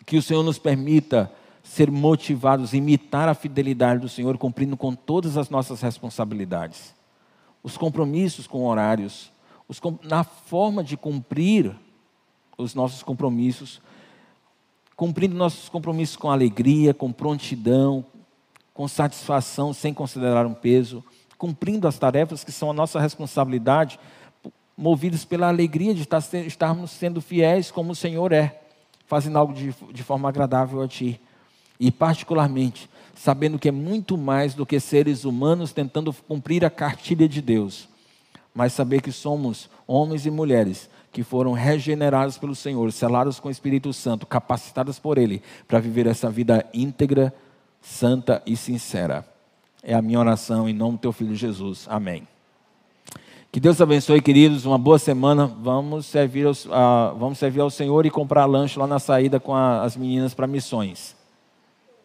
que 0.05 0.17
o 0.17 0.23
Senhor 0.23 0.43
nos 0.43 0.59
permita 0.59 1.31
ser 1.63 1.89
motivados, 1.89 2.75
imitar 2.75 3.29
a 3.29 3.35
fidelidade 3.35 4.01
do 4.01 4.09
Senhor, 4.09 4.37
cumprindo 4.37 4.77
com 4.77 4.93
todas 4.93 5.37
as 5.37 5.49
nossas 5.49 5.81
responsabilidades, 5.81 6.93
os 7.63 7.77
compromissos 7.77 8.49
com 8.49 8.67
horários, 8.67 9.31
os, 9.69 9.81
na 10.03 10.25
forma 10.25 10.83
de 10.83 10.97
cumprir 10.97 11.77
os 12.59 12.75
nossos 12.75 13.05
compromissos, 13.05 13.81
cumprindo 14.97 15.37
nossos 15.37 15.69
compromissos 15.69 16.17
com 16.17 16.29
alegria, 16.29 16.93
com 16.93 17.13
prontidão, 17.13 18.05
com 18.75 18.89
satisfação, 18.89 19.73
sem 19.73 19.95
considerar 19.95 20.45
um 20.45 20.53
peso, 20.53 21.03
cumprindo 21.39 21.87
as 21.87 21.97
tarefas 21.97 22.43
que 22.43 22.51
são 22.51 22.71
a 22.71 22.75
nossa 22.75 23.01
responsabilidade, 23.01 24.01
movidos 24.77 25.25
pela 25.25 25.47
alegria 25.47 25.95
de 25.95 26.07
estarmos 26.47 26.91
sendo 26.91 27.21
fiéis 27.21 27.71
como 27.71 27.93
o 27.93 27.95
Senhor 27.95 28.33
é, 28.33 28.61
fazendo 29.07 29.39
algo 29.39 29.55
de, 29.55 29.73
de 29.93 30.03
forma 30.03 30.29
agradável 30.29 30.83
a 30.83 30.89
Ti. 30.89 31.21
E, 31.79 31.93
particularmente, 31.93 32.91
sabendo 33.15 33.59
que 33.59 33.69
é 33.69 33.73
muito 33.73 34.19
mais 34.19 34.55
do 34.55 34.67
que 34.67 34.81
seres 34.81 35.25
humanos 35.25 35.73
tentando 35.73 36.13
cumprir 36.13 36.65
a 36.65 36.71
cartilha 36.71 37.29
de 37.29 37.41
Deus, 37.41 37.89
mas 38.53 38.73
saber 38.73 39.01
que 39.01 39.13
somos 39.13 39.71
homens 39.87 40.27
e 40.27 40.31
mulheres 40.31 40.91
que 41.13 41.23
foram 41.23 41.53
regenerados 41.53 42.37
pelo 42.39 42.57
Senhor, 42.57 42.91
selados 42.91 43.39
com 43.39 43.49
o 43.49 43.53
Espírito 43.53 43.93
Santo, 43.93 44.27
capacitados 44.27 44.99
por 44.99 45.17
Ele 45.17 45.43
para 45.69 45.79
viver 45.79 46.09
essa 46.09 46.29
vida 46.29 46.67
íntegra 46.75 47.33
santa 47.85 48.43
e 48.47 48.57
sincera. 48.57 49.25
É 49.83 49.95
a 49.95 50.01
minha 50.01 50.19
oração 50.19 50.69
em 50.69 50.73
nome 50.73 50.97
do 50.97 51.01
teu 51.01 51.13
filho 51.13 51.37
Jesus. 51.37 51.87
Amém. 51.89 52.27
Que 53.53 53.61
Deus 53.61 53.81
abençoe, 53.81 54.21
queridos. 54.21 54.65
Uma 54.65 54.79
boa 54.79 54.99
semana. 54.99 55.47
Vamos 55.47 56.07
servir, 56.07 56.47
uh, 56.47 56.55
vamos 57.17 57.39
servir 57.39 57.61
ao 57.61 57.71
Senhor 57.71 58.05
e 58.07 58.11
comprar 58.11 58.47
lanche 58.47 58.79
lá 58.79 58.87
na 58.87 58.99
saída 58.99 59.39
com 59.39 59.55
a, 59.55 59.83
as 59.83 59.97
meninas 59.97 60.35
para 60.35 60.47
missões. 60.47 61.15